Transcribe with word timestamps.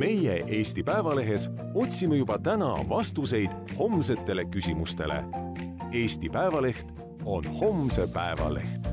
meie 0.00 0.38
Eesti 0.48 0.82
Päevalehes 0.82 1.50
otsime 1.74 2.16
juba 2.16 2.38
täna 2.40 2.70
vastuseid 2.88 3.52
homsetele 3.78 4.46
küsimustele. 4.48 5.18
Eesti 5.92 6.30
Päevaleht 6.32 6.88
on 7.24 7.44
homse 7.60 8.06
päeva 8.08 8.48
leht. 8.54 8.88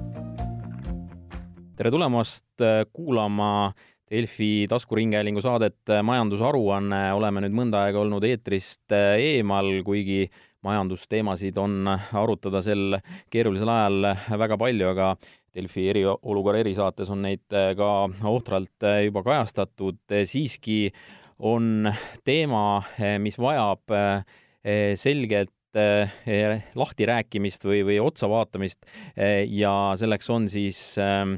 tere 1.77 1.91
tulemast 1.93 2.61
äh, 2.61 2.83
kuulama 2.93 3.71
Delfi 4.11 4.65
taskuringhäälingu 4.69 5.41
saadet 5.41 5.89
äh, 5.89 6.03
Majandusaruanne. 6.03 7.13
oleme 7.13 7.45
nüüd 7.45 7.55
mõnda 7.55 7.85
aega 7.85 8.01
olnud 8.03 8.23
eetrist 8.27 8.91
äh, 8.91 9.15
eemal, 9.15 9.69
kuigi 9.85 10.25
majandusteemasid 10.65 11.57
on 11.57 11.87
arutada 12.13 12.61
sel 12.65 12.97
keerulisel 13.31 13.69
ajal 13.69 14.11
väga 14.43 14.57
palju, 14.57 14.89
aga 14.91 15.13
Delfi 15.57 15.87
eriolukorra 15.91 16.61
erisaates 16.61 17.09
on 17.13 17.23
neid 17.25 17.55
äh, 17.55 17.71
ka 17.77 18.07
ohtralt 18.29 18.85
äh, 18.85 19.05
juba 19.07 19.23
kajastatud. 19.25 19.99
siiski 20.29 20.91
on 21.39 21.89
teema, 22.25 22.81
äh, 22.97 23.17
mis 23.21 23.39
vajab 23.41 23.95
selgelt 24.97 25.53
lahtirääkimist 26.75 27.63
või, 27.67 27.83
või 27.85 27.99
otsa 28.01 28.27
vaatamist 28.27 28.87
ja 29.53 29.71
selleks 29.99 30.31
on 30.33 30.47
siis 30.49 30.79
ähm, 30.99 31.35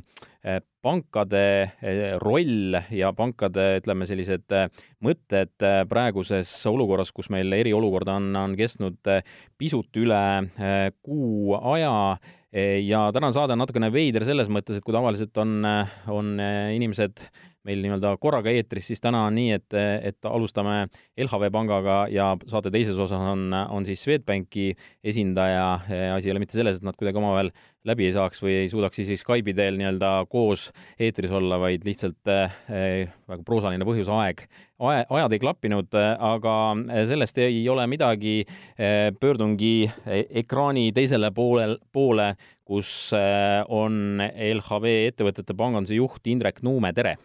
pankade 0.81 1.43
roll 2.23 2.79
ja 2.95 3.11
pankade, 3.13 3.65
ütleme, 3.81 4.07
sellised 4.09 4.55
mõtted 5.05 5.67
praeguses 5.91 6.53
olukorras, 6.71 7.11
kus 7.13 7.29
meil 7.33 7.53
eriolukord 7.59 8.09
on, 8.15 8.31
on 8.39 8.55
kestnud 8.57 9.11
pisut 9.59 10.01
üle 10.01 10.23
kuu 11.03 11.59
aja 11.59 11.93
ja 12.81 13.03
tänane 13.13 13.35
saade 13.35 13.53
on 13.53 13.61
natukene 13.61 13.91
veider 13.93 14.25
selles 14.25 14.49
mõttes, 14.49 14.79
et 14.79 14.85
kui 14.85 14.95
tavaliselt 14.95 15.37
on, 15.37 15.59
on 16.09 16.31
inimesed 16.73 17.27
meil 17.67 17.81
nii-öelda 17.83 18.13
korraga 18.21 18.51
eetris, 18.55 18.87
siis 18.89 19.01
täna 19.03 19.25
on 19.27 19.35
nii, 19.35 19.51
et, 19.57 19.75
et 20.07 20.29
alustame 20.29 20.85
LHV 21.19 21.49
Pangaga 21.53 21.97
ja 22.11 22.31
saate 22.47 22.71
teises 22.73 22.97
osas 22.97 23.19
on, 23.33 23.49
on 23.51 23.87
siis 23.87 24.03
Swedbanki 24.05 24.71
esindaja. 25.03 25.67
asi 26.15 26.29
ei 26.29 26.33
ole 26.33 26.43
mitte 26.43 26.55
selles, 26.55 26.79
et 26.79 26.87
nad 26.87 26.95
kuidagi 26.99 27.19
omavahel 27.19 27.51
läbi 27.87 28.07
ei 28.07 28.15
saaks 28.15 28.41
või 28.43 28.55
ei 28.63 28.71
suudaks 28.71 29.01
siis 29.01 29.23
Skype'i 29.23 29.55
teel 29.55 29.79
nii-öelda 29.79 30.11
koos 30.31 30.69
eetris 30.99 31.31
olla, 31.35 31.59
vaid 31.59 31.83
lihtsalt 31.87 32.31
äh, 32.31 32.55
väga 33.29 33.43
proosaline 33.47 33.87
põhjus, 33.87 34.11
aeg, 34.13 34.45
ajad 34.79 35.35
ei 35.35 35.41
klappinud, 35.43 35.95
aga 35.99 36.55
sellest 37.09 37.37
ei 37.43 37.61
ole 37.69 37.87
midagi. 37.91 38.45
pöördungi 39.19 39.89
ekraani 40.41 40.91
teisele 40.95 41.31
poolel, 41.35 41.77
poole, 41.91 42.33
kus 42.63 43.11
on 43.13 44.21
LHV 44.23 44.93
ettevõtete 45.09 45.57
panganduse 45.57 45.99
juht 45.99 46.27
Indrek 46.31 46.63
Nuume, 46.63 46.93
tere 46.93 47.17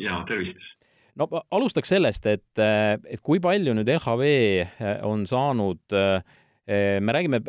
ja 0.00 0.22
tervist! 0.28 0.74
no 1.16 1.28
alustaks 1.54 1.94
sellest, 1.94 2.26
et, 2.28 2.60
et 2.60 3.22
kui 3.24 3.40
palju 3.42 3.76
nüüd 3.76 3.88
LHV 3.96 4.26
eh, 4.26 4.98
on 5.06 5.24
saanud, 5.28 5.80
eh, 5.96 6.98
me 7.00 7.14
räägime 7.16 7.40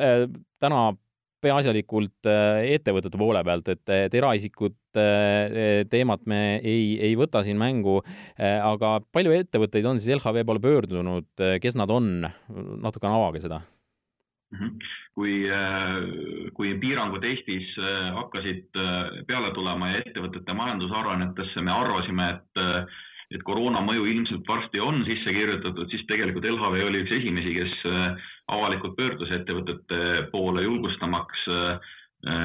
täna 0.61 0.87
peaasjalikult 1.43 2.25
ettevõtete 2.25 3.19
poole 3.21 3.43
pealt, 3.45 3.67
et, 3.69 3.83
et 3.93 4.15
eraisikute 4.17 5.03
teemat 5.91 6.23
me 6.25 6.39
ei, 6.57 6.95
ei 7.05 7.13
võta 7.19 7.43
siin 7.45 7.59
mängu, 7.61 7.99
aga 8.41 8.95
palju 9.13 9.35
ettevõtteid 9.37 9.85
on 9.85 10.01
siis 10.01 10.17
LHV 10.17 10.41
poole 10.49 10.63
pöördunud, 10.63 11.29
kes 11.61 11.77
nad 11.77 11.93
on, 11.93 12.25
natukene 12.81 13.19
avage 13.19 13.45
seda. 13.45 13.61
Kui, 15.17 15.43
äh, 15.49 16.51
kui 16.55 16.73
piirangud 16.79 17.25
Eestis 17.27 17.73
äh, 17.81 18.13
hakkasid 18.15 18.79
äh, 18.79 19.19
peale 19.27 19.51
tulema 19.55 19.91
ja 19.91 20.01
ettevõtete 20.05 20.55
majandusaruannetesse 20.55 21.63
me 21.65 21.73
arvasime, 21.73 22.29
et, 22.35 22.61
et 23.35 23.43
koroona 23.47 23.81
mõju 23.83 24.07
ilmselt 24.07 24.47
varsti 24.47 24.81
on 24.83 25.03
sisse 25.07 25.33
kirjutatud, 25.35 25.89
siis 25.91 26.05
tegelikult 26.07 26.47
LHV 26.47 26.83
oli 26.87 27.03
üks 27.03 27.15
esimesi, 27.19 27.55
kes 27.57 27.73
avalikult 28.55 28.95
pöördus 28.95 29.33
ettevõtete 29.35 30.29
poole, 30.31 30.63
julgustamaks 30.63 31.47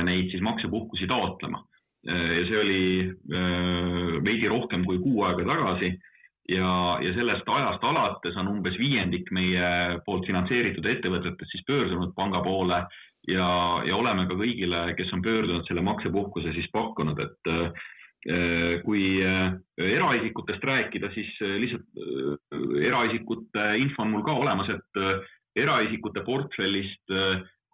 neid 0.08 0.32
siis 0.32 0.42
maksepuhkusi 0.44 1.06
taotlema. 1.08 1.62
ja 2.04 2.42
see 2.48 2.58
oli 2.58 2.82
veidi 4.26 4.48
rohkem 4.50 4.82
kui 4.84 4.98
kuu 4.98 5.22
aega 5.22 5.46
tagasi 5.46 5.92
ja, 6.52 6.72
ja 7.02 7.14
sellest 7.16 7.48
ajast 7.48 7.84
alates 7.84 8.36
on 8.40 8.50
umbes 8.52 8.76
viiendik 8.80 9.30
meie 9.34 9.98
poolt 10.06 10.26
finantseeritud 10.28 10.86
ettevõtetest 10.86 11.54
siis 11.54 11.64
pöördunud 11.68 12.14
panga 12.16 12.42
poole 12.44 12.82
ja, 13.28 13.48
ja 13.86 13.96
oleme 13.96 14.26
ka 14.28 14.36
kõigile, 14.38 14.84
kes 14.98 15.12
on 15.14 15.22
pöördunud 15.24 15.66
selle 15.68 15.84
maksepuhkuse 15.86 16.54
siis 16.56 16.68
pakkunud, 16.74 17.20
et 17.22 17.52
äh, 17.52 17.88
kui 18.84 19.04
äh, 19.26 19.54
eraisikutest 19.78 20.64
rääkida, 20.64 21.12
siis 21.14 21.30
äh, 21.42 21.56
lihtsalt 21.62 22.82
eraisikute 22.82 23.68
info 23.82 24.04
on 24.04 24.12
mul 24.14 24.26
ka 24.26 24.36
olemas, 24.42 24.70
et 24.72 25.58
eraisikute 25.62 26.22
portfellist 26.24 27.12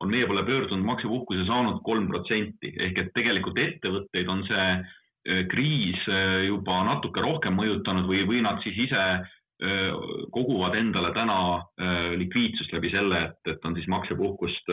on 0.03 0.10
meie 0.10 0.27
poole 0.27 0.45
pöördunud 0.47 0.87
maksepuhkuse 0.87 1.45
saanud 1.47 1.83
kolm 1.87 2.09
protsenti. 2.10 2.72
Ehk 2.75 2.99
et 3.03 3.12
tegelikult 3.15 3.59
ettevõtteid 3.59 4.31
on 4.31 4.45
see 4.47 4.66
kriis 5.27 6.05
äh, 6.09 6.47
juba 6.47 6.83
natuke 6.87 7.23
rohkem 7.25 7.56
mõjutanud 7.59 8.06
või, 8.09 8.23
või 8.29 8.43
nad 8.45 8.62
siis 8.65 8.79
ise 8.87 9.03
äh, 9.19 9.97
koguvad 10.33 10.77
endale 10.79 11.12
täna 11.17 11.39
likviidsust 12.19 12.73
läbi 12.73 12.93
selle, 12.93 13.25
et, 13.28 13.41
et 13.53 13.65
on 13.67 13.75
siis 13.77 13.89
maksepuhkust 13.91 14.71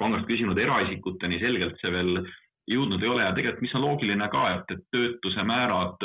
pangast 0.00 0.26
küsinud 0.26 0.58
eraisikuteni, 0.58 1.38
selgelt 1.38 1.78
see 1.80 1.92
veel 1.92 2.24
jõudnud 2.70 3.02
ei 3.02 3.10
ole. 3.10 3.22
Ja 3.22 3.34
tegelikult, 3.36 3.62
mis 3.62 3.76
on 3.76 3.84
loogiline 3.84 4.28
ka, 4.32 4.42
et, 4.56 4.74
et 4.74 4.82
töötuse 4.94 5.44
määrad 5.46 6.02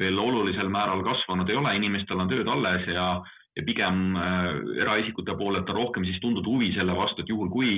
veel 0.00 0.18
olulisel 0.18 0.68
määral 0.68 1.04
kasvanud 1.06 1.48
ei 1.48 1.56
ole, 1.56 1.76
inimestel 1.78 2.20
on 2.20 2.28
tööd 2.28 2.50
alles 2.50 2.88
ja, 2.90 3.06
ja 3.54 3.64
pigem 3.64 4.18
eraisikute 4.82 5.36
poolelt 5.38 5.70
on 5.70 5.78
rohkem 5.78 6.06
siis 6.08 6.18
tundnud 6.20 6.46
huvi 6.50 6.72
selle 6.74 6.96
vastu, 6.98 7.22
et 7.22 7.30
juhul 7.30 7.52
kui 7.54 7.76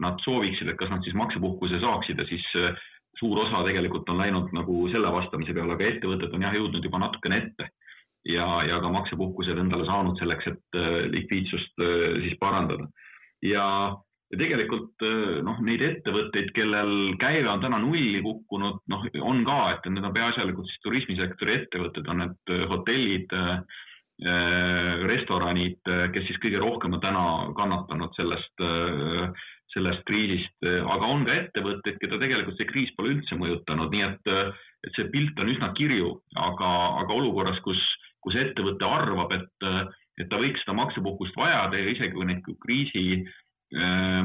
nad 0.00 0.16
sooviksid, 0.24 0.72
et 0.72 0.80
kas 0.80 0.90
nad 0.90 1.04
siis 1.04 1.16
maksepuhkuse 1.18 1.82
saaksid 1.84 2.18
ja 2.22 2.26
siis 2.30 2.48
suur 3.18 3.42
osa 3.44 3.64
tegelikult 3.66 4.08
on 4.08 4.20
läinud 4.22 4.54
nagu 4.56 4.86
selle 4.92 5.10
vastamise 5.12 5.54
peale, 5.54 5.74
aga 5.74 5.90
ettevõtted 5.90 6.34
on 6.34 6.46
jah 6.46 6.56
jõudnud 6.58 6.84
juba 6.84 7.02
natukene 7.02 7.42
ette 7.42 7.70
ja, 8.28 8.48
ja 8.66 8.80
ka 8.82 8.90
maksepuhkused 8.92 9.58
endale 9.60 9.86
saanud 9.88 10.18
selleks, 10.20 10.50
et 10.50 10.78
äh, 10.78 11.00
likviidsust 11.12 11.82
äh, 11.84 12.20
siis 12.24 12.36
parandada. 12.40 12.88
ja, 13.42 13.64
ja 14.32 14.40
tegelikult 14.40 15.04
äh, 15.06 15.40
noh, 15.46 15.60
neid 15.64 15.82
ettevõtteid, 15.84 16.52
kellel 16.56 16.94
käive 17.20 17.50
on 17.52 17.64
täna 17.64 17.80
nulli 17.82 18.22
kukkunud, 18.24 18.80
noh, 18.92 19.10
on 19.22 19.44
ka, 19.48 19.58
et 19.74 19.90
need 19.90 20.04
on 20.04 20.16
peaasjalikult 20.16 20.70
siis 20.70 20.82
turismisektori 20.86 21.60
ettevõtted, 21.62 22.08
on 22.08 22.26
need 22.26 22.56
hotellid, 22.72 23.38
restoranid, 25.06 25.78
kes 26.10 26.24
siis 26.26 26.40
kõige 26.42 26.58
rohkem 26.58 26.96
on 26.96 27.00
täna 27.04 27.20
kannatanud 27.54 28.16
sellest 28.18 28.64
sellest 29.74 30.04
kriisist, 30.08 30.56
aga 30.64 31.10
on 31.12 31.26
ka 31.26 31.34
ettevõtteid, 31.42 31.98
keda 32.00 32.20
tegelikult 32.20 32.56
see 32.58 32.68
kriis 32.70 32.92
pole 32.96 33.16
üldse 33.16 33.36
mõjutanud, 33.38 33.92
nii 33.92 34.06
et, 34.06 34.30
et 34.86 34.96
see 34.96 35.08
pilt 35.12 35.38
on 35.42 35.52
üsna 35.52 35.72
kirju, 35.76 36.14
aga, 36.48 36.70
aga 37.02 37.18
olukorras, 37.18 37.60
kus, 37.66 37.82
kus 38.24 38.38
ettevõte 38.40 38.88
arvab, 38.88 39.34
et, 39.36 39.68
et 40.22 40.30
ta 40.30 40.40
võiks 40.40 40.64
seda 40.64 40.76
maksepuhkust 40.78 41.36
vajada 41.38 41.80
ja 41.80 41.92
isegi 41.92 42.16
kui 42.16 42.28
neid 42.28 42.48
kriisi 42.64 43.04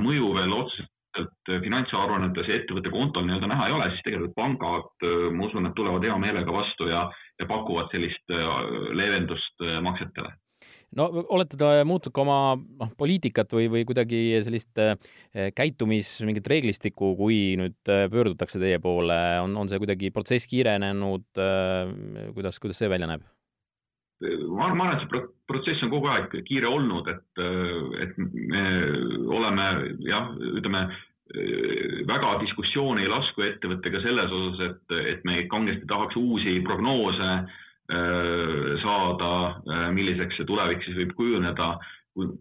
mõju 0.04 0.30
veel 0.38 0.56
otseselt 0.56 1.52
finantsaruannetes 1.66 2.48
ja 2.48 2.62
ettevõtte 2.62 2.94
kontol 2.94 3.28
nii-öelda 3.28 3.50
näha 3.52 3.68
ei 3.68 3.76
ole, 3.76 3.90
siis 3.92 4.06
tegelikult 4.08 4.38
pangad, 4.38 5.10
ma 5.36 5.50
usun, 5.50 5.68
et 5.68 5.76
tulevad 5.78 6.08
hea 6.08 6.16
meelega 6.24 6.56
vastu 6.56 6.88
ja, 6.90 7.04
ja 7.42 7.50
pakuvad 7.50 7.92
sellist 7.92 8.32
leevendust 8.96 9.68
maksetele 9.84 10.32
no 10.98 11.08
olete 11.36 11.58
te 11.60 11.70
muutnud 11.88 12.14
ka 12.16 12.24
oma 12.24 12.40
noh, 12.56 12.92
poliitikat 13.00 13.54
või, 13.56 13.68
või 13.72 13.84
kuidagi 13.90 14.22
sellist 14.46 14.82
äh, 14.82 14.96
käitumis 15.56 16.16
mingit 16.28 16.48
reeglistikku, 16.50 17.14
kui 17.20 17.56
nüüd 17.60 17.92
äh, 17.92 18.06
pöördutakse 18.12 18.62
teie 18.62 18.80
poole, 18.84 19.20
on, 19.44 19.56
on 19.60 19.72
see 19.72 19.82
kuidagi 19.82 20.12
protsess 20.16 20.50
kiirenenud 20.50 21.42
äh,, 21.42 21.94
kuidas, 22.36 22.60
kuidas 22.64 22.82
see 22.82 22.92
välja 22.92 23.10
näeb? 23.12 23.26
ma 24.24 24.70
arvan, 24.70 24.94
et 24.94 25.02
see 25.04 25.24
protsess 25.50 25.84
on 25.84 25.90
kogu 25.92 26.08
aeg 26.08 26.30
kiire 26.48 26.70
olnud, 26.70 27.10
et, 27.12 27.42
et 28.06 28.14
me 28.24 28.62
oleme 29.36 29.66
jah, 30.06 30.30
ütleme 30.62 30.86
väga 32.08 32.30
diskussiooni 32.44 33.04
ei 33.04 33.12
lasku 33.12 33.44
ettevõttega 33.44 34.00
selles 34.04 34.32
osas, 34.38 34.62
et, 34.70 34.96
et 35.12 35.28
me 35.28 35.42
kangesti 35.52 35.90
tahaks 35.90 36.16
uusi 36.20 36.56
prognoose 36.64 37.28
äh, 37.34 37.44
Äh, 37.44 37.73
saada, 37.92 39.34
äh, 39.68 39.90
milliseks 39.92 40.38
see 40.40 40.48
tulevik 40.48 40.84
siis 40.86 40.96
võib 41.02 41.14
kujuneda, 41.18 41.74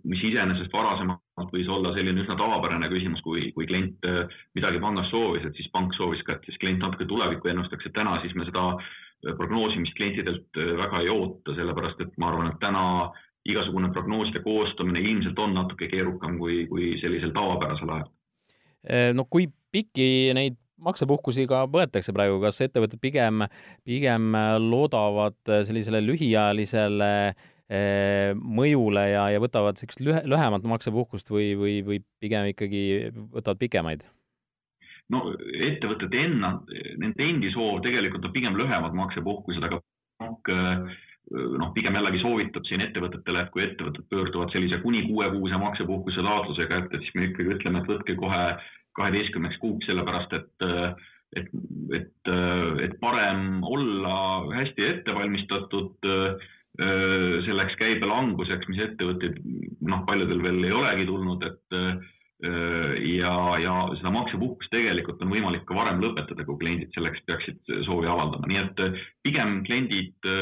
mis 0.04 0.20
iseenesest 0.28 0.72
varasemalt 0.72 1.50
võis 1.54 1.68
olla 1.72 1.94
selline 1.96 2.20
üsna 2.22 2.36
tavapärane 2.36 2.90
küsimus, 2.92 3.22
kui, 3.24 3.48
kui 3.56 3.66
klient 3.66 4.06
äh, 4.06 4.30
midagi 4.54 4.80
pangast 4.82 5.10
soovis, 5.10 5.46
et 5.48 5.56
siis 5.58 5.70
pank 5.72 5.96
soovis 5.96 6.22
ka, 6.26 6.36
et 6.36 6.46
siis 6.46 6.60
klient 6.62 6.82
natuke 6.84 7.08
tulevikku 7.10 7.50
ennustaks, 7.50 7.88
et 7.88 7.96
täna 7.96 8.18
siis 8.22 8.36
me 8.38 8.46
seda 8.48 8.76
prognoosimist 9.38 9.94
klientidelt 9.94 10.58
väga 10.78 11.04
ei 11.04 11.10
oota, 11.12 11.54
sellepärast 11.54 12.00
et 12.02 12.16
ma 12.18 12.32
arvan, 12.32 12.48
et 12.50 12.58
täna 12.62 12.84
igasugune 13.46 13.92
prognooside 13.94 14.42
koostamine 14.42 14.98
ilmselt 14.98 15.38
on 15.38 15.54
natuke 15.54 15.86
keerukam 15.90 16.40
kui, 16.42 16.64
kui 16.70 16.96
sellisel 17.02 17.30
tavapärasel 17.34 17.92
ajal. 17.94 18.08
no 19.14 19.26
kui 19.30 19.46
pikki 19.72 20.34
neid 20.34 20.58
maksepuhkusi 20.84 21.46
ka 21.50 21.64
võetakse 21.70 22.14
praegu, 22.16 22.40
kas 22.42 22.60
ettevõtted 22.64 23.00
pigem, 23.02 23.46
pigem 23.86 24.32
loodavad 24.62 25.38
sellisele 25.68 26.02
lühiajalisele 26.04 27.12
eh, 27.28 28.32
mõjule 28.34 29.06
ja, 29.12 29.28
ja 29.34 29.42
võtavad 29.42 29.80
sellist 29.80 30.02
lühe, 30.04 30.24
lühemat 30.28 30.66
maksepuhkust 30.74 31.30
või, 31.32 31.52
või, 31.58 31.78
või 31.86 32.02
pigem 32.22 32.50
ikkagi 32.54 32.82
võtavad 33.14 33.62
pikemaid? 33.62 34.04
no 35.12 35.26
ettevõtete 35.68 36.16
enna, 36.16 36.54
nende 37.02 37.24
endi 37.26 37.50
soov 37.52 37.82
tegelikult 37.84 38.24
on 38.24 38.32
pigem 38.32 38.54
lühemad 38.56 38.94
maksepuhkused, 38.96 39.64
aga 39.66 39.82
pank 40.22 40.48
noh, 41.30 41.70
pigem 41.76 41.96
jällegi 41.96 42.20
soovitab 42.22 42.66
siin 42.68 42.82
ettevõtetele, 42.84 43.44
et 43.44 43.50
kui 43.54 43.64
ettevõtted 43.64 44.06
pöörduvad 44.10 44.52
sellise 44.54 44.80
kuni 44.82 45.04
kuuekuuse 45.06 45.58
maksepuhkuse 45.60 46.24
taotlusega, 46.26 46.82
et, 46.82 46.96
siis 47.00 47.14
me 47.16 47.28
ikkagi 47.30 47.56
ütleme, 47.56 47.82
et 47.82 47.90
võtke 47.92 48.16
kohe 48.18 48.42
kaheteistkümneks 48.98 49.58
kuuks, 49.62 49.86
sellepärast 49.88 50.34
et, 50.36 50.64
et, 51.40 51.52
et, 51.98 52.32
et 52.86 52.96
parem 53.00 53.62
olla 53.64 54.16
hästi 54.52 54.88
ettevalmistatud 54.88 56.10
selleks 57.46 57.76
käibelanguseks, 57.76 58.68
mis 58.70 58.80
ettevõtteid 58.80 59.40
noh, 59.84 60.04
paljudel 60.08 60.40
veel 60.40 60.62
ei 60.64 60.72
olegi 60.72 61.04
tulnud, 61.08 61.44
et 61.44 61.76
ja, 63.12 63.34
ja 63.60 63.74
seda 63.98 64.12
maksepuhkust 64.14 64.72
tegelikult 64.72 65.20
on 65.22 65.34
võimalik 65.34 65.66
ka 65.68 65.76
varem 65.76 66.00
lõpetada, 66.02 66.46
kui 66.48 66.56
kliendid 66.62 66.94
selleks 66.96 67.20
peaksid 67.28 67.60
soovi 67.84 68.08
avaldama, 68.08 68.48
nii 68.48 68.62
et 68.62 69.02
pigem 69.26 69.60
kliendid 69.68 70.32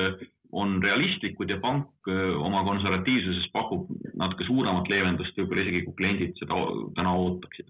on 0.55 0.79
realistlikud 0.83 1.51
ja 1.51 1.59
pank 1.63 2.09
oma 2.11 2.63
konservatiivsuses 2.67 3.51
pakub 3.55 3.91
natuke 4.19 4.47
suuremat 4.47 4.89
leevendust 4.91 5.37
võib-olla 5.39 5.67
isegi, 5.67 5.85
kui 5.87 5.99
kliendid 5.99 6.39
seda 6.41 6.63
täna 6.97 7.19
ootaksid 7.19 7.69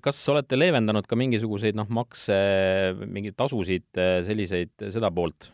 kas 0.00 0.20
olete 0.32 0.56
leevendanud 0.56 1.06
ka 1.08 1.16
mingisuguseid 1.18 1.76
noh, 1.76 1.88
makse, 1.92 2.36
mingeid 3.04 3.36
tasusid, 3.36 3.88
selliseid, 4.26 4.72
seda 4.88 5.10
poolt? 5.14 5.52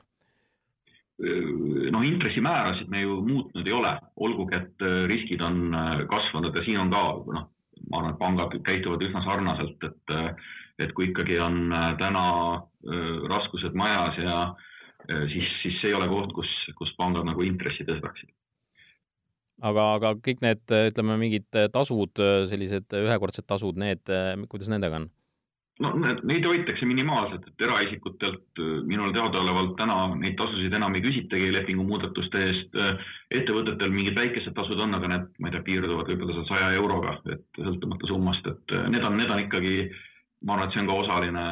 noh, 1.94 2.02
intressimäärasid 2.02 2.88
me 2.90 3.04
ju 3.04 3.20
muutnud 3.22 3.68
ei 3.68 3.74
ole, 3.74 3.92
olgugi 4.26 4.56
et 4.58 4.84
riskid 5.06 5.42
on 5.46 5.76
kasvanud 6.10 6.56
ja 6.58 6.64
siin 6.66 6.80
on 6.82 6.90
ka 6.90 7.02
noh, 7.36 7.44
ma 7.90 8.00
arvan, 8.00 8.14
et 8.14 8.18
pangad 8.18 8.56
käituvad 8.66 9.02
üsna 9.06 9.22
sarnaselt, 9.26 9.88
et 9.90 10.14
et 10.82 10.90
kui 10.90 11.06
ikkagi 11.12 11.38
on 11.38 11.70
täna 12.00 12.24
raskused 13.30 13.76
majas 13.78 14.18
ja 14.18 14.38
siis, 15.06 15.52
siis 15.62 15.76
see 15.78 15.92
ei 15.92 15.94
ole 15.94 16.08
koht, 16.10 16.32
kus, 16.34 16.50
kus 16.74 16.90
pangad 16.98 17.28
nagu 17.28 17.46
intressi 17.46 17.86
tõstaksid 17.86 18.32
aga, 19.64 19.88
aga 19.98 20.14
kõik 20.24 20.44
need, 20.44 20.64
ütleme, 20.92 21.18
mingid 21.20 21.60
tasud, 21.72 22.24
sellised 22.50 22.96
ühekordsed 23.00 23.46
tasud, 23.48 23.78
need, 23.80 24.02
kuidas 24.52 24.72
nendega 24.72 25.02
on? 25.02 25.10
no 25.82 25.90
neid 25.98 26.44
hoitakse 26.46 26.86
minimaalselt, 26.86 27.48
et 27.50 27.64
eraisikutelt 27.66 28.60
minule 28.86 29.10
teadaolevalt 29.16 29.74
täna 29.80 29.96
neid 30.14 30.36
tasusid 30.38 30.74
enam 30.78 30.94
ei 30.94 31.02
küsitagi 31.02 31.50
lepingu 31.50 31.86
muudatuste 31.88 32.42
eest. 32.48 32.78
ettevõtetel 33.34 33.90
mingid 33.90 34.14
väikesed 34.14 34.54
tasud 34.54 34.78
on, 34.78 34.94
aga 34.94 35.10
need, 35.10 35.28
ma 35.40 35.50
ei 35.50 35.56
tea, 35.56 35.66
piirduvad 35.66 36.10
võib-olla 36.12 36.38
seal 36.38 36.50
saja 36.52 36.72
euroga, 36.78 37.18
et 37.34 37.62
sõltumata 37.62 38.10
summast, 38.10 38.46
et 38.52 38.76
need 38.94 39.02
on, 39.02 39.18
need 39.18 39.34
on 39.34 39.42
ikkagi 39.48 39.76
ma 40.44 40.54
arvan, 40.54 40.68
et 40.68 40.76
see 40.76 40.82
on 40.84 40.90
ka 40.90 40.98
osaline 41.02 41.44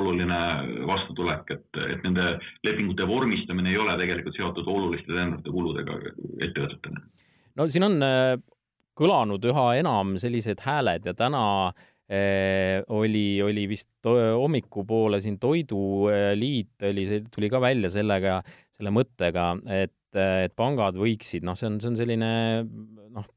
oluline 0.00 0.40
vastutulek, 0.86 1.54
et, 1.56 1.82
et 1.96 2.02
nende 2.04 2.34
lepingute 2.66 3.06
vormistamine 3.08 3.72
ei 3.72 3.80
ole 3.80 3.96
tegelikult 3.98 4.36
seotud 4.38 4.68
oluliste 4.70 5.10
täiendavate 5.10 5.54
kuludega 5.54 5.98
ettevõtetele 6.46 7.08
no 7.58 7.68
siin 7.68 7.86
on 7.88 8.00
äh, 8.06 8.32
kõlanud 8.98 9.44
üha 9.50 9.68
enam 9.78 10.16
sellised 10.18 10.62
hääled 10.64 11.06
ja 11.06 11.14
täna 11.18 11.42
eh, 12.10 12.80
oli, 12.94 13.40
oli 13.44 13.68
vist 13.70 13.90
hommikupoole 14.08 15.20
siin 15.22 15.38
Toiduliit 15.42 16.88
oli, 16.88 17.06
tuli 17.30 17.50
ka 17.52 17.62
välja 17.62 17.92
sellega, 17.94 18.40
selle 18.74 18.90
mõttega, 18.94 19.52
et, 19.84 19.94
et 20.16 20.54
pangad 20.58 20.98
võiksid, 20.98 21.46
noh, 21.46 21.58
see 21.58 21.70
on, 21.70 21.78
see 21.82 21.92
on 21.92 22.00
selline 22.00 22.32
noh, 23.14 23.30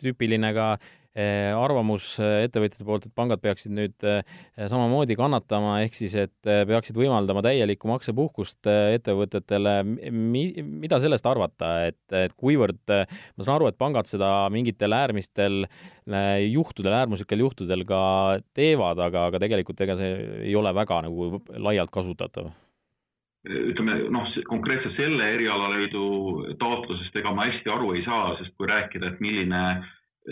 tüüpiline 0.00 0.52
ka 0.56 0.72
Eh, 0.76 1.01
arvamus 1.12 2.14
eh, 2.22 2.46
ettevõtjate 2.46 2.86
poolt, 2.88 3.06
et 3.06 3.14
pangad 3.16 3.42
peaksid 3.42 3.74
nüüd 3.76 4.06
eh, 4.08 4.22
samamoodi 4.56 5.16
kannatama, 5.18 5.78
ehk 5.84 5.98
siis 5.98 6.14
et 6.16 6.34
peaksid 6.42 6.96
võimaldama 6.96 7.42
täielikku 7.44 7.90
maksepuhkust 7.90 8.68
ettevõtetele. 8.68 9.74
Mi-, 10.08 10.64
mida 10.64 11.00
sellest 11.02 11.28
arvata, 11.28 11.74
et, 11.90 12.00
et 12.16 12.32
kuivõrd, 12.38 12.80
ma 12.88 13.44
saan 13.44 13.56
aru, 13.58 13.68
et 13.68 13.80
pangad 13.80 14.08
seda 14.08 14.32
mingitel 14.52 14.96
äärmistel 14.96 15.66
juhtudel, 16.48 16.96
äärmuslikel 17.02 17.44
juhtudel 17.44 17.84
ka 17.88 18.02
teevad, 18.56 19.00
aga, 19.04 19.28
aga 19.30 19.42
tegelikult 19.42 19.80
ega 19.84 19.96
see 20.00 20.18
ei 20.48 20.56
ole 20.58 20.72
väga 20.76 21.04
nagu 21.06 21.42
laialt 21.60 21.92
kasutatav 21.92 22.52
ütleme 23.42 23.96
noh, 24.14 24.28
konkreetselt 24.46 24.94
selle 24.94 25.32
erialaliidu 25.34 26.04
taotlusest 26.60 27.16
ega 27.18 27.32
ma 27.34 27.48
hästi 27.48 27.72
aru 27.74 27.96
ei 27.96 28.04
saa, 28.06 28.36
sest 28.38 28.54
kui 28.54 28.68
rääkida, 28.70 29.10
et 29.10 29.24
milline 29.24 29.62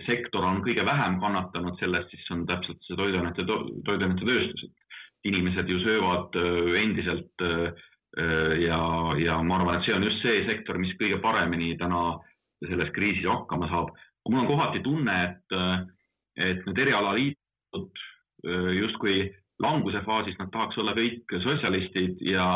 sektor 0.06 0.44
on 0.46 0.60
kõige 0.64 0.84
vähem 0.86 1.18
kannatanud 1.22 1.78
sellest, 1.80 2.12
siis 2.12 2.28
on 2.34 2.44
täpselt 2.48 2.78
see 2.86 2.98
toiduainete, 2.98 3.44
toiduainetetööstus, 3.46 4.68
et 4.68 5.30
inimesed 5.30 5.68
ju 5.68 5.80
söövad 5.84 6.36
äh, 6.38 6.74
endiselt 6.82 7.44
äh, 7.44 7.88
ja, 8.64 8.80
ja 9.18 9.38
ma 9.46 9.58
arvan, 9.58 9.78
et 9.78 9.86
see 9.86 9.94
on 9.94 10.06
just 10.06 10.22
see 10.24 10.44
sektor, 10.46 10.78
mis 10.82 10.94
kõige 10.98 11.20
paremini 11.22 11.76
täna 11.78 12.20
selles 12.66 12.90
kriisis 12.94 13.26
hakkama 13.28 13.68
saab. 13.70 13.92
mul 14.28 14.42
on 14.42 14.46
kohati 14.46 14.82
tunne, 14.84 15.16
et, 15.24 15.56
äh, 15.56 15.78
et 16.50 16.66
need 16.66 16.78
erialaliidud 16.78 18.06
justkui 18.76 19.26
languse 19.60 20.00
faasis 20.06 20.38
nad 20.38 20.48
tahaks 20.52 20.78
olla 20.80 20.94
kõik 20.96 21.34
sotsialistid 21.42 22.22
ja, 22.24 22.46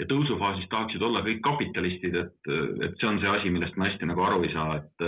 ja 0.00 0.06
tõusufaasis 0.08 0.68
tahaksid 0.70 1.02
olla 1.02 1.20
kõik 1.26 1.42
kapitalistid, 1.44 2.14
et, 2.16 2.50
et 2.86 2.94
see 2.96 3.08
on 3.10 3.20
see 3.20 3.28
asi, 3.28 3.50
millest 3.52 3.76
ma 3.76 3.90
hästi 3.90 4.08
nagu 4.08 4.24
aru 4.24 4.40
ei 4.46 4.54
saa, 4.54 4.78
et 4.78 5.04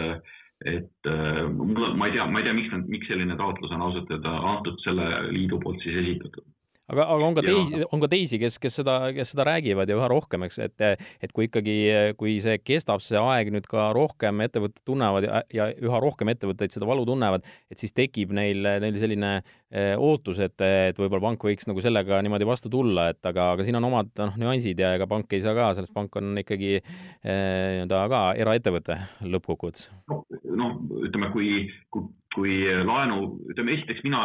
et 0.69 1.09
äh, 1.09 1.43
mul, 1.49 1.95
ma 1.97 2.09
ei 2.09 2.13
tea, 2.13 2.27
ma 2.27 2.41
ei 2.41 2.45
tea, 2.45 2.57
miks 2.57 2.73
nad, 2.75 2.89
miks 2.93 3.09
selline 3.09 3.37
taotlus 3.41 3.73
on 3.73 3.85
ausalt 3.87 4.11
öelda 4.13 4.33
antud 4.55 4.81
selle 4.85 5.07
liidu 5.33 5.61
poolt 5.63 5.81
siis 5.85 5.97
esitatud 6.03 6.45
aga, 6.91 7.07
aga 7.15 7.27
on 7.27 7.37
ka 7.37 7.45
teisi, 7.47 7.81
on 7.95 8.03
ka 8.03 8.11
teisi, 8.11 8.41
kes, 8.43 8.59
kes 8.63 8.79
seda, 8.81 8.97
kes 9.17 9.33
seda 9.35 9.47
räägivad 9.49 9.91
ja 9.91 9.97
üha 9.99 10.09
rohkem, 10.11 10.45
eks, 10.47 10.59
et, 10.67 10.85
et 11.23 11.35
kui 11.37 11.49
ikkagi, 11.49 11.77
kui 12.21 12.37
see 12.43 12.59
kestab, 12.63 13.03
see 13.05 13.21
aeg 13.21 13.53
nüüd 13.55 13.69
ka 13.71 13.91
rohkem 13.97 14.43
ettevõtted 14.47 14.83
tunnevad 14.89 15.27
ja, 15.27 15.43
ja 15.55 15.69
üha 15.79 16.03
rohkem 16.03 16.33
ettevõtteid 16.35 16.75
seda 16.75 16.89
valu 16.91 17.07
tunnevad, 17.09 17.47
et 17.73 17.83
siis 17.83 17.95
tekib 17.97 18.35
neil, 18.37 18.67
neil 18.83 19.01
selline 19.01 19.33
eh, 19.39 19.95
ootus, 19.97 20.43
et, 20.45 20.57
et 20.67 20.99
võib-olla 21.01 21.31
pank 21.31 21.49
võiks 21.51 21.69
nagu 21.71 21.85
sellega 21.85 22.21
niimoodi 22.27 22.49
vastu 22.49 22.73
tulla, 22.73 23.11
et 23.15 23.31
aga, 23.31 23.53
aga 23.57 23.67
siin 23.67 23.81
on 23.81 23.91
omad 23.91 24.13
noh, 24.21 24.39
nüansid 24.41 24.81
ja 24.81 24.95
ega 24.99 25.09
pank 25.11 25.33
ei 25.37 25.45
saa 25.45 25.57
ka, 25.57 25.73
sellest 25.79 25.95
pank 25.97 26.21
on 26.21 26.43
ikkagi 26.43 26.77
eh, 26.79 26.85
nii-öelda 27.25 28.07
ka 28.11 28.25
eraettevõte 28.41 28.99
lõppkokkuvõttes. 29.27 29.91
noh, 30.11 30.81
ütleme, 31.07 31.31
kui, 31.35 31.69
kui 31.93 32.09
kui 32.35 32.63
laenu, 32.87 33.21
ütleme 33.51 33.75
esiteks 33.75 34.05
mina 34.07 34.23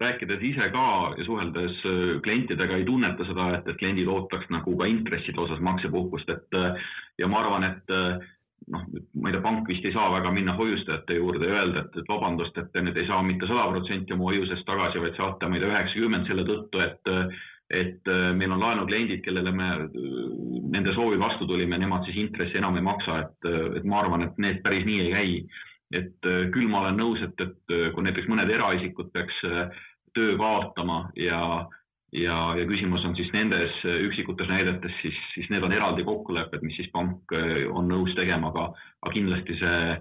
rääkides 0.00 0.42
ise 0.44 0.68
ka 0.74 0.86
ja 1.16 1.24
suheldes 1.24 1.80
äh, 1.88 2.20
klientidega 2.24 2.76
ei 2.76 2.84
tunneta 2.88 3.24
seda, 3.28 3.50
et, 3.56 3.68
et 3.70 3.80
kliendid 3.80 4.08
ootaks 4.12 4.50
nagu 4.52 4.76
ka 4.76 4.88
intresside 4.90 5.40
osas 5.40 5.62
maksepuhkust, 5.64 6.32
et 6.32 6.58
äh, 6.58 6.88
ja 7.20 7.28
ma 7.32 7.40
arvan, 7.40 7.64
et 7.70 7.94
noh, 8.72 8.84
ma 9.16 9.30
ei 9.30 9.36
tea, 9.36 9.42
pank 9.44 9.68
vist 9.70 9.84
ei 9.88 9.94
saa 9.94 10.10
väga 10.12 10.32
minna 10.34 10.56
hoiustajate 10.58 11.16
juurde 11.16 11.48
ja 11.48 11.60
öelda, 11.62 11.84
et, 11.86 12.00
et 12.02 12.08
vabandust, 12.12 12.56
et 12.60 12.72
te 12.72 12.82
nüüd 12.84 12.96
ei 13.00 13.08
saa 13.08 13.22
mitte 13.24 13.48
sada 13.48 13.68
protsenti 13.72 14.16
oma 14.16 14.30
hoiusest 14.30 14.66
tagasi, 14.68 15.00
vaid 15.04 15.16
saate, 15.16 15.48
ma 15.48 15.56
ei 15.56 15.62
tea, 15.64 15.74
üheksakümmend 15.74 16.28
selle 16.30 16.48
tõttu, 16.48 16.82
et 16.84 17.14
et 17.74 18.06
meil 18.38 18.52
on 18.54 18.60
laenukliendid, 18.62 19.24
kellele 19.24 19.50
me 19.50 19.68
nende 20.70 20.92
soovi 20.94 21.16
vastu 21.18 21.48
tulime, 21.50 21.74
nemad 21.82 22.04
siis 22.06 22.20
intressi 22.22 22.60
enam 22.60 22.76
ei 22.78 22.84
maksa, 22.86 23.16
et, 23.24 23.48
et 23.80 23.88
ma 23.90 24.04
arvan, 24.04 24.22
et 24.22 24.38
need 24.38 24.60
päris 24.62 24.86
nii 24.86 25.00
ei 25.02 25.10
käi 25.10 25.32
et 25.94 26.26
äh, 26.26 26.46
küll 26.54 26.68
ma 26.70 26.82
olen 26.84 26.98
nõus, 26.98 27.22
et, 27.22 27.38
et 27.42 27.74
äh, 27.74 27.88
kui 27.94 28.06
näiteks 28.06 28.28
mõned 28.30 28.50
eraisikud 28.50 29.12
peaks 29.14 29.38
äh, 29.46 29.82
töö 30.16 30.34
kaotama 30.40 31.06
ja, 31.20 31.40
ja, 32.16 32.36
ja 32.58 32.66
küsimus 32.66 33.04
on 33.06 33.14
siis 33.18 33.30
nendes 33.34 33.74
üksikutes 33.84 34.50
näidetes, 34.50 34.94
siis, 35.02 35.18
siis 35.34 35.50
need 35.52 35.66
on 35.66 35.74
eraldi 35.76 36.06
kokkulepped, 36.06 36.64
mis 36.64 36.78
siis 36.80 36.88
pank 36.94 37.34
on 37.36 37.90
nõus 37.90 38.14
tegema, 38.16 38.48
aga, 38.48 38.70
aga 39.04 39.12
kindlasti 39.12 39.58
see 39.60 39.98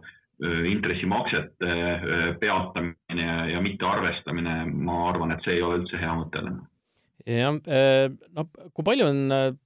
intressimaksete 0.72 1.74
peatamine 2.42 3.28
ja, 3.28 3.36
ja 3.54 3.60
mittearvestamine, 3.64 4.56
ma 4.88 4.98
arvan, 5.10 5.32
et 5.36 5.44
see 5.44 5.58
ei 5.58 5.62
ole 5.64 5.82
üldse 5.82 6.00
hea 6.00 6.16
mõte 6.16 6.42
jah, 7.26 7.56
noh, 7.56 8.50
kui 8.76 8.88
palju 8.88 9.12
on 9.12 9.22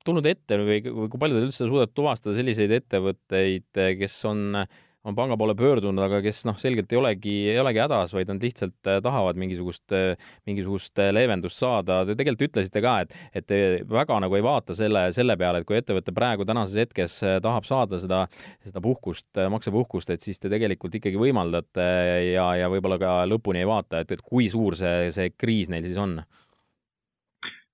tulnud 0.06 0.30
ette 0.30 0.60
või 0.62 0.82
kui 0.86 1.22
palju 1.22 1.38
te 1.38 1.48
üldse 1.48 1.66
suudate 1.66 1.94
tuvastada 1.98 2.38
selliseid 2.38 2.74
ettevõtteid, 2.78 3.82
kes 4.02 4.20
on 4.30 4.62
äh, 4.62 4.78
on 5.10 5.18
panga 5.18 5.38
poole 5.40 5.56
pöördunud, 5.58 6.02
aga 6.04 6.22
kes 6.24 6.44
noh, 6.48 6.58
selgelt 6.60 6.92
ei 6.94 7.00
olegi, 7.00 7.36
ei 7.52 7.60
olegi 7.62 7.82
hädas, 7.82 8.14
vaid 8.16 8.30
nad 8.32 8.44
lihtsalt 8.44 8.90
äh, 8.90 9.00
tahavad 9.04 9.40
mingisugust, 9.42 9.86
äh, 9.96 10.32
mingisugust 10.50 11.00
äh, 11.02 11.12
leevendust 11.16 11.60
saada. 11.60 12.02
Te 12.08 12.16
tegelikult 12.20 12.50
ütlesite 12.50 12.84
ka, 12.86 12.96
et, 13.04 13.16
et 13.36 13.48
te 13.50 13.60
väga 13.90 14.20
nagu 14.24 14.38
ei 14.38 14.46
vaata 14.46 14.76
selle, 14.78 15.08
selle 15.16 15.38
peale, 15.40 15.62
et 15.62 15.70
kui 15.70 15.80
ettevõte 15.80 16.14
praegu 16.16 16.48
tänases 16.48 16.84
hetkes 16.86 17.20
tahab 17.44 17.68
saada 17.68 18.00
seda, 18.02 18.24
seda 18.66 18.84
puhkust, 18.84 19.28
maksepuhkust, 19.52 20.12
et 20.14 20.26
siis 20.26 20.40
te 20.42 20.52
tegelikult 20.52 21.00
ikkagi 21.00 21.20
võimaldate 21.20 21.88
ja, 22.34 22.52
ja 22.60 22.70
võib-olla 22.72 23.00
ka 23.02 23.16
lõpuni 23.30 23.64
ei 23.64 23.70
vaata, 23.70 24.04
et, 24.04 24.14
et 24.16 24.24
kui 24.26 24.50
suur 24.52 24.78
see, 24.80 25.10
see 25.16 25.34
kriis 25.36 25.72
neil 25.72 25.88
siis 25.88 26.00
on 26.00 26.20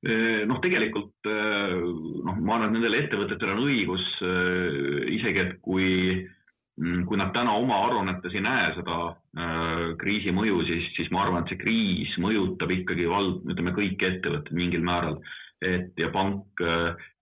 noh, 0.05 0.59
tegelikult 0.61 1.25
noh, 1.25 2.35
ma 2.37 2.57
arvan, 2.59 2.69
et 2.69 2.75
nendel 2.75 2.97
ettevõtetel 2.99 3.55
on 3.55 3.63
õigus 3.65 4.05
isegi, 5.15 5.41
et 5.41 5.55
kui, 5.65 5.87
kui 6.75 7.17
nad 7.17 7.31
täna 7.31 7.53
oma 7.55 7.77
aruannetes 7.85 8.33
ei 8.35 8.43
näe 8.43 8.73
seda 8.75 8.97
kriisi 10.01 10.33
mõju, 10.35 10.59
siis, 10.67 10.89
siis 10.97 11.11
ma 11.11 11.23
arvan, 11.23 11.45
et 11.45 11.53
see 11.53 11.61
kriis 11.61 12.11
mõjutab 12.19 12.71
ikkagi 12.75 13.07
vald, 13.07 13.45
ütleme 13.47 13.71
kõiki 13.77 14.09
ettevõtteid 14.09 14.57
mingil 14.59 14.83
määral 14.83 15.21
et 15.63 15.99
ja 15.99 16.09
pank 16.13 16.61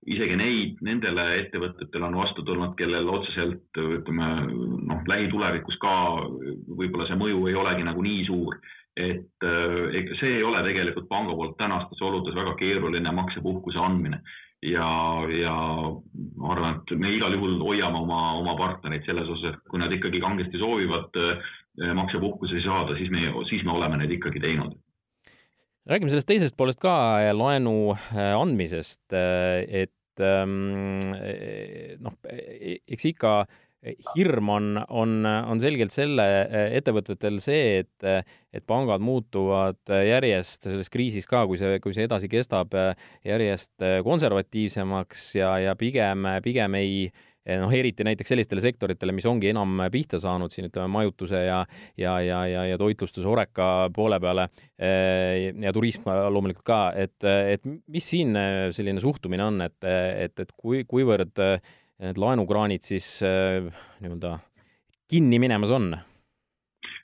isegi 0.10 0.36
neid, 0.36 0.80
nendele 0.84 1.26
ettevõtetele 1.44 2.08
on 2.10 2.18
vastu 2.18 2.44
tulnud, 2.46 2.74
kellel 2.80 3.10
otseselt 3.14 3.80
ütleme 3.80 4.30
noh, 4.90 5.04
lähitulevikus 5.08 5.78
ka 5.82 5.94
võib-olla 6.68 7.08
see 7.08 7.20
mõju 7.20 7.46
ei 7.50 7.60
olegi 7.60 7.86
nagu 7.88 8.04
nii 8.04 8.24
suur. 8.30 8.58
et 8.94 9.46
ega 9.98 10.16
see 10.20 10.36
ei 10.38 10.44
ole 10.46 10.60
tegelikult 10.62 11.08
panga 11.10 11.34
poolt 11.34 11.56
tänastes 11.58 12.02
oludes 12.06 12.36
väga 12.38 12.52
keeruline 12.60 13.12
maksepuhkuse 13.12 13.80
andmine 13.82 14.20
ja, 14.72 14.88
ja 15.34 15.55
ma 16.39 16.53
arvan, 16.55 16.79
et 16.79 16.96
me 17.00 17.12
igal 17.17 17.36
juhul 17.36 17.60
hoiame 17.63 18.00
oma, 18.00 18.22
oma 18.39 18.55
partnereid 18.60 19.05
selles 19.08 19.29
osas, 19.29 19.58
et 19.58 19.70
kui 19.72 19.82
nad 19.82 19.91
ikkagi 19.91 20.22
kangesti 20.24 20.62
soovivad 20.62 21.20
maksepuhkusi 21.98 22.62
saada, 22.63 22.96
siis 23.00 23.10
me, 23.12 23.27
siis 23.50 23.63
me 23.65 23.74
oleme 23.74 23.98
neid 24.00 24.13
ikkagi 24.13 24.41
teinud. 24.43 24.75
Räägime 25.89 26.13
sellest 26.13 26.29
teisest 26.29 26.55
poolest 26.55 26.79
ka, 26.79 26.93
laenu 27.36 27.91
äh, 27.91 28.32
andmisest, 28.38 29.03
et 29.12 30.24
äh, 30.24 30.46
noh, 32.00 32.15
eks 32.32 33.10
ikka 33.10 33.34
hirm 34.13 34.50
on, 34.54 34.70
on, 34.90 35.18
on 35.25 35.60
selgelt 35.60 35.92
selle 35.92 36.25
ettevõtetel 36.78 37.42
see, 37.44 37.84
et, 37.84 38.30
et 38.56 38.66
pangad 38.70 39.04
muutuvad 39.04 39.92
järjest 39.92 40.70
selles 40.70 40.92
kriisis 40.94 41.28
ka, 41.28 41.44
kui 41.50 41.60
see, 41.60 41.82
kui 41.84 41.96
see 41.96 42.08
edasi 42.08 42.32
kestab, 42.32 42.75
järjest 43.28 43.84
konservatiivsemaks 44.08 45.30
ja, 45.42 45.58
ja 45.68 45.75
pigem, 45.80 46.30
pigem 46.46 46.80
ei 46.80 46.96
äh, 47.10 47.34
noh, 47.44 47.72
eriti 47.75 48.06
näiteks 48.08 48.32
sellistele 48.32 48.62
sektoritele, 48.63 49.13
mis 49.16 49.25
ongi 49.28 49.50
enam 49.52 49.84
pihta 49.92 50.20
saanud 50.22 50.54
siin, 50.54 50.70
ütleme, 50.70 50.88
majutuse 50.92 51.44
ja 51.44 51.60
ja, 52.00 52.16
ja, 52.24 52.40
ja, 52.48 52.66
ja 52.72 52.78
toitlustuse, 52.80 53.28
Horeca 53.28 53.90
poole 53.96 54.20
peale 54.24 54.48
eh, 54.78 55.52
ja 55.62 55.74
turism 55.75 56.08
loomulikult 56.08 56.66
ka, 56.68 56.82
et, 56.96 57.18
et 57.24 57.66
mis 57.66 58.08
siin 58.08 58.38
selline 58.75 59.04
suhtumine 59.04 59.44
on, 59.44 59.62
et, 59.66 59.80
et, 59.84 60.40
et 60.40 60.56
kui, 60.56 60.84
kuivõrd 60.88 61.44
need 62.02 62.18
laenukraanid 62.18 62.82
siis 62.86 63.06
eh, 63.26 63.70
nii-öelda 64.02 64.38
kinni 65.12 65.40
minemas 65.40 65.72
on? 65.72 65.94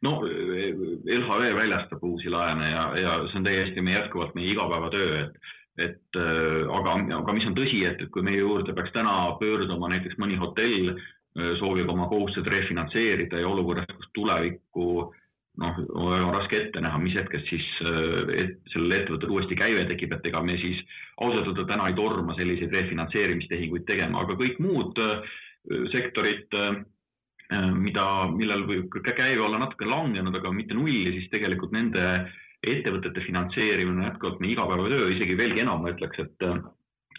no 0.01 0.15
LHV 0.23 1.53
väljastab 1.55 2.03
uusi 2.03 2.31
laene 2.31 2.71
ja, 2.71 2.83
ja 2.97 3.15
see 3.29 3.41
on 3.41 3.47
täiesti 3.47 3.83
meie 3.85 3.99
jätkuvalt 3.99 4.35
meie 4.37 4.53
igapäevatöö, 4.53 5.23
et 5.25 5.55
et 5.79 6.19
äh, 6.19 6.67
aga, 6.75 6.97
aga 7.21 7.35
mis 7.35 7.47
on 7.47 7.55
tõsi, 7.57 7.83
et, 7.87 8.01
et 8.03 8.11
kui 8.13 8.23
meie 8.25 8.41
juurde 8.41 8.75
peaks 8.75 8.91
täna 8.95 9.15
pöörduma 9.39 9.91
näiteks 9.93 10.19
mõni 10.21 10.35
hotell, 10.41 10.91
äh, 10.91 11.53
soovib 11.61 11.89
oma 11.91 12.09
kohustused 12.11 12.49
refinantseerida 12.51 13.39
ja 13.39 13.47
olukorras, 13.47 13.87
kus 13.95 14.09
tulevikku 14.17 14.89
noh, 15.59 15.81
on 15.99 16.33
raske 16.35 16.57
ette 16.57 16.83
näha, 16.83 17.01
mis 17.03 17.17
hetkest 17.19 17.51
siis 17.51 17.67
äh, 17.85 18.31
et 18.43 18.73
sellel 18.73 18.99
ettevõttel 18.99 19.35
uuesti 19.35 19.59
käive 19.59 19.85
tekib, 19.89 20.15
et 20.15 20.29
ega 20.31 20.43
me 20.45 20.57
siis 20.61 20.79
ausalt 21.19 21.51
öelda 21.51 21.67
täna 21.69 21.89
ei 21.89 21.97
torma 21.97 22.37
selliseid 22.37 22.73
refinantseerimistehinguid 22.75 23.87
tegema, 23.89 24.23
aga 24.23 24.39
kõik 24.39 24.61
muud 24.63 24.99
sektorid, 25.91 26.55
mida, 27.75 28.03
millel 28.31 28.63
võib 28.65 28.93
käive 29.03 29.41
olla 29.43 29.59
natuke 29.59 29.85
langenud, 29.85 30.33
aga 30.39 30.53
mitte 30.55 30.77
nulli, 30.77 31.11
siis 31.17 31.27
tegelikult 31.33 31.73
nende 31.75 32.05
ettevõtete 32.63 33.23
finantseerimine 33.23 34.01
on 34.01 34.07
jätkuvalt 34.09 34.41
meie 34.43 34.55
igapäevatöö, 34.55 35.07
isegi 35.15 35.37
veelgi 35.39 35.63
enam 35.63 35.83
ma 35.83 35.93
ütleks, 35.93 36.19
et 36.25 36.45
äh, 36.47 36.59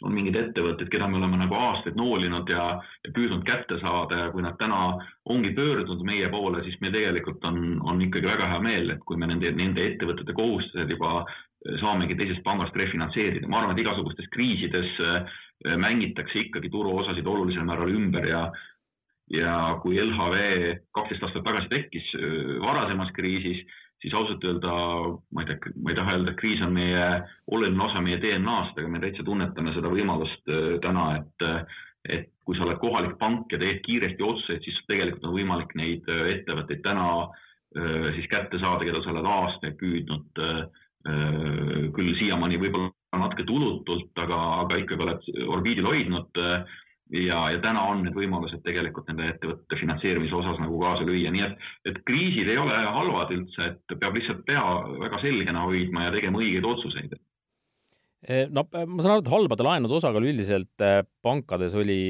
on 0.07 0.14
mingid 0.16 0.37
ettevõtted, 0.38 0.88
keda 0.92 1.09
me 1.09 1.19
oleme 1.19 1.38
nagu 1.40 1.57
aastaid 1.57 1.99
noolinud 1.99 2.49
ja, 2.50 2.64
ja 3.04 3.12
püüdnud 3.16 3.45
kätte 3.49 3.78
saada 3.83 4.25
ja 4.25 4.30
kui 4.33 4.45
nad 4.45 4.57
täna 4.61 4.80
ongi 5.28 5.52
pöördunud 5.57 6.04
meie 6.07 6.30
poole, 6.33 6.62
siis 6.64 6.78
meil 6.80 6.95
tegelikult 6.97 7.45
on, 7.49 7.78
on 7.85 8.00
ikkagi 8.07 8.30
väga 8.30 8.49
hea 8.54 8.62
meel, 8.64 8.95
et 8.95 9.04
kui 9.09 9.21
me 9.21 9.28
nende, 9.30 9.52
nende 9.57 9.85
ettevõtete 9.90 10.37
kohustused 10.37 10.95
juba 10.95 11.21
äh, 11.21 11.76
saamegi 11.83 12.16
teisest 12.19 12.45
pangast 12.47 12.76
refinantseerida. 12.76 13.49
ma 13.49 13.61
arvan, 13.61 13.76
et 13.76 13.85
igasugustes 13.85 14.30
kriisides 14.35 14.99
äh, 15.04 15.38
mängitakse 15.76 16.47
ikkagi 16.47 16.73
turuosasid 16.73 17.26
olulisel 17.26 17.66
määral 17.69 17.92
ümber 17.92 18.26
ja 18.28 18.50
ja 19.30 19.78
kui 19.83 19.95
LHV 20.00 20.38
kaksteist 20.97 21.23
aastat 21.23 21.45
tagasi 21.47 21.69
tekkis 21.71 22.07
varasemas 22.64 23.12
kriisis, 23.14 23.61
siis 24.00 24.14
ausalt 24.14 24.45
öelda, 24.45 24.73
ma 25.35 25.45
ei 25.45 25.50
tea, 25.50 25.73
ma 25.83 25.92
ei 25.92 25.99
taha 25.99 26.16
öelda, 26.16 26.33
et 26.33 26.40
kriis 26.40 26.62
on 26.64 26.73
meie 26.75 27.04
oluline 27.52 27.85
osa 27.85 28.02
meie 28.04 28.21
DNA-st, 28.23 28.80
aga 28.80 28.92
me 28.92 29.00
täitsa 29.02 29.25
tunnetame 29.26 29.75
seda 29.76 29.92
võimalust 29.92 30.52
äh, 30.52 30.75
täna, 30.85 31.07
et, 31.21 31.47
äh, 31.47 31.80
et 32.16 32.30
kui 32.47 32.57
sa 32.57 32.64
oled 32.66 32.80
kohalik 32.80 33.19
pank 33.21 33.52
ja 33.52 33.61
teed 33.61 33.83
kiiresti 33.85 34.25
otsuseid, 34.25 34.64
siis 34.64 34.78
tegelikult 34.88 35.28
on 35.28 35.37
võimalik 35.37 35.75
neid 35.78 36.09
äh, 36.09 36.26
ettevõtteid 36.38 36.85
täna 36.87 37.09
siis 37.71 38.25
kätte 38.26 38.59
saada, 38.59 38.83
keda 38.83 38.99
sa 38.99 39.12
oled 39.12 39.26
aastaid 39.30 39.76
püüdnud 39.78 40.40
küll 41.95 42.09
siiamaani 42.19 42.57
võib-olla 42.59 43.21
natuke 43.21 43.45
tulutult, 43.47 44.11
aga, 44.19 44.38
aga 44.64 44.78
ikkagi 44.80 45.04
oled 45.04 45.28
orbiidil 45.54 45.87
hoidnud 45.87 46.40
ja, 47.12 47.40
ja 47.55 47.59
täna 47.62 47.83
on 47.93 48.05
need 48.05 48.17
võimalused 48.17 48.62
tegelikult 48.67 49.09
nende 49.11 49.31
ettevõtete 49.33 49.79
finantseerimise 49.81 50.37
osas 50.37 50.61
nagu 50.62 50.79
kaasa 50.83 51.07
lüüa, 51.07 51.33
nii 51.35 51.45
et, 51.47 51.67
et 51.90 51.99
kriisid 52.09 52.50
ei 52.50 52.61
ole 52.61 52.76
halvad 52.76 53.35
üldse, 53.35 53.73
et 53.73 53.99
peab 53.99 54.17
lihtsalt 54.19 54.45
pea 54.49 54.62
väga 55.02 55.21
selgena 55.25 55.67
hoidma 55.67 56.07
ja 56.07 56.14
tegema 56.14 56.43
õigeid 56.43 56.71
otsuseid. 56.71 57.19
E, 58.21 58.43
no 58.52 58.67
ma 58.69 59.02
saan 59.02 59.14
aru, 59.17 59.25
et 59.25 59.33
halbade 59.33 59.64
laenude 59.67 59.97
osakaal 59.97 60.26
üldiselt 60.29 60.85
e, 60.85 60.90
pankades 61.25 61.76
oli 61.79 62.00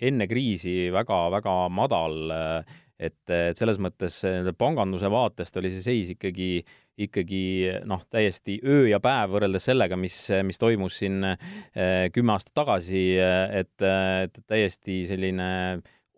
enne 0.00 0.28
kriisi 0.30 0.86
väga-väga 0.94 1.56
madal, 1.72 2.22
e, 2.32 2.78
et, 3.02 3.20
et 3.28 3.58
selles 3.58 3.80
mõttes 3.82 4.22
panganduse 4.58 5.10
vaatest 5.12 5.58
oli 5.60 5.72
see 5.74 5.84
seis 5.84 6.14
ikkagi 6.14 6.54
äh, 6.62 6.81
ikkagi 7.00 7.44
noh, 7.88 8.02
täiesti 8.12 8.58
öö 8.64 8.84
ja 8.90 9.00
päev 9.02 9.32
võrreldes 9.36 9.64
sellega, 9.70 9.96
mis, 9.96 10.16
mis 10.44 10.60
toimus 10.60 10.98
siin 11.00 11.22
eh, 11.24 12.08
kümme 12.12 12.34
aastat 12.36 12.54
tagasi, 12.62 13.04
et, 13.16 13.74
et 13.82 14.42
täiesti 14.46 15.02
selline 15.08 15.48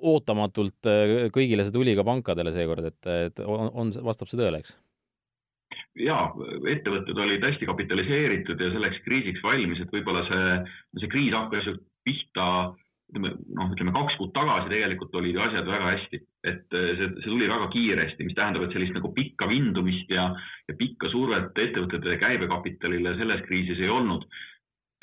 ootamatult 0.04 0.90
kõigile 1.32 1.64
see 1.64 1.74
tuli 1.74 1.94
ka 1.96 2.04
pankadele 2.04 2.52
seekord, 2.52 2.90
et, 2.90 3.12
et 3.30 3.44
on, 3.46 3.70
on, 3.72 3.92
vastab 4.04 4.28
see 4.28 4.40
tõele, 4.40 4.60
eks? 4.64 4.74
jaa, 5.98 6.26
ettevõtted 6.70 7.18
olid 7.22 7.44
hästi 7.46 7.68
kapitaliseeritud 7.70 8.60
ja 8.60 8.70
selleks 8.74 9.02
kriisiks 9.06 9.42
valmis, 9.46 9.80
et 9.80 9.92
võib-olla 9.94 10.24
see, 10.26 10.56
see 11.00 11.10
kriis 11.12 11.34
hakkas 11.34 11.70
pihta 12.04 12.48
ütleme 12.64 12.83
noh, 13.20 13.70
ütleme 13.74 13.92
kaks 13.94 14.16
kuud 14.18 14.32
tagasi 14.36 14.70
tegelikult 14.72 15.14
olid 15.18 15.36
ju 15.36 15.42
asjad 15.44 15.68
väga 15.68 15.92
hästi, 15.92 16.20
et 16.50 16.76
eh, 16.78 16.90
see, 16.98 17.10
see 17.20 17.30
tuli 17.30 17.50
väga 17.50 17.68
kiiresti, 17.74 18.26
mis 18.26 18.36
tähendab, 18.38 18.66
et 18.66 18.74
sellist 18.76 18.96
nagu 18.96 19.12
pikka 19.16 19.48
vindumist 19.50 20.10
ja, 20.12 20.30
ja 20.68 20.76
pikka 20.78 21.10
survet 21.12 21.56
ettevõtete 21.66 22.18
käibekapitalile 22.22 23.16
selles 23.20 23.44
kriisis 23.48 23.82
ei 23.82 23.92
olnud. 23.92 24.26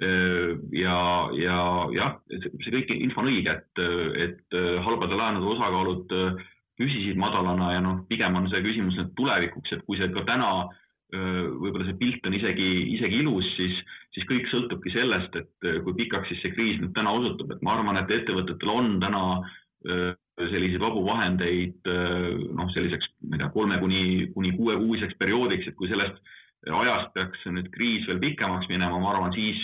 Eh, 0.02 0.54
ja, 0.80 0.98
ja 1.38 1.60
jah, 1.96 2.16
see 2.32 2.74
kõik 2.74 2.96
info 2.98 3.24
on 3.24 3.32
õige, 3.32 3.58
et, 3.58 3.84
et 4.28 4.60
eh, 4.60 4.78
halbade 4.86 5.20
laenude 5.20 5.54
osakaalud 5.56 6.18
püsisid 6.82 7.20
madalana 7.20 7.76
ja 7.76 7.82
noh, 7.84 8.04
pigem 8.10 8.38
on 8.40 8.48
see 8.50 8.64
küsimus 8.66 8.98
nüüd 8.98 9.12
tulevikuks, 9.18 9.76
et 9.76 9.84
kui 9.86 10.00
see 10.00 10.10
ka 10.16 10.26
täna 10.28 10.52
võib-olla 11.12 11.88
see 11.90 11.98
pilt 12.00 12.28
on 12.28 12.36
isegi, 12.38 12.68
isegi 12.96 13.22
ilus, 13.24 13.48
siis, 13.58 13.80
siis 14.16 14.28
kõik 14.30 14.48
sõltubki 14.52 14.94
sellest, 14.94 15.36
et 15.36 15.70
kui 15.86 15.96
pikaks 15.98 16.32
siis 16.32 16.44
see 16.46 16.54
kriis 16.56 16.80
nüüd 16.82 16.94
täna 16.96 17.14
osutub, 17.18 17.52
et 17.52 17.64
ma 17.66 17.76
arvan, 17.76 18.00
et 18.00 18.14
ettevõtetel 18.16 18.72
on 18.72 18.94
täna 19.04 19.24
selliseid 19.82 20.82
vabu 20.82 21.02
vahendeid 21.06 21.90
noh, 21.90 22.70
selliseks, 22.74 23.10
ma 23.28 23.38
ei 23.38 23.42
tea, 23.42 23.50
kolme 23.56 23.80
kuni, 23.82 24.04
kuni 24.36 24.54
kuuekuuseks 24.58 25.18
perioodiks, 25.20 25.68
et 25.68 25.78
kui 25.80 25.90
sellest 25.92 26.22
ajast 26.70 27.10
peaks 27.16 27.42
nüüd 27.50 27.72
kriis 27.74 28.06
veel 28.08 28.22
pikemaks 28.22 28.70
minema, 28.70 29.00
ma 29.02 29.16
arvan, 29.16 29.34
siis, 29.34 29.62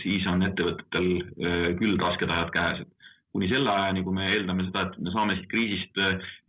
siis 0.00 0.24
on 0.30 0.46
ettevõtetel 0.46 1.76
küll 1.80 2.00
rasked 2.00 2.32
ajad 2.32 2.52
käes, 2.54 2.82
et 2.86 3.08
kuni 3.30 3.50
selle 3.50 3.70
ajani, 3.70 4.02
kui 4.06 4.16
me 4.16 4.28
eeldame 4.32 4.66
seda, 4.68 4.88
et 4.88 4.98
me 5.04 5.12
saame 5.14 5.36
siit 5.36 5.50
kriisist 5.52 6.00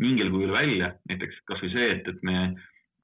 mingil 0.01 0.31
kujul 0.33 0.55
välja, 0.55 0.93
näiteks 1.11 1.43
kasvõi 1.51 1.73
see, 1.75 1.89
et, 1.97 2.07
et 2.07 2.23
me 2.25 2.37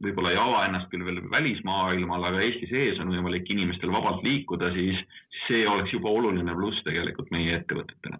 võib-olla 0.04 0.32
ei 0.34 0.39
ava 0.39 0.63
ennast 0.68 0.89
küll 0.92 1.06
veel 1.08 1.20
välismaailmal, 1.32 2.27
aga 2.30 2.42
Eesti 2.46 2.70
sees 2.70 3.00
on 3.01 3.12
võimalik 3.13 3.50
inimestel 3.50 3.92
vabalt 3.94 4.24
liikuda, 4.25 4.70
siis 4.75 5.00
see 5.48 5.63
oleks 5.70 5.94
juba 5.96 6.12
oluline 6.13 6.56
pluss 6.58 6.84
tegelikult 6.86 7.32
meie 7.34 7.58
ettevõtetele. 7.58 8.20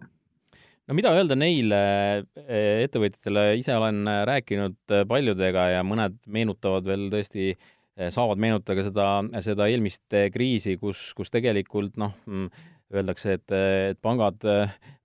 no 0.88 0.96
mida 0.96 1.12
öelda 1.14 1.38
neile 1.38 1.80
eh, 2.18 2.84
ettevõtjatele, 2.86 3.50
ise 3.60 3.76
olen 3.76 4.02
rääkinud 4.30 4.96
paljudega 5.08 5.68
ja 5.76 5.84
mõned 5.86 6.18
meenutavad 6.26 6.88
veel 6.88 7.06
tõesti, 7.14 7.52
eh, 7.54 8.10
saavad 8.14 8.42
meenutada 8.42 8.80
ka 8.80 8.88
seda, 8.88 9.08
seda 9.44 9.70
eelmist 9.70 10.18
kriisi, 10.34 10.78
kus, 10.82 11.12
kus 11.14 11.30
tegelikult 11.30 11.98
noh, 12.00 12.16
mm, 12.26 12.50
öeldakse, 12.98 13.38
et, 13.38 13.58
et 13.92 13.98
pangad, 14.02 14.42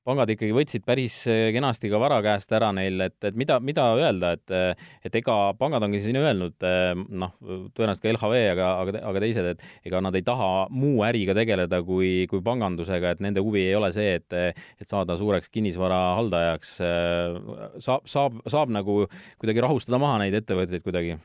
pangad 0.08 0.32
ikkagi 0.34 0.54
võtsid 0.56 0.86
päris 0.86 1.22
kenasti 1.56 1.92
ka 1.92 2.00
vara 2.02 2.20
käest 2.26 2.52
ära 2.56 2.72
neil, 2.76 3.00
et, 3.06 3.18
et 3.24 3.38
mida, 3.40 3.60
mida 3.64 3.88
öelda, 3.98 4.34
et 4.38 4.54
et 5.08 5.18
ega 5.20 5.38
pangad 5.60 5.84
ongi 5.86 6.02
siin 6.04 6.20
öelnud, 6.20 6.66
noh, 7.10 7.34
tõenäoliselt 7.76 8.06
ka 8.06 8.14
LHV, 8.14 8.40
aga, 8.54 8.70
aga, 8.84 9.04
aga 9.12 9.24
teised, 9.24 9.50
et 9.54 9.90
ega 9.90 10.02
nad 10.04 10.16
ei 10.20 10.26
taha 10.28 10.50
muu 10.74 11.04
äriga 11.08 11.36
tegeleda 11.38 11.82
kui, 11.88 12.14
kui 12.32 12.44
pangandusega, 12.46 13.14
et 13.16 13.24
nende 13.24 13.44
huvi 13.44 13.66
ei 13.68 13.76
ole 13.80 13.92
see, 13.96 14.18
et 14.20 14.34
et 14.34 14.90
saada 14.90 15.18
suureks 15.20 15.52
kinnisvara 15.54 16.00
haldajaks. 16.20 16.78
saab, 17.84 18.08
saab, 18.10 18.42
saab 18.50 18.74
nagu 18.74 19.04
kuidagi 19.42 19.64
rahustada 19.64 20.02
maha 20.02 20.24
neid 20.24 20.42
ettevõtteid 20.42 20.84
kuidagi 20.86 21.18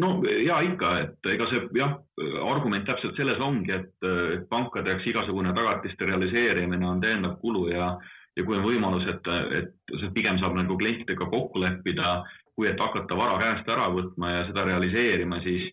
no 0.00 0.10
ja 0.44 0.60
ikka, 0.66 0.92
et 1.04 1.30
ega 1.32 1.48
see 1.50 1.64
jah, 1.78 1.96
argument 2.44 2.84
täpselt 2.88 3.16
selles 3.16 3.40
ongi, 3.40 3.72
et 3.72 4.08
pankade 4.50 4.92
jaoks 4.92 5.06
igasugune 5.08 5.54
tagatiste 5.56 6.08
realiseerimine 6.08 6.86
on 6.86 7.00
täiendav 7.00 7.38
kulu 7.40 7.68
ja, 7.70 7.94
ja 8.36 8.44
kui 8.44 8.58
on 8.58 8.66
võimalus, 8.66 9.06
et, 9.10 9.32
et 9.58 10.12
pigem 10.14 10.38
saab 10.42 10.58
nagu 10.58 10.76
klientidega 10.78 11.26
kokku 11.30 11.62
leppida, 11.62 12.20
kui 12.58 12.66
et 12.70 12.80
hakata 12.82 13.16
vara 13.18 13.36
käest 13.38 13.68
ära 13.70 13.88
võtma 13.94 14.32
ja 14.32 14.46
seda 14.48 14.64
realiseerima, 14.66 15.38
siis, 15.44 15.68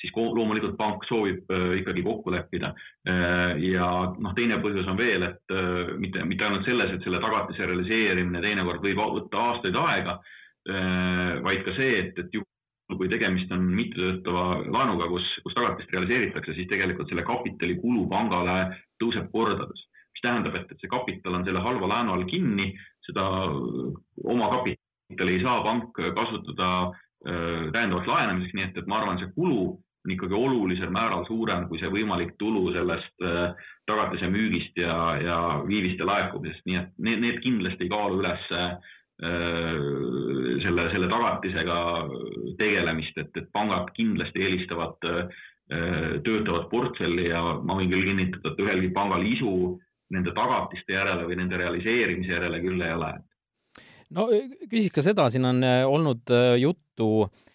siis 0.00 0.12
loomulikult 0.16 0.76
pank 0.76 1.06
soovib 1.08 1.48
äh, 1.52 1.78
ikkagi 1.80 2.04
kokku 2.04 2.32
leppida. 2.34 2.74
Äh, 3.08 3.56
ja 3.70 3.88
noh, 4.12 4.34
teine 4.36 4.60
põhjus 4.60 4.88
on 4.92 5.00
veel, 5.00 5.24
et 5.30 5.54
äh, 5.56 5.94
mitte, 6.00 6.24
mitte 6.28 6.44
ainult 6.44 6.68
selles, 6.68 6.92
et 6.92 7.06
selle 7.06 7.22
tagatise 7.24 7.68
realiseerimine 7.68 8.44
teinekord 8.44 8.84
võib 8.84 9.00
võtta 9.16 9.48
aastaid 9.48 9.80
aega, 9.86 10.20
vaid 11.40 11.62
ka 11.64 11.72
see, 11.72 11.94
et, 12.02 12.18
et 12.20 12.34
kui 12.98 13.08
tegemist 13.10 13.52
on 13.54 13.66
mittetöötava 13.76 14.44
laenuga, 14.66 15.08
kus, 15.12 15.26
kus 15.44 15.56
tagatist 15.56 15.92
realiseeritakse, 15.94 16.54
siis 16.56 16.68
tegelikult 16.70 17.10
selle 17.10 17.24
kapitali 17.28 17.76
kulu 17.80 18.06
pangale 18.10 18.58
tõuseb 19.02 19.30
kordades. 19.32 19.86
mis 20.10 20.22
tähendab, 20.24 20.56
et, 20.58 20.72
et 20.72 20.80
see 20.82 20.90
kapital 20.90 21.38
on 21.38 21.44
selle 21.46 21.60
halva 21.64 21.86
laenu 21.88 22.12
all 22.12 22.24
kinni, 22.28 22.72
seda 23.06 23.26
oma 24.24 24.48
kapitali 24.56 25.36
ei 25.36 25.44
saa 25.44 25.62
pank 25.64 26.00
kasutada 26.16 26.70
äh, 26.88 27.70
täiendavaks 27.72 28.10
laenamiseks, 28.10 28.56
nii 28.56 28.66
et, 28.68 28.82
et 28.82 28.90
ma 28.90 29.00
arvan, 29.00 29.22
see 29.22 29.32
kulu 29.36 29.62
on 30.00 30.12
ikkagi 30.14 30.34
olulisel 30.34 30.90
määral 30.90 31.26
suurem 31.28 31.66
kui 31.68 31.78
see 31.78 31.90
võimalik 31.92 32.34
tulu 32.40 32.72
sellest 32.74 33.26
äh, 33.26 33.52
tagatise 33.86 34.30
müügist 34.32 34.78
ja, 34.80 34.96
ja 35.20 35.40
viiviste 35.66 36.06
laekumisest, 36.08 36.64
nii 36.66 36.80
et 36.80 36.94
need, 36.98 37.20
need 37.24 37.42
kindlasti 37.44 37.86
ei 37.86 37.92
kaalu 37.92 38.22
üles 38.22 38.48
Äh, 38.50 38.76
selle, 39.20 40.86
selle 40.94 41.08
tagatisega 41.12 41.78
tegelemist, 42.56 43.18
et, 43.20 43.30
et 43.36 43.48
pangad 43.52 43.90
kindlasti 43.96 44.44
eelistavad 44.46 45.08
äh, 45.10 45.40
töötavat 46.24 46.70
portfelli 46.70 47.28
ja 47.28 47.42
ma 47.60 47.76
võin 47.78 47.92
küll 47.92 48.06
kinnitada, 48.08 48.54
et 48.54 48.62
ühelgi 48.64 48.92
pangal 48.96 49.26
isu 49.28 49.52
nende 50.14 50.32
tagatiste 50.34 50.96
järele 50.96 51.28
või 51.28 51.36
nende 51.38 51.60
realiseerimise 51.60 52.32
järele 52.32 52.62
küll 52.64 52.80
ei 52.80 52.96
ole. 52.96 53.12
no 54.16 54.26
küsiks 54.70 54.96
ka 54.96 55.04
seda, 55.04 55.28
siin 55.30 55.46
on 55.52 55.62
äh, 55.68 55.84
olnud 55.84 56.32
juttu 56.58 57.10
äh, 57.26 57.49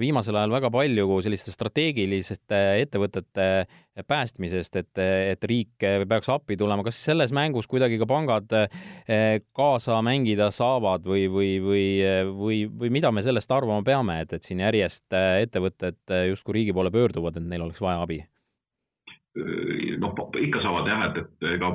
viimasel 0.00 0.36
ajal 0.36 0.52
väga 0.52 0.68
palju 0.68 1.20
selliste 1.24 1.52
strateegiliste 1.54 2.58
ettevõtete 2.82 3.46
päästmisest, 4.04 4.76
et, 4.76 5.00
et 5.00 5.46
riik 5.48 5.86
peaks 6.08 6.28
appi 6.28 6.58
tulema. 6.60 6.84
kas 6.84 6.98
selles 7.08 7.32
mängus 7.32 7.68
kuidagi 7.70 7.96
ka 7.96 8.08
pangad 8.10 8.52
eh, 8.58 9.40
kaasa 9.56 10.02
mängida 10.04 10.50
saavad 10.52 11.08
või, 11.08 11.24
või, 11.32 11.50
või, 11.64 11.86
või, 12.36 12.62
või 12.68 12.92
mida 12.98 13.12
me 13.12 13.24
sellest 13.24 13.52
arvama 13.52 13.80
peame, 13.86 14.20
et, 14.26 14.36
et 14.36 14.44
siin 14.44 14.60
järjest 14.60 15.16
ettevõtted 15.16 16.16
justkui 16.28 16.60
riigi 16.60 16.76
poole 16.76 16.92
pöörduvad, 16.92 17.40
et 17.40 17.48
neil 17.48 17.64
oleks 17.64 17.80
vaja 17.80 18.04
abi? 18.04 18.20
noh, 20.00 20.14
ikka 20.40 20.62
saavad 20.64 20.88
jah, 20.88 21.02
et, 21.10 21.18
et 21.20 21.48
ega 21.56 21.70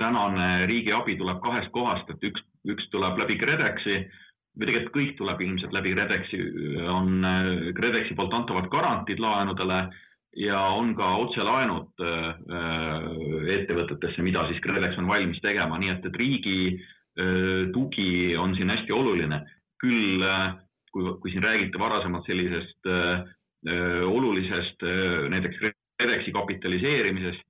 tänane 0.00 0.66
riigi 0.68 0.92
abi 0.96 1.16
tuleb 1.20 1.42
kahest 1.44 1.72
kohast, 1.74 2.08
et 2.12 2.24
üks, 2.24 2.44
üks 2.72 2.88
tuleb 2.92 3.20
läbi 3.20 3.36
KredExi 3.40 3.98
või 4.58 4.68
tegelikult 4.68 4.94
kõik 4.96 5.12
tuleb 5.18 5.40
ilmselt 5.40 5.72
läbi 5.72 5.94
KredExi, 5.94 6.40
on 6.92 7.24
KredExi 7.76 8.16
poolt 8.18 8.34
antavad 8.36 8.68
garantiid 8.72 9.22
laenudele 9.22 9.86
ja 10.36 10.60
on 10.72 10.94
ka 10.96 11.08
otselaenud 11.26 12.00
äh, 12.00 12.30
ettevõtetesse, 13.58 14.24
mida 14.24 14.46
siis 14.48 14.60
KredEx 14.64 14.98
on 15.00 15.10
valmis 15.10 15.40
tegema, 15.44 15.78
nii 15.80 15.92
et, 15.92 16.08
et 16.08 16.18
riigi 16.18 16.58
äh, 16.72 17.68
tugi 17.74 18.36
on 18.40 18.56
siin 18.56 18.72
hästi 18.72 18.96
oluline. 18.96 19.42
küll 19.82 20.22
äh, 20.22 20.54
kui, 20.92 21.08
kui 21.20 21.32
siin 21.32 21.42
räägiti 21.42 21.78
varasemalt 21.78 22.26
sellisest 22.26 22.86
olulisest 24.06 24.82
näiteks 25.30 25.58
KredExi 25.98 26.32
kapitaliseerimisest, 26.34 27.44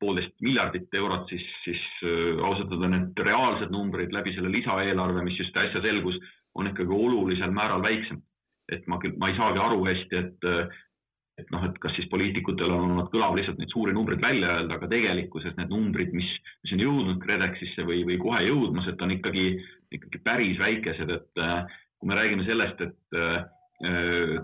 poolteist 0.00 0.34
miljardit 0.44 0.92
eurot, 0.94 1.28
siis, 1.32 1.44
siis 1.64 1.82
äh, 2.04 2.40
ausalt 2.44 2.72
öelda 2.74 2.90
need 2.92 3.20
reaalsed 3.26 3.72
numbrid 3.72 4.12
läbi 4.12 4.34
selle 4.36 4.52
lisaeelarve, 4.52 5.24
mis 5.24 5.38
just 5.40 5.56
äsja 5.56 5.80
selgus, 5.84 6.18
on 6.54 6.68
ikkagi 6.70 6.92
olulisel 6.92 7.52
määral 7.54 7.82
väiksem. 7.82 8.22
et 8.72 8.86
ma 8.88 8.96
küll, 8.96 9.12
ma 9.20 9.28
ei 9.28 9.34
saagi 9.36 9.60
aru 9.60 9.82
hästi, 9.84 10.16
et, 10.16 10.44
et 11.36 11.50
noh, 11.52 11.66
et 11.66 11.74
kas 11.82 11.92
siis 11.98 12.06
poliitikutel 12.08 12.70
on 12.72 12.86
olnud 12.86 13.10
kõlav 13.12 13.34
lihtsalt 13.36 13.58
neid 13.60 13.72
suuri 13.74 13.92
numbreid 13.92 14.22
välja 14.24 14.54
öelda, 14.54 14.78
aga 14.78 14.88
tegelikkuses 14.88 15.52
need 15.58 15.68
numbrid, 15.68 16.14
mis, 16.16 16.30
mis 16.64 16.72
on 16.72 16.80
jõudnud 16.80 17.18
KredExisse 17.20 17.84
või, 17.84 18.06
või 18.08 18.16
kohe 18.22 18.40
jõudmas, 18.46 18.88
et 18.88 19.04
on 19.04 19.12
ikkagi, 19.12 19.44
ikkagi 19.98 20.22
päris 20.24 20.56
väikesed, 20.62 21.12
et 21.12 21.44
äh, 21.44 21.76
kui 22.00 22.08
me 22.08 22.16
räägime 22.16 22.48
sellest, 22.48 22.80
et 22.88 23.20
äh, 23.20 23.44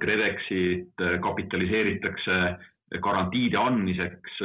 KredExit 0.05 1.01
kapitaliseeritakse 1.25 2.37
garantiide 3.01 3.57
andmiseks 3.57 4.41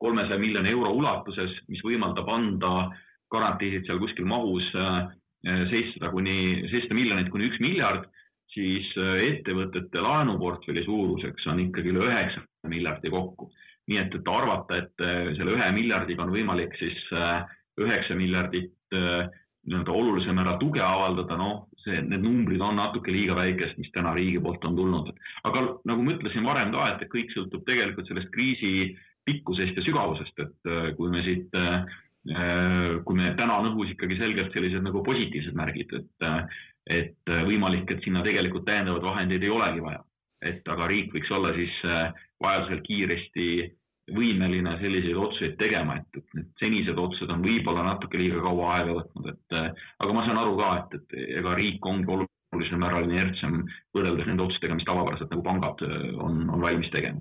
kolmesaja 0.00 0.40
miljoni 0.40 0.72
euro 0.72 0.92
ulatuses, 0.96 1.54
mis 1.68 1.82
võimaldab 1.84 2.28
anda 2.32 2.72
garantiisid 3.30 3.86
seal 3.86 4.00
kuskil 4.02 4.26
mahus 4.28 4.66
äh, 4.74 5.10
seitsesada 5.70 6.10
kuni, 6.14 6.66
seitsesada 6.70 6.98
miljonit 6.98 7.30
kuni 7.32 7.50
üks 7.50 7.60
miljard, 7.62 8.08
siis 8.54 8.88
äh, 8.98 9.24
ettevõtete 9.28 10.02
laenuportfelli 10.02 10.84
suuruseks 10.86 11.46
on 11.52 11.64
ikkagi 11.66 11.92
üle 11.92 12.06
üheksa 12.08 12.44
miljardi 12.70 13.12
kokku. 13.12 13.50
nii 13.90 13.98
et, 13.98 14.12
et 14.14 14.28
arvata, 14.28 14.76
et 14.78 15.02
äh, 15.02 15.32
selle 15.38 15.56
ühe 15.56 15.70
miljardiga 15.74 16.22
on 16.26 16.34
võimalik 16.34 16.76
siis 16.78 17.00
üheksa 17.80 18.14
miljardit 18.14 18.76
nii-öelda 18.90 19.92
olulisel 19.92 20.34
määral 20.34 20.56
tuge 20.60 20.80
avaldada, 20.82 21.36
noh, 21.36 21.66
see, 21.84 22.00
need 22.02 22.22
numbrid 22.24 22.62
on 22.64 22.78
natuke 22.80 23.12
liiga 23.12 23.36
väikesed, 23.36 23.78
mis 23.80 23.90
täna 23.94 24.12
riigi 24.16 24.40
poolt 24.42 24.64
on 24.64 24.76
tulnud. 24.76 25.10
aga 25.44 25.62
nagu 25.88 26.04
ma 26.04 26.14
ütlesin 26.16 26.46
varem 26.48 26.72
ka, 26.74 26.86
et 26.94 27.12
kõik 27.12 27.32
sõltub 27.34 27.64
tegelikult 27.68 28.08
sellest 28.08 28.32
kriisi 28.34 28.72
pikkusest 29.30 29.78
ja 29.78 29.84
sügavusest, 29.86 30.42
et 30.42 30.70
äh, 30.70 30.90
kui 30.98 31.10
me 31.12 31.22
siit, 31.26 31.48
äh, 31.56 31.98
äh, 32.34 33.00
kui 33.06 33.18
me 33.18 33.32
täna 33.38 33.60
on 33.60 33.72
õhus 33.72 33.94
ikkagi 33.94 34.18
selgelt 34.20 34.54
sellised 34.56 34.84
nagu 34.86 35.02
positiivsed 35.06 35.56
märgid, 35.58 35.94
et, 36.00 36.30
et 36.90 37.34
võimalik, 37.46 37.90
et 37.90 38.04
sinna 38.04 38.24
tegelikult 38.26 38.66
täiendavaid 38.68 39.04
vahendeid 39.06 39.44
ei 39.44 39.52
olegi 39.52 39.84
vaja. 39.84 40.04
et 40.40 40.68
aga 40.72 40.86
riik 40.88 41.10
võiks 41.12 41.28
olla 41.36 41.50
siis 41.52 41.72
vajadusel 42.40 42.78
kiiresti 42.80 43.46
võimeline 44.16 44.70
selliseid 44.80 45.18
otsuseid 45.20 45.58
tegema, 45.60 45.98
et, 46.00 46.16
et 46.16 46.38
need 46.38 46.46
senised 46.62 46.98
otsused 46.98 47.28
on 47.30 47.44
võib-olla 47.44 47.82
natuke 47.84 48.16
liiga 48.18 48.40
kaua 48.40 48.70
aega 48.78 48.94
võtnud, 48.96 49.28
et 49.34 49.58
aga 49.58 50.14
ma 50.16 50.24
saan 50.24 50.40
aru 50.40 50.56
ka, 50.56 50.70
et, 50.78 50.96
et 50.96 51.36
ega 51.42 51.52
riik 51.58 51.84
ongi 51.92 52.08
olulisel 52.16 52.80
määral 52.80 53.04
inertsem 53.10 53.60
võrreldes 53.92 54.32
nende 54.32 54.46
otsustega, 54.46 54.80
mis 54.80 54.88
tavapäraselt 54.88 55.36
nagu 55.36 55.44
pangad 55.44 55.84
on, 56.24 56.40
on 56.48 56.64
valmis 56.64 56.88
tegema 56.96 57.20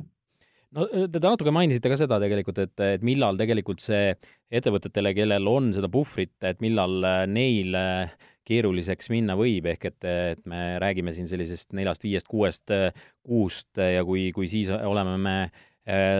no 0.77 0.87
te 0.89 1.21
natuke 1.23 1.53
mainisite 1.55 1.91
ka 1.91 1.97
seda 1.99 2.19
tegelikult, 2.21 2.59
et, 2.63 2.75
et 2.97 3.05
millal 3.05 3.39
tegelikult 3.39 3.81
see 3.83 4.11
ettevõtetele, 4.53 5.13
kellel 5.17 5.49
on 5.51 5.71
seda 5.75 5.89
puhvrit, 5.91 6.35
et 6.45 6.61
millal 6.63 6.99
äh, 7.05 7.23
neil 7.29 7.77
äh, 7.77 8.13
keeruliseks 8.49 9.11
minna 9.13 9.37
võib, 9.37 9.69
ehk 9.69 9.89
et, 9.91 10.05
et 10.09 10.45
me 10.49 10.77
räägime 10.81 11.13
siin 11.13 11.29
sellisest 11.29 11.75
neljast-viiest-kuuest 11.77 12.73
kuust 13.21 13.77
ja 13.77 14.01
kui, 14.07 14.29
kui 14.33 14.49
siis 14.49 14.71
oleme 14.73 15.17
me 15.21 15.35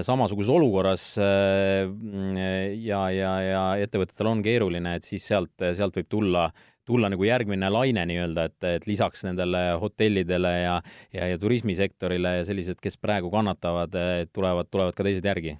samasuguses 0.05 0.49
olukorras 0.49 1.03
ja, 1.19 3.01
ja, 3.13 3.31
ja 3.45 3.63
ettevõtetel 3.83 4.29
on 4.31 4.39
keeruline, 4.45 4.95
et 4.97 5.05
siis 5.05 5.25
sealt, 5.29 5.53
sealt 5.77 5.97
võib 5.99 6.07
tulla 6.09 6.47
tulla 6.89 7.13
nagu 7.13 7.23
järgmine 7.23 7.69
laine 7.69 8.03
nii-öelda, 8.09 8.49
et, 8.49 8.67
et 8.81 8.89
lisaks 8.89 9.23
nendele 9.29 9.63
hotellidele 9.81 10.53
ja, 10.63 10.75
ja, 11.13 11.31
ja 11.31 11.39
turismisektorile 11.39 12.39
ja 12.41 12.45
sellised, 12.49 12.81
kes 12.81 12.97
praegu 12.97 13.31
kannatavad, 13.31 13.93
tulevad, 14.33 14.69
tulevad 14.73 14.97
ka 14.97 15.05
teised 15.07 15.25
järgi? 15.29 15.59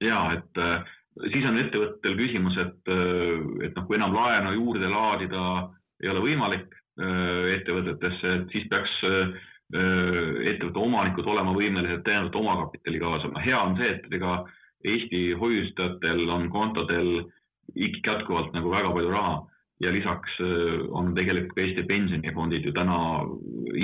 ja 0.00 0.20
et 0.36 0.60
äh, 0.60 0.94
siis 1.32 1.46
on 1.48 1.58
ettevõtetel 1.60 2.16
küsimus, 2.18 2.56
et, 2.60 2.92
äh, 2.92 3.66
et 3.68 3.76
noh, 3.76 3.86
kui 3.88 3.98
enam 3.98 4.14
laenu 4.16 4.54
juurde 4.56 4.90
laadida 4.92 5.44
ei 6.02 6.10
ole 6.12 6.24
võimalik 6.24 6.68
äh, 6.72 7.54
ettevõtetesse, 7.58 8.34
et 8.40 8.56
siis 8.56 8.66
peaks 8.72 9.02
ettevõtte 9.66 10.78
omanikud 10.78 11.26
olema 11.26 11.50
võimelised 11.50 12.04
täiendavalt 12.06 12.36
omakapitali 12.38 13.00
kaasama. 13.02 13.40
hea 13.42 13.58
on 13.58 13.74
see, 13.80 13.96
et 13.96 14.12
ega 14.14 14.44
Eesti 14.86 15.32
hoiustajatel 15.40 16.20
on 16.30 16.44
kontodel 16.54 17.08
ikkagi 17.74 18.12
jätkuvalt 18.12 18.54
nagu 18.54 18.70
väga 18.70 18.92
palju 18.94 19.10
raha 19.10 19.40
ja 19.80 19.92
lisaks 19.92 20.36
äh, 20.40 20.84
on 20.90 21.14
tegelikult 21.16 21.56
ka 21.56 21.64
Eesti 21.64 21.86
pensionifondid 21.88 22.64
ju 22.64 22.74
täna 22.76 22.98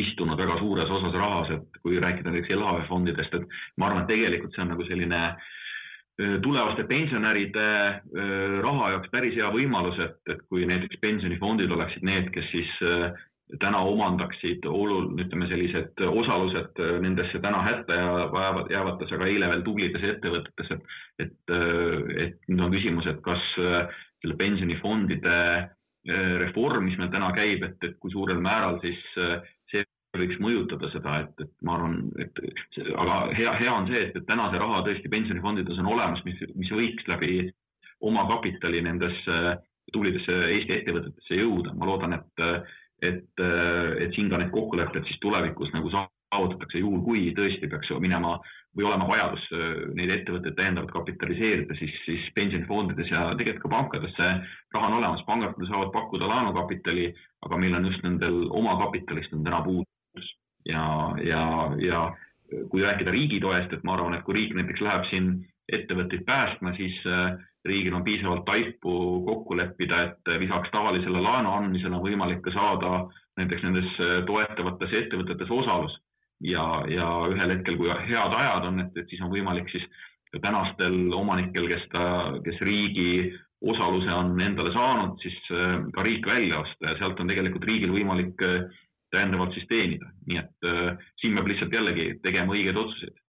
istunud 0.04 0.40
väga 0.40 0.58
suures 0.60 0.90
osas 0.90 1.16
rahas, 1.16 1.50
et 1.56 1.82
kui 1.82 2.00
rääkida 2.00 2.30
näiteks 2.30 2.54
LHV 2.56 2.86
fondidest, 2.88 3.34
et 3.34 3.58
ma 3.76 3.88
arvan, 3.88 4.04
et 4.06 4.14
tegelikult 4.14 4.54
see 4.54 4.64
on 4.64 4.72
nagu 4.74 4.88
selline 4.88 5.24
tulevaste 6.44 6.84
pensionäride 6.86 7.68
raha 8.62 8.90
jaoks 8.92 9.08
päris 9.10 9.32
hea 9.34 9.48
võimalus, 9.50 9.96
et, 10.04 10.18
et 10.30 10.42
kui 10.52 10.66
näiteks 10.68 11.00
pensionifondid 11.00 11.72
oleksid 11.72 12.04
need, 12.04 12.28
kes 12.34 12.50
siis 12.52 12.72
täna 13.60 13.80
omandaksid 13.88 14.64
olul-, 14.68 15.10
ütleme 15.20 15.48
sellised 15.50 16.04
osalused 16.04 16.80
nendesse 17.04 17.40
täna 17.42 17.62
hätta 17.64 17.96
jäävad, 17.96 18.70
jäävates, 18.72 19.12
aga 19.16 19.28
eile 19.28 19.50
veel 19.50 19.64
tublides 19.66 20.04
ettevõtetes, 20.12 20.72
et, 20.76 20.96
et, 21.26 21.54
et 22.26 22.50
nüüd 22.52 22.66
on 22.68 22.76
küsimus, 22.76 23.08
et 23.08 23.20
kas 23.24 23.48
selle 23.56 24.38
pensionifondide 24.38 25.36
reform, 26.42 26.88
mis 26.88 26.98
meil 26.98 27.12
täna 27.12 27.30
käib, 27.36 27.62
et, 27.62 27.76
et 27.86 27.98
kui 28.02 28.10
suurel 28.10 28.40
määral 28.42 28.80
siis 28.82 28.98
see 29.70 29.84
võiks 30.18 30.40
mõjutada 30.42 30.90
seda, 30.92 31.18
et, 31.24 31.44
et 31.44 31.52
ma 31.64 31.76
arvan, 31.78 31.98
et 32.20 32.40
aga 33.04 33.18
hea, 33.38 33.52
hea 33.62 33.72
on 33.72 33.86
see, 33.88 34.02
et, 34.08 34.16
et 34.18 34.26
täna 34.28 34.48
see 34.50 34.60
raha 34.60 34.82
tõesti 34.86 35.12
pensionifondides 35.12 35.78
on 35.80 35.92
olemas, 35.94 36.24
mis, 36.26 36.42
mis 36.58 36.72
võiks 36.74 37.06
läbi 37.08 37.46
omakapitali 38.02 38.82
nendesse 38.82 39.38
tublidesse 39.92 40.34
Eesti 40.56 40.76
ettevõtetesse 40.80 41.38
jõuda. 41.38 41.74
ma 41.78 41.88
loodan, 41.88 42.18
et, 42.18 42.44
et, 43.02 43.44
et 44.04 44.14
siin 44.16 44.30
ka 44.30 44.40
need 44.42 44.52
kokkulepped 44.54 45.06
siis 45.08 45.22
tulevikus 45.22 45.72
nagu 45.76 45.90
saavutatakse, 46.32 46.80
juhul 46.80 47.04
kui 47.04 47.30
tõesti 47.36 47.68
peaks 47.70 47.92
minema 48.00 48.38
või 48.72 48.86
olema 48.88 49.04
vajadus 49.04 49.42
neid 49.98 50.10
ettevõtteid 50.14 50.56
täiendavalt 50.56 50.94
kapitaliseerida, 50.94 51.76
siis, 51.76 51.92
siis 52.06 52.28
pensionifondides 52.34 53.10
ja 53.12 53.26
tegelikult 53.36 53.66
ka 53.66 53.72
pankades 53.74 54.14
see 54.16 54.30
raha 54.72 54.88
on 54.88 54.96
olemas, 54.96 55.24
pangad 55.28 55.58
saavad 55.68 55.92
pakkuda 55.92 56.30
laenukapitali, 56.30 57.10
aga 57.44 57.58
meil 57.60 57.76
on 57.76 57.90
just 57.90 58.06
nendel 58.06 58.46
omakapitalist 58.48 59.36
on 59.36 59.44
täna 59.44 59.60
puudu 59.66 59.92
ja, 60.64 61.14
ja, 61.24 61.42
ja 61.78 62.02
kui 62.70 62.82
rääkida 62.82 63.10
riigi 63.10 63.40
toest, 63.40 63.72
et 63.72 63.84
ma 63.84 63.96
arvan, 63.96 64.16
et 64.16 64.24
kui 64.26 64.36
riik 64.36 64.54
näiteks 64.56 64.82
läheb 64.84 65.08
siin 65.10 65.32
ettevõtteid 65.72 66.24
päästma, 66.28 66.74
siis 66.76 66.96
äh, 67.08 67.36
riigil 67.64 67.94
on 67.94 68.04
piisavalt 68.04 68.44
taipu 68.44 68.94
kokku 69.26 69.56
leppida, 69.56 70.02
et 70.08 70.32
lisaks 70.42 70.72
tavalisele 70.72 71.20
laenu 71.22 71.52
andmisele 71.52 71.96
on 71.96 72.04
võimalik 72.04 72.42
ka 72.44 72.54
saada 72.54 72.92
näiteks 73.40 73.64
nendes 73.66 74.00
äh, 74.00 74.16
toetavates 74.28 74.96
ettevõtetes 75.02 75.52
osalus 75.60 75.96
ja, 76.42 76.66
ja 76.90 77.08
ühel 77.32 77.56
hetkel, 77.56 77.78
kui 77.80 77.90
head 77.92 78.36
ajad 78.38 78.68
on, 78.70 78.82
et, 78.84 78.96
et 79.00 79.08
siis 79.10 79.22
on 79.24 79.32
võimalik 79.32 79.70
siis 79.72 79.86
tänastel 80.40 81.12
omanikel, 81.12 81.66
kes 81.68 81.88
ta, 81.92 82.04
kes 82.44 82.60
riigi 82.64 83.32
osaluse 83.62 84.10
on 84.10 84.32
endale 84.40 84.72
saanud, 84.74 85.18
siis 85.22 85.36
äh, 85.54 85.82
ka 85.94 86.04
riik 86.06 86.26
välja 86.26 86.62
osta. 86.64 86.88
Ja 86.88 86.96
sealt 86.98 87.20
on 87.20 87.30
tegelikult 87.30 87.66
riigil 87.68 87.92
võimalik 87.94 88.40
täiendavalt 89.12 89.52
siis 89.56 89.68
teenida, 89.70 90.08
nii 90.28 90.40
et 90.40 90.68
äh, 90.68 91.10
siin 91.20 91.36
peab 91.36 91.50
lihtsalt 91.50 91.76
jällegi 91.76 92.08
tegema 92.24 92.56
õigeid 92.56 92.78
otsuseid. 92.80 93.20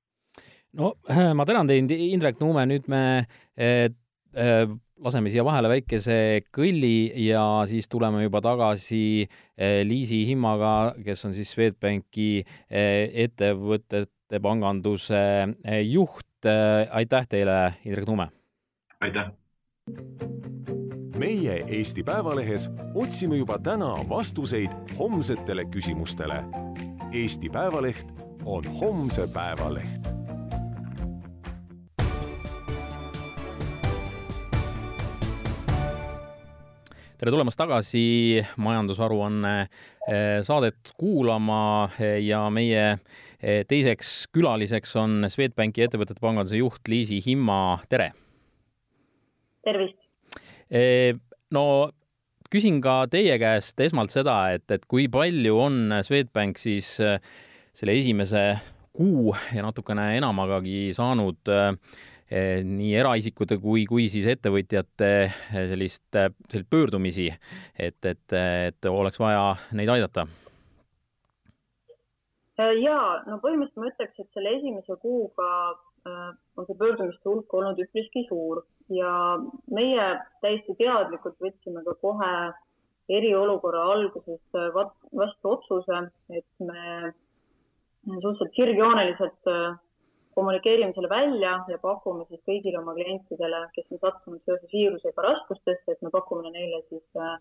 no 0.80 0.94
äh, 1.12 1.34
ma 1.36 1.46
tänan 1.46 1.70
teid, 1.70 1.92
Indrek 1.92 2.40
Nuume, 2.42 2.66
nüüd 2.70 2.88
me 2.92 3.04
äh, 3.20 3.90
äh, 4.38 4.64
laseme 5.04 5.32
siia 5.32 5.44
vahele 5.46 5.70
väikese 5.72 6.18
kõlli 6.56 7.12
ja 7.26 7.44
siis 7.70 7.90
tuleme 7.92 8.24
juba 8.24 8.42
tagasi 8.44 9.24
äh, 9.24 9.82
Liisi 9.88 10.24
Himmaga, 10.30 10.94
kes 11.04 11.26
on 11.28 11.36
siis 11.36 11.52
Swedbanki 11.56 12.44
äh, 12.44 13.10
ettevõtete 13.26 14.42
panganduse 14.44 15.20
äh, 15.20 15.82
juht 15.84 16.48
äh,. 16.48 16.88
aitäh 16.92 17.28
teile, 17.30 17.60
Indrek 17.86 18.08
Nuume! 18.08 18.30
aitäh! 19.04 19.34
meie 21.20 21.60
Eesti 21.68 22.04
Päevalehes 22.04 22.70
otsime 22.96 23.38
juba 23.38 23.60
täna 23.60 23.94
vastuseid 24.10 24.72
homsetele 24.98 25.66
küsimustele. 25.72 26.42
Eesti 27.14 27.50
Päevaleht 27.50 28.08
on 28.46 28.66
homse 28.80 29.28
päeva 29.28 29.70
tere 37.24 37.32
tulemast 37.32 37.56
tagasi 37.56 38.42
majandusaruanne 38.60 39.52
eh, 40.12 40.42
saadet 40.44 40.90
kuulama 41.00 41.86
eh, 41.96 42.18
ja 42.20 42.42
meie 42.52 42.82
eh, 43.40 43.62
teiseks 43.64 44.26
külaliseks 44.36 44.92
on 45.00 45.30
Swedbanki 45.32 45.86
ettevõtete 45.86 46.20
panganduse 46.20 46.60
juht 46.60 46.92
Liisi 46.92 47.22
Himma, 47.24 47.78
tere! 47.88 48.10
tervist! 49.64 50.02
no 51.56 51.64
küsin 52.52 52.84
ka 52.84 53.06
teie 53.08 53.40
käest 53.40 53.80
esmalt 53.86 54.12
seda, 54.12 54.36
et, 54.58 54.66
et 54.76 54.84
kui 54.92 55.08
palju 55.08 55.64
on 55.64 56.00
Swedbank 56.04 56.60
siis 56.60 56.98
selle 56.98 57.96
esimese 58.02 58.50
kuu 58.94 59.34
ja 59.54 59.64
natukene 59.66 60.12
enamagagi 60.20 60.92
saanud 60.96 61.50
äh, 61.50 61.72
nii 62.32 62.94
eraisikute 62.98 63.58
kui, 63.62 63.84
kui 63.90 64.08
siis 64.12 64.28
ettevõtjate 64.32 65.10
äh, 65.26 65.34
sellist, 65.70 66.06
selliseid 66.12 66.70
pöördumisi, 66.72 67.28
et, 67.78 68.00
et, 68.06 68.36
et 68.38 68.90
oleks 68.90 69.20
vaja 69.20 69.54
neid 69.76 69.92
aidata? 69.94 70.28
ja 72.58 72.98
no 73.26 73.40
põhimõtteliselt 73.42 73.82
ma 73.82 73.90
ütleks, 73.90 74.20
et 74.22 74.36
selle 74.38 74.52
esimese 74.60 74.96
kuuga 75.02 75.48
on 76.06 76.68
see 76.68 76.78
pöördumiste 76.78 77.26
hulk 77.26 77.54
olnud 77.58 77.80
üpriski 77.82 78.26
suur 78.28 78.62
ja 78.94 79.40
meie 79.74 80.06
täiesti 80.44 80.76
teadlikult 80.78 81.40
võtsime 81.42 81.82
ka 81.88 81.96
kohe 82.02 82.34
eriolukorra 83.10 83.84
alguses 83.96 84.60
vastu 84.76 85.56
otsuse, 85.56 86.04
et 86.30 86.64
me 86.64 87.14
suhteliselt 88.06 88.56
sirgjooneliselt 88.56 89.50
äh, 89.52 89.76
kommunikeerime 90.36 90.94
selle 90.96 91.10
välja 91.10 91.54
ja 91.70 91.78
pakume 91.82 92.26
siis 92.30 92.42
kõigile 92.50 92.80
oma 92.80 92.96
klientidele, 92.98 93.60
kes 93.76 93.92
on 93.92 94.02
sattunud 94.02 94.42
seoses 94.46 94.72
viirusega 94.74 95.26
raskustesse, 95.28 95.96
et 95.96 96.02
me 96.06 96.12
pakume 96.14 96.52
neile 96.54 96.82
siis 96.90 97.04
äh, 97.20 97.38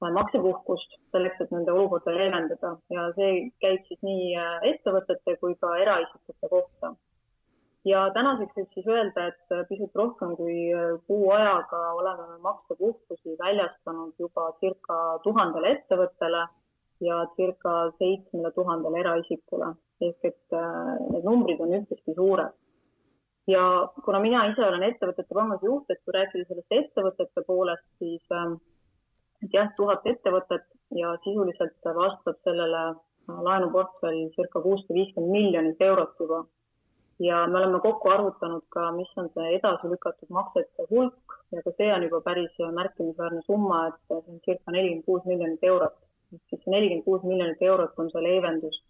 maksepuhkust 0.00 0.96
selleks, 1.12 1.40
et 1.44 1.52
nende 1.54 1.74
olukorda 1.76 2.14
leevendada. 2.16 2.74
Ja 2.94 3.06
see 3.18 3.50
käib 3.64 3.84
siis 3.88 4.00
nii 4.06 4.34
äh, 4.40 4.56
ettevõtete 4.72 5.36
kui 5.42 5.56
ka 5.60 5.76
eraisikute 5.84 6.52
kohta. 6.54 6.94
Ja 7.88 8.06
tänaseks 8.12 8.56
võib 8.56 8.74
siis 8.76 8.88
öelda, 8.92 9.30
et 9.30 9.68
pisut 9.68 9.94
rohkem 9.96 10.34
kui 10.36 10.56
kuu 11.08 11.30
ajaga 11.32 11.78
oleme 11.96 12.26
me 12.32 12.40
maksepuhkusi 12.44 13.38
väljastanud 13.40 14.20
juba 14.20 14.50
circa 14.60 14.96
tuhandele 15.24 15.70
ettevõttele 15.78 16.42
ja 17.00 17.22
circa 17.38 17.76
seitsmele 17.96 18.50
tuhandele 18.58 19.00
eraisikule 19.00 19.70
ehk 20.08 20.28
et 20.30 20.56
äh, 20.56 20.96
need 21.12 21.28
numbrid 21.28 21.60
on 21.60 21.76
üpriski 21.80 22.14
suured. 22.16 22.56
ja 23.50 23.62
kuna 24.04 24.20
mina 24.22 24.44
ise 24.50 24.62
olen 24.62 24.82
ettevõtete 24.86 25.34
panganduse 25.34 25.66
juht, 25.66 25.90
et 25.90 26.00
kui 26.04 26.14
rääkida 26.14 26.46
sellest 26.48 26.76
ettevõtete 26.80 27.44
poolest, 27.46 27.86
siis 27.98 28.36
äh, 28.40 28.52
et 29.44 29.56
jah, 29.56 29.70
tuhat 29.76 30.06
ettevõtet 30.06 30.66
ja 31.02 31.16
sisuliselt 31.24 31.92
vastab 31.96 32.38
sellele 32.44 32.84
laenuportfell 33.46 34.30
circa 34.36 34.62
kuussada 34.62 34.96
viiskümmend 34.98 35.32
miljonit 35.38 35.82
eurot 35.86 36.16
juba 36.20 36.44
ja 37.20 37.46
me 37.46 37.58
oleme 37.58 37.80
kokku 37.80 38.08
arvutanud 38.08 38.62
ka, 38.74 38.90
mis 38.96 39.10
on 39.20 39.28
see 39.34 39.56
edasi 39.56 39.88
lükatud 39.92 40.30
maksete 40.36 40.86
hulk 40.90 41.36
ja 41.52 41.62
ka 41.66 41.72
see 41.76 41.90
on 41.94 42.06
juba 42.06 42.20
päris 42.28 42.54
märkimisväärne 42.78 43.42
summa, 43.46 43.80
et 43.88 43.98
see 44.06 44.20
on 44.20 44.40
circa 44.46 44.74
nelikümmend 44.76 45.04
kuus 45.08 45.26
miljonit 45.32 45.66
eurot. 45.72 45.96
siis 46.30 46.62
see 46.64 46.72
nelikümmend 46.76 47.04
kuus 47.04 47.26
miljonit 47.32 47.62
eurot 47.70 47.98
on 47.98 48.10
see 48.14 48.22
leevendus, 48.28 48.80
äh, 48.80 48.89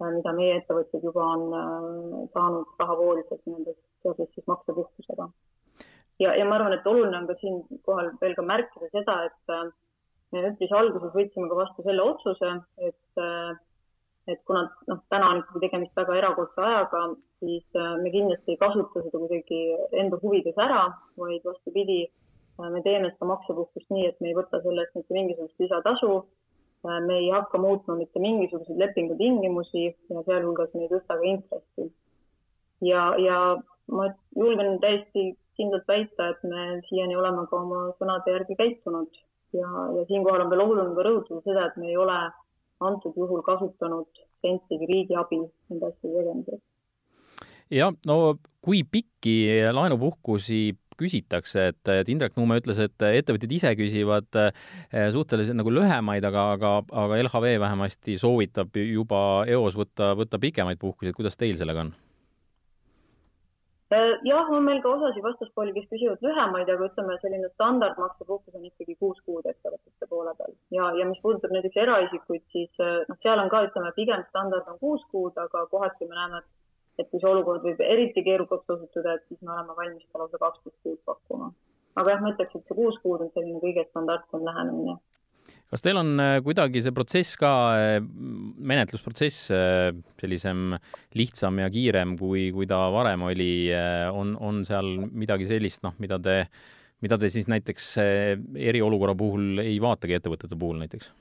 mida 0.00 0.32
meie 0.36 0.58
ettevõtjad 0.60 1.04
juba 1.06 1.26
on 1.36 1.44
äh, 1.58 2.24
saanud 2.34 2.80
rahavooliselt 2.80 3.42
nendest 3.50 3.80
seoses 4.02 4.30
siis 4.34 4.46
maksepuhkusega. 4.50 5.28
ja, 6.22 6.34
ja 6.34 6.44
ma 6.44 6.58
arvan, 6.58 6.76
et 6.76 6.86
oluline 6.86 7.18
on 7.18 7.28
ka 7.30 7.38
siinkohal 7.40 8.10
veel 8.20 8.34
ka 8.38 8.42
märkida 8.42 8.90
seda, 8.92 9.20
et 9.30 9.54
äh, 9.54 9.70
me 10.32 10.48
üpris 10.50 10.74
alguses 10.74 11.14
võtsime 11.14 11.48
ka 11.50 11.60
vastu 11.62 11.86
selle 11.86 12.02
otsuse, 12.02 12.56
et 12.90 13.24
et 14.30 14.40
kuna 14.48 14.64
noh, 14.88 15.00
täna 15.12 15.30
on 15.30 15.40
ikkagi 15.42 15.66
tegemist 15.66 15.98
väga 15.98 16.16
erakordse 16.16 16.62
ajaga, 16.64 17.02
siis 17.42 17.64
äh, 17.76 17.96
me 18.00 18.12
kindlasti 18.14 18.54
ei 18.54 18.60
kasuta 18.60 19.02
seda 19.04 19.20
kuidagi 19.20 19.60
enda 20.00 20.20
huvides 20.22 20.60
ära, 20.66 20.86
vaid 21.20 21.44
vastupidi, 21.44 22.00
äh, 22.60 22.70
me 22.72 22.80
teeme 22.86 23.10
seda 23.12 23.28
maksepuhkust 23.32 23.92
nii, 23.92 24.06
et 24.10 24.22
me 24.24 24.32
ei 24.32 24.38
võta 24.38 24.62
selle 24.64 24.84
eest 24.84 24.96
mitte 24.98 25.16
mingisugust 25.16 25.66
lisatasu. 25.66 26.14
Äh, 26.84 27.00
me 27.06 27.14
ei 27.18 27.30
hakka 27.32 27.58
muutma 27.58 27.96
mitte 27.96 28.20
mingisuguseid 28.20 28.78
lepingu 28.78 29.14
tingimusi 29.16 29.84
ja 29.86 30.22
sealhulgas 30.26 30.74
me 30.74 30.84
ei 30.84 30.90
tõsta 30.92 31.16
ka 31.20 31.30
intressi. 31.30 31.86
ja, 32.84 33.04
ja 33.18 33.38
ma 33.88 34.10
julgen 34.36 34.78
täiesti 34.82 35.32
kindlalt 35.56 35.88
väita, 35.88 36.28
et 36.28 36.42
me 36.44 36.82
siiani 36.88 37.16
oleme 37.16 37.46
ka 37.48 37.56
oma 37.56 37.86
sõnade 38.00 38.34
järgi 38.34 38.56
käitunud 38.58 39.20
ja, 39.56 39.68
ja 39.96 40.04
siinkohal 40.10 40.44
on 40.44 40.50
veel 40.52 40.64
oluline 40.66 40.94
ka 40.96 41.06
rõhutada 41.06 41.40
seda, 41.46 41.66
et 41.70 41.80
me 41.80 41.88
ei 41.88 41.96
ole 41.96 42.18
antud 42.84 43.16
juhul 43.16 43.40
kasutanud 43.46 44.22
sentigi 44.44 44.88
riigi 44.90 45.16
abi 45.16 45.40
nende 45.40 45.88
asjade 45.88 46.14
tegemiseks. 46.18 46.64
jah, 47.80 47.96
no 48.06 48.18
kui 48.60 48.82
pikki 48.84 49.36
laenupuhkusi 49.72 50.60
küsitakse, 51.00 51.68
et, 51.72 51.92
et 51.92 52.10
Indrek 52.12 52.38
Nuume 52.38 52.58
ütles, 52.60 52.80
et 52.84 53.06
ettevõtjad 53.10 53.52
ise 53.58 53.74
küsivad 53.78 54.40
eh, 54.40 55.10
suhteliselt 55.14 55.58
nagu 55.58 55.72
lühemaid, 55.74 56.24
aga, 56.30 56.48
aga, 56.56 56.72
aga 57.04 57.20
LHV 57.24 57.58
vähemasti 57.62 58.18
soovitab 58.20 58.76
juba 58.80 59.20
eos 59.50 59.78
võtta, 59.78 60.14
võtta 60.18 60.40
pikemaid 60.42 60.80
puhkusi, 60.80 61.12
et 61.12 61.18
kuidas 61.18 61.40
teil 61.40 61.60
sellega 61.60 61.86
on? 61.86 61.94
Äh, 63.94 64.18
jah, 64.24 64.48
on 64.50 64.64
meil 64.64 64.80
ka 64.82 64.90
osasid 64.94 65.22
vastaspooli, 65.22 65.74
kes 65.76 65.86
küsivad 65.90 66.22
lühemaid, 66.24 66.70
aga 66.72 66.86
ütleme, 66.88 67.14
selline 67.22 67.50
standardmaksepuhkus 67.52 68.56
on 68.58 68.64
ikkagi 68.66 68.96
kuus 68.98 69.18
kuud 69.26 69.44
ettevõtete 69.50 70.08
poole 70.10 70.32
peal 70.38 70.54
ja, 70.74 70.88
ja 70.98 71.04
mis 71.06 71.20
puudutab 71.22 71.52
näiteks 71.54 71.76
eraisikuid, 71.82 72.42
siis 72.54 72.82
äh, 72.82 73.02
noh, 73.10 73.18
seal 73.22 73.42
on 73.42 73.52
ka, 73.52 73.60
ütleme, 73.68 73.92
pigem 73.98 74.24
standard 74.30 74.70
on 74.72 74.80
kuus 74.80 75.04
kuud, 75.12 75.36
aga 75.44 75.66
kohati 75.70 76.08
me 76.08 76.16
näeme, 76.16 76.40
et 76.40 76.63
kui 77.10 77.20
see 77.20 77.30
olukord 77.30 77.64
võib 77.66 77.80
eriti 77.84 78.22
keerukaks 78.26 78.76
osutuda, 78.76 79.16
et 79.16 79.24
siis 79.28 79.40
me 79.42 79.54
oleme 79.56 79.74
valmis 79.78 80.04
ka 80.12 80.22
lausa 80.22 80.40
kaksteist 80.42 80.78
kuud 80.82 81.00
pakkuma. 81.08 81.50
aga 81.96 82.14
jah, 82.14 82.22
ma 82.22 82.34
ütleks, 82.34 82.54
et 82.54 82.70
see 82.70 82.78
kuus 82.78 83.00
kuud 83.02 83.22
on 83.26 83.34
selline 83.34 83.60
kõige 83.62 83.86
standardsem 83.90 84.46
lähenemine 84.46 84.98
kas 85.72 85.82
teil 85.84 85.98
on 86.00 86.12
äh, 86.22 86.36
kuidagi 86.44 86.82
see 86.84 86.94
protsess 86.94 87.38
ka, 87.40 87.50
äh, 87.76 87.96
menetlusprotsess 88.70 89.50
äh, 89.54 89.90
sellisem 90.20 90.76
lihtsam 91.18 91.58
ja 91.62 91.70
kiirem, 91.72 92.16
kui, 92.20 92.48
kui 92.54 92.68
ta 92.70 92.84
varem 92.94 93.26
oli, 93.28 93.50
on, 94.14 94.34
on 94.40 94.62
seal 94.68 94.94
midagi 95.10 95.48
sellist, 95.50 95.82
noh, 95.86 95.96
mida 96.02 96.20
te, 96.22 96.38
mida 97.04 97.18
te 97.20 97.30
siis 97.32 97.50
näiteks 97.50 97.90
eriolukorra 98.00 99.16
puhul 99.18 99.62
ei 99.64 99.76
vaatagi 99.82 100.18
ettevõtete 100.18 100.58
puhul 100.58 100.80
näiteks? 100.84 101.12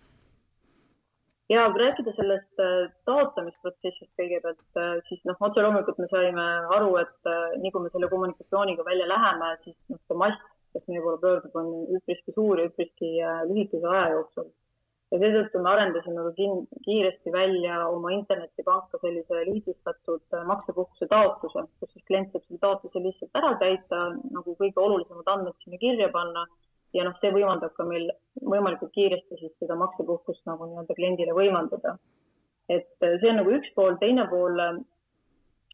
Ja 1.53 1.67
kui 1.71 1.83
rääkida 1.83 2.15
sellest 2.17 2.63
taotlemisprotsessist 3.09 4.11
kõigepealt, 4.19 4.81
siis 5.09 5.21
noh, 5.29 5.37
otse 5.47 5.61
loomulikult 5.61 6.01
me 6.01 6.09
saime 6.11 6.47
aru, 6.77 6.95
et 7.01 7.31
nii 7.61 7.71
kui 7.71 7.85
me 7.85 7.93
selle 7.93 8.09
kommunikatsiooniga 8.11 8.85
välja 8.87 9.07
läheme, 9.11 9.53
siis 9.63 9.77
noh, 9.93 10.01
see 10.07 10.19
mass 10.25 10.49
kes 10.73 10.89
meie 10.89 11.03
poole 11.05 11.21
pöördub, 11.21 11.55
on 11.61 11.71
üpriski 11.99 12.33
suur 12.35 12.59
ja 12.59 12.67
üpriski 12.71 13.13
äh, 13.21 13.41
lühikese 13.49 13.89
aja 13.93 14.11
jooksul. 14.17 14.51
ja 15.13 15.19
seetõttu 15.21 15.59
me 15.61 15.69
arendasime 15.69 16.23
ka 16.25 16.31
kiiresti 16.87 17.31
välja 17.35 17.75
oma 17.85 18.09
internetipanka 18.15 18.97
sellise 19.03 19.43
lihtsustatud 19.51 20.37
äh, 20.37 20.45
maksepuhkuse 20.49 21.07
taotluse, 21.11 21.65
kus 21.79 21.91
siis 21.93 22.07
klient 22.09 22.33
saab 22.33 22.47
selle 22.47 22.61
taotluse 22.65 23.03
lihtsalt 23.03 23.41
ära 23.41 23.53
täita, 23.61 23.99
nagu 24.37 24.57
kõige 24.61 24.81
olulisemad 24.87 25.29
andmed 25.35 25.59
sinna 25.61 25.81
kirja 25.85 26.09
panna 26.17 26.47
ja 26.93 27.03
noh, 27.07 27.15
see 27.21 27.33
võimaldab 27.33 27.73
ka 27.77 27.85
meil 27.89 28.09
võimalikult 28.41 28.93
kiiresti 28.93 29.39
siis 29.39 29.53
seda 29.59 29.77
maksepuhkust 29.79 30.45
nagu 30.49 30.69
nii-öelda 30.69 30.97
kliendile 30.97 31.35
võimaldada. 31.37 31.97
et 32.69 33.05
äh, 33.05 33.19
see 33.21 33.29
on 33.29 33.41
nagu 33.41 33.55
üks 33.57 33.73
pool, 33.75 33.97
teine 34.01 34.27
pool 34.29 34.59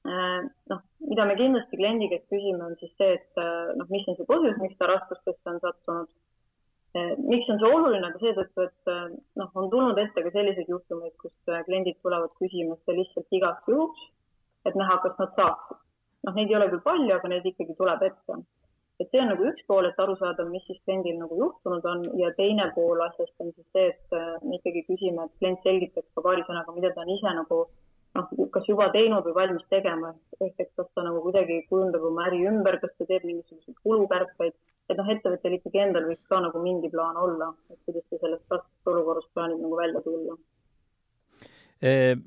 Äh, 0.07 0.43
noh, 0.71 0.79
mida 1.11 1.25
me 1.27 1.35
kindlasti 1.35 1.75
kliendi 1.75 2.07
käest 2.07 2.29
küsime, 2.31 2.63
on 2.63 2.77
siis 2.79 2.93
see, 2.95 3.17
et 3.17 3.41
äh, 3.41 3.73
noh, 3.75 3.87
mis 3.91 4.05
on 4.07 4.15
see 4.15 4.27
põhjus, 4.29 4.55
miks 4.61 4.77
ta 4.79 4.87
raskustesse 4.87 5.51
on 5.51 5.59
sattunud. 5.65 6.15
Miks 7.29 7.49
on 7.53 7.59
see 7.61 7.69
oluline, 7.69 8.01
aga 8.01 8.17
seetõttu, 8.17 8.63
et 8.65 8.89
noh, 9.37 9.49
on 9.61 9.67
tulnud 9.69 9.99
ette 10.01 10.23
ka 10.25 10.31
selliseid 10.33 10.71
juhtumeid, 10.71 11.13
kus 11.21 11.35
kliendid 11.67 11.99
tulevad 12.01 12.31
küsima 12.39 12.79
seda 12.79 12.95
lihtsalt 12.97 13.35
igaks 13.37 13.69
juhuks, 13.69 14.07
et 14.65 14.79
näha, 14.79 14.95
kas 15.03 15.19
nad 15.21 15.35
saaksid. 15.37 15.77
noh, 16.25 16.33
neid 16.39 16.49
ei 16.49 16.57
ole 16.57 16.69
küll 16.71 16.81
palju, 16.87 17.11
aga 17.13 17.29
neid 17.29 17.45
ikkagi 17.45 17.75
tuleb 17.77 18.07
ette. 18.07 18.39
Et 18.99 19.07
see 19.11 19.21
on 19.23 19.29
nagu 19.31 19.45
üks 19.47 19.63
pool, 19.67 19.87
et 19.87 19.99
aru 20.03 20.15
saada, 20.19 20.45
mis 20.51 20.65
siis 20.67 20.79
kliendil 20.83 21.19
nagu 21.21 21.37
juhtunud 21.39 21.85
on 21.87 22.01
ja 22.19 22.31
teine 22.37 22.67
pool 22.75 22.99
asjast 23.05 23.45
on 23.45 23.53
siis 23.55 23.67
see, 23.75 23.91
et 23.93 24.17
me 24.43 24.59
ikkagi 24.59 24.83
küsime, 24.89 25.25
et 25.25 25.37
klient 25.39 25.61
selgitaks 25.63 26.09
ka 26.15 26.25
paari 26.25 26.43
sõnaga, 26.47 26.75
mida 26.75 26.91
ta 26.95 27.05
on 27.05 27.13
ise 27.15 27.35
nagu 27.37 27.61
noh, 28.17 28.29
kas 28.53 28.67
juba 28.67 28.89
teinud 28.93 29.25
või 29.27 29.35
valmis 29.37 29.65
tegema, 29.71 30.11
ehk 30.41 30.63
et 30.63 30.71
kas 30.77 30.89
ta 30.95 31.05
nagu 31.05 31.21
kuidagi 31.25 31.61
kujundab 31.69 32.05
oma 32.09 32.27
äri 32.29 32.41
ümber, 32.49 32.79
kas 32.81 32.93
ta 32.97 33.07
teeb 33.09 33.25
mingisuguseid 33.27 33.77
kulukärpeid, 33.85 34.55
et 34.89 34.97
noh, 34.97 35.11
ettevõttel 35.13 35.57
ikkagi 35.59 35.83
endal 35.85 36.07
võiks 36.09 36.25
ka 36.31 36.41
nagu 36.43 36.63
mingi 36.63 36.91
plaan 36.93 37.19
olla, 37.19 37.51
et 37.71 37.79
kuidas 37.85 38.07
ta 38.09 38.21
sellest 38.23 38.55
raskest 38.55 38.93
olukorrast 38.93 39.31
plaanib 39.37 39.61
nagu 39.65 39.79
välja 39.79 40.03
tulla. 40.05 40.37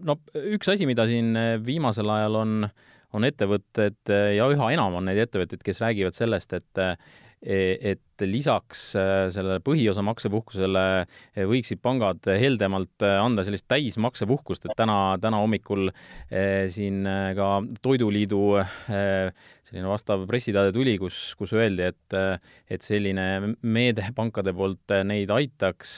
no 0.09 0.17
üks 0.57 0.73
asi, 0.73 0.89
mida 0.89 1.05
siin 1.11 1.35
viimasel 1.67 2.09
ajal 2.09 2.41
on, 2.41 2.55
on 3.13 3.27
ettevõtted 3.29 4.13
ja 4.37 4.47
üha 4.53 4.71
enam 4.75 5.01
on 5.01 5.09
neid 5.09 5.21
ettevõtteid, 5.27 5.63
kes 5.67 5.83
räägivad 5.85 6.17
sellest, 6.17 6.57
et 6.57 6.83
E, 7.43 7.75
et 7.91 8.23
lisaks 8.23 8.93
äh, 8.95 9.25
sellele 9.35 9.59
põhiosa 9.67 10.05
maksepuhkusele 10.07 10.83
äh, 11.03 11.47
võiksid 11.51 11.81
pangad 11.83 12.23
heldemalt 12.39 13.03
anda 13.03 13.43
sellist 13.43 13.67
täismaksepuhkust, 13.67 14.69
et 14.69 14.79
täna, 14.79 15.17
täna 15.19 15.41
hommikul 15.43 15.91
siin 16.71 17.03
ka 17.35 17.49
Toiduliidu 17.83 18.43
selline 18.87 19.91
vastav 19.91 20.23
pressiteade 20.31 20.71
tuli, 20.75 20.95
kus, 21.03 21.33
kus 21.39 21.55
öeldi, 21.57 21.89
et, 21.91 22.17
et 22.71 22.87
selline 22.87 23.57
meede 23.63 24.07
pankade 24.15 24.55
poolt 24.55 24.95
neid 25.09 25.33
aitaks. 25.35 25.97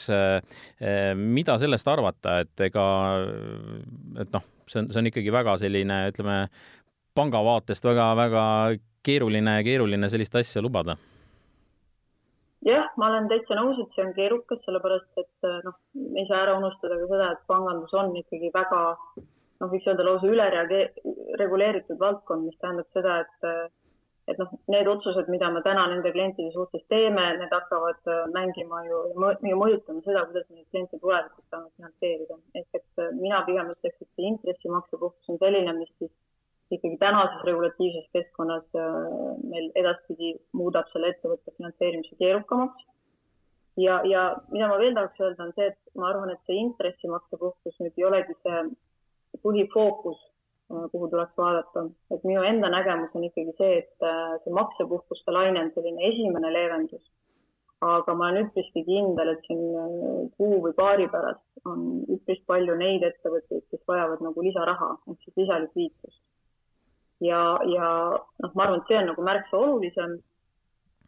mida 1.21 1.59
sellest 1.61 1.93
arvata, 1.93 2.39
et 2.45 2.65
ega, 2.71 2.87
et 4.25 4.33
noh, 4.33 4.49
see 4.65 4.81
on, 4.81 4.89
see 4.89 5.03
on 5.03 5.13
ikkagi 5.13 5.35
väga 5.35 5.59
selline, 5.61 6.01
ütleme, 6.13 6.39
panga 7.15 7.43
vaatest 7.45 7.85
väga-väga 7.85 8.45
keeruline, 9.05 9.59
keeruline 9.67 10.09
sellist 10.11 10.35
asja 10.41 10.63
lubada 10.63 10.97
jah, 12.65 12.89
ma 12.97 13.11
olen 13.11 13.29
täitsa 13.31 13.59
nõus, 13.59 13.79
et 13.81 13.95
see 13.95 14.05
on 14.07 14.17
keerukas, 14.17 14.61
sellepärast 14.65 15.23
et 15.23 15.49
eh, 15.49 15.61
noh, 15.67 15.77
me 16.01 16.23
ei 16.23 16.29
saa 16.31 16.43
ära 16.47 16.57
unustada 16.59 16.99
ka 17.01 17.09
seda, 17.13 17.31
et 17.35 17.47
pangandus 17.51 17.95
on 18.01 18.13
ikkagi 18.21 18.51
väga 18.55 18.83
noh, 19.15 19.71
võiks 19.71 19.89
öelda 19.91 20.07
lausa 20.09 20.31
ülereguleeritud 20.33 22.01
valdkond, 22.01 22.49
mis 22.49 22.61
tähendab 22.63 22.89
seda, 22.97 23.23
et 23.25 23.49
eh, 23.51 23.65
et 24.33 24.39
noh, 24.41 24.49
need 24.73 24.89
otsused, 24.89 25.27
mida 25.29 25.51
me 25.53 25.61
täna 25.67 25.83
nende 25.91 26.09
klientide 26.15 26.49
suhtes 26.55 26.81
teeme, 26.89 27.27
need 27.37 27.53
hakkavad 27.53 28.09
eh, 28.09 28.23
mängima 28.33 28.81
ju 28.89 29.03
ja 29.51 29.59
mõjutama 29.61 30.01
seda, 30.07 30.25
kuidas 30.31 30.49
me 30.49 30.63
neid 30.63 30.71
kliente 30.73 31.01
tulevikus 31.03 31.45
saame 31.51 31.69
finantseerida. 31.77 32.41
ehk 32.61 32.81
et 32.81 33.05
mina 33.21 33.45
pigem 33.45 33.75
ütleks, 33.75 34.01
et 34.01 34.09
see 34.15 34.31
intressimaksepuhkus 34.33 35.35
on 35.35 35.43
selline, 35.45 35.77
mis 35.77 35.93
siis 35.99 36.15
ikkagi 36.73 36.97
tänases 36.99 37.45
regulatiivses 37.45 38.07
keskkonnas 38.13 38.65
äh, 38.79 38.99
meil 39.51 39.71
edaspidi 39.81 40.35
muudab 40.57 40.89
selle 40.93 41.13
ettevõtte 41.13 41.53
finantseerimise 41.57 42.17
keerukamaks. 42.21 42.87
ja, 43.77 44.01
ja 44.09 44.23
mida 44.53 44.69
ma 44.71 44.79
veel 44.79 44.95
tahaks 44.95 45.21
öelda, 45.21 45.49
on 45.49 45.53
see, 45.57 45.67
et 45.73 45.99
ma 46.01 46.09
arvan, 46.11 46.31
et 46.31 46.41
see 46.47 46.61
intressimaksepuhkus 46.63 47.81
nüüd 47.83 47.99
ei 47.99 48.07
olegi 48.11 48.37
see 48.47 48.63
põhifookus, 49.45 50.23
äh, 50.73 50.87
kuhu 50.93 51.11
tuleks 51.13 51.37
vaadata, 51.43 51.89
et 52.17 52.25
minu 52.25 52.47
enda 52.49 52.71
nägemus 52.73 53.13
on 53.19 53.29
ikkagi 53.29 53.57
see, 53.61 53.83
et 53.83 54.09
äh, 54.09 54.39
see 54.45 54.57
maksepuhkuste 54.61 55.37
laine 55.37 55.67
on 55.67 55.75
selline 55.77 56.09
esimene 56.13 56.55
leevendus. 56.59 57.05
aga 57.85 58.15
ma 58.17 58.31
olen 58.31 58.47
üpriski 58.47 58.81
kindel, 58.87 59.29
et 59.35 59.43
siin 59.45 60.31
kuu 60.39 60.61
või 60.65 60.73
paari 60.79 61.05
pärast 61.13 61.67
on 61.69 61.83
üpris 62.15 62.39
palju 62.49 62.79
neid 62.81 63.03
ettevõtteid, 63.05 63.67
kes 63.69 63.83
vajavad 63.91 64.23
nagu 64.25 64.45
lisaraha 64.47 64.89
ehk 65.11 65.27
siis 65.27 65.43
lisalikviidsust 65.43 66.23
ja, 67.21 67.41
ja 67.71 67.89
noh, 68.43 68.55
ma 68.55 68.67
arvan, 68.67 68.81
et 68.81 68.89
see 68.91 69.01
on 69.01 69.11
nagu 69.13 69.27
märksa 69.27 69.59
olulisem. 69.59 70.17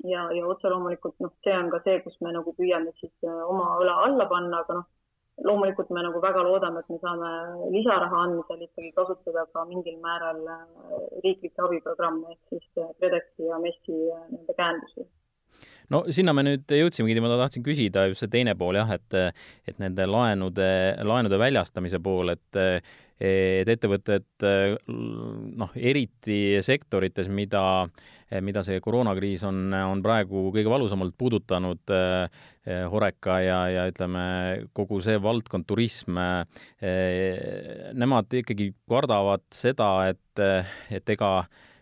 ja, 0.05 0.27
ja 0.37 0.47
otse 0.47 0.69
loomulikult 0.69 1.17
noh, 1.25 1.33
see 1.45 1.57
on 1.57 1.71
ka 1.73 1.81
see, 1.85 2.01
kus 2.05 2.19
me 2.21 2.33
nagu 2.35 2.53
püüame 2.59 2.93
siis 3.01 3.15
äh, 3.25 3.43
oma 3.49 3.79
õla 3.81 3.97
alla 4.05 4.27
panna, 4.31 4.61
aga 4.63 4.81
noh, 4.81 4.89
loomulikult 5.45 5.91
me 5.93 6.05
nagu 6.05 6.21
väga 6.21 6.45
loodame, 6.45 6.81
et 6.81 6.93
me 6.93 6.99
saame 7.03 7.31
lisaraha 7.73 8.23
andmisel 8.27 8.63
ikkagi 8.69 8.93
kasutada 8.97 9.47
ka 9.53 9.65
mingil 9.69 9.97
määral 10.05 10.43
äh, 10.53 10.65
riiklikke 11.25 11.65
abiprogramme 11.65 12.35
ehk 12.35 12.55
siis 12.55 12.83
äh, 12.83 12.93
KredExi 13.01 13.49
ja 13.51 13.61
MES-i 13.63 13.97
nii-öelda 13.97 14.59
käendusi 14.61 15.09
no 15.93 16.03
sinna 16.13 16.35
me 16.37 16.45
nüüd 16.47 16.77
jõudsimegi, 16.77 17.23
ma 17.25 17.37
tahtsin 17.41 17.65
küsida 17.67 18.07
just 18.11 18.25
see 18.25 18.33
teine 18.33 18.57
pool 18.59 18.79
jah, 18.79 18.91
et 18.97 19.19
et 19.71 19.81
nende 19.83 20.07
laenude, 20.09 20.69
laenude 21.07 21.41
väljastamise 21.41 22.01
pool, 22.03 22.35
et 22.35 22.61
et 23.17 23.69
ettevõtted 23.73 24.45
noh, 24.87 25.71
eriti 25.77 26.59
sektorites, 26.65 27.31
mida, 27.33 27.63
mida 28.45 28.63
see 28.67 28.83
koroonakriis 28.85 29.47
on, 29.49 29.71
on 29.73 30.03
praegu 30.05 30.51
kõige 30.55 30.73
valusamalt 30.73 31.17
puudutanud, 31.17 31.95
Horeca 32.93 33.39
ja, 33.41 33.61
ja 33.71 33.87
ütleme, 33.89 34.27
kogu 34.77 34.99
see 35.05 35.17
valdkond, 35.23 35.65
turism, 35.71 36.19
nemad 38.03 38.37
ikkagi 38.43 38.73
kardavad 38.91 39.47
seda, 39.55 39.91
et, 40.11 40.45
et 40.93 41.17
ega 41.17 41.31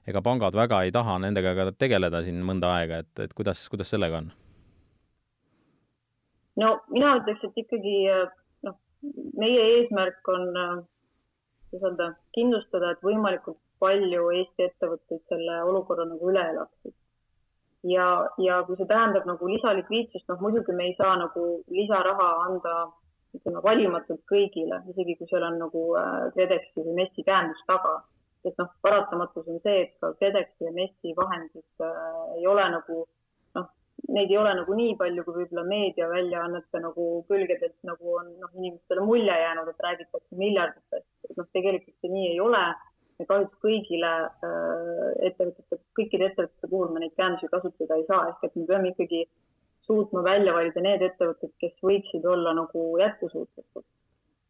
ega 0.06 0.20
pangad 0.24 0.56
väga 0.56 0.82
ei 0.84 0.92
taha 0.92 1.18
nendega 1.22 1.54
ka 1.56 1.70
tegeleda 1.78 2.22
siin 2.24 2.42
mõnda 2.44 2.74
aega, 2.78 3.02
et, 3.04 3.12
et 3.24 3.32
kuidas, 3.36 3.66
kuidas 3.72 3.92
sellega 3.94 4.20
on? 4.20 4.32
no 6.60 6.74
mina 6.92 7.16
ütleks, 7.20 7.44
et 7.48 7.62
ikkagi 7.64 7.94
noh, 8.68 8.76
meie 9.40 9.64
eesmärk 9.78 10.32
on, 10.34 10.50
kuidas 11.74 11.90
öelda, 11.90 12.10
kindlustada, 12.36 12.92
et 12.94 13.02
võimalikult 13.02 13.58
palju 13.82 14.28
Eesti 14.38 14.68
ettevõtteid 14.68 15.24
selle 15.28 15.62
olukorra 15.68 16.06
nagu 16.08 16.30
üle 16.30 16.44
elaksid. 16.54 16.94
ja, 17.84 18.06
ja 18.40 18.62
kui 18.64 18.76
see 18.78 18.88
tähendab 18.88 19.26
nagu 19.28 19.48
lisalikviidsust, 19.50 20.28
noh 20.28 20.40
muidugi 20.40 20.72
me 20.72 20.86
ei 20.88 20.94
saa 20.96 21.16
nagu 21.20 21.42
lisaraha 21.68 22.28
anda 22.46 22.74
ütleme 23.34 23.60
valimatult 23.62 24.22
kõigile, 24.30 24.80
isegi 24.92 25.16
kui 25.18 25.28
seal 25.28 25.44
on 25.50 25.58
nagu 25.58 25.82
äh, 25.98 26.30
KredExi 26.36 26.86
või 26.86 26.94
MES-i 27.00 27.26
käendus 27.26 27.60
taga 27.66 27.98
sest 28.44 28.60
noh, 28.60 28.70
paratamatus 28.84 29.48
on 29.48 29.60
see, 29.64 29.82
et 29.84 29.92
ka 30.00 30.12
KredExi 30.20 30.68
ja 30.68 30.72
MES-i 30.76 31.14
vahendid 31.16 31.84
äh, 31.84 32.38
ei 32.38 32.46
ole 32.46 32.64
nagu 32.76 33.00
noh, 33.02 33.08
neid 34.12 34.30
ei 34.30 34.38
ole 34.38 34.54
nagu 34.58 34.74
nii 34.76 34.96
palju, 35.00 35.24
kui 35.24 35.36
võib-olla 35.38 35.64
meediaväljaannete 35.68 36.80
nagu 36.82 37.06
külgedelt 37.28 37.76
nagu 37.88 38.16
on 38.18 38.32
noh, 38.40 38.50
inimestele 38.58 39.04
mulje 39.04 39.36
jäänud, 39.40 39.70
et 39.70 39.86
räägitakse 39.86 40.40
miljarditest, 40.40 41.08
et 41.30 41.38
noh, 41.40 41.48
tegelikult 41.56 41.96
see 42.00 42.12
nii 42.12 42.34
ei 42.34 42.42
ole. 42.44 42.64
ja 43.14 43.24
kahjuks 43.30 43.58
kõigile 43.62 44.08
ettevõtete, 45.22 45.76
kõikide 45.94 46.26
ettevõtete 46.32 46.70
puhul 46.70 46.88
me 46.90 47.04
neid 47.04 47.12
käendusi 47.14 47.46
kasutada 47.52 47.94
ei 48.00 48.06
saa, 48.08 48.24
ehk 48.32 48.48
et 48.48 48.56
me 48.58 48.64
peame 48.66 48.90
ikkagi 48.90 49.20
suutma 49.86 50.24
välja 50.26 50.54
valida 50.56 50.82
need 50.82 51.04
ettevõtted, 51.06 51.52
kes 51.62 51.76
võiksid 51.88 52.26
olla 52.26 52.56
nagu 52.58 52.88
jätkusuutlikud. 52.98 53.86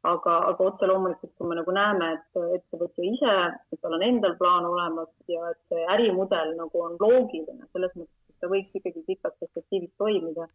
Aga, 0.08 0.38
aga 0.50 0.64
otse 0.64 0.88
loomulikult, 0.88 1.32
kui 1.36 1.48
me 1.48 1.58
nagu 1.60 1.76
näeme, 1.76 2.10
et 2.16 2.40
ettevõtja 2.58 3.04
ise, 3.10 3.36
et 3.72 3.80
tal 3.84 3.98
on 3.98 4.02
endal 4.08 4.34
plaan 4.40 4.64
olemas 4.68 5.12
ja 5.28 5.52
et 5.52 5.60
see 5.68 5.84
ärimudel 5.96 6.56
nagu 6.56 6.82
on 6.88 6.96
loogiline 7.00 7.68
selles 7.72 7.92
mõttes, 7.96 8.23
ta 8.44 8.50
võiks 8.52 8.76
ikkagi 8.78 9.04
pikas 9.08 9.36
perspektiivis 9.40 9.94
toimida, 10.00 10.48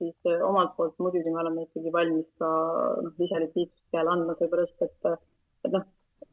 siis 0.00 0.30
eh, 0.30 0.40
omalt 0.44 0.72
poolt 0.78 0.96
muidugi 1.02 1.32
me 1.32 1.42
oleme 1.44 1.66
ikkagi 1.68 1.92
valmis 1.92 2.30
ka 2.40 2.48
noh, 3.04 3.12
lisalikviidsust 3.20 3.92
peale 3.94 4.14
andma, 4.14 4.36
seepärast 4.40 4.88
et, 4.88 5.12
et 5.64 5.76
noh, 5.76 5.84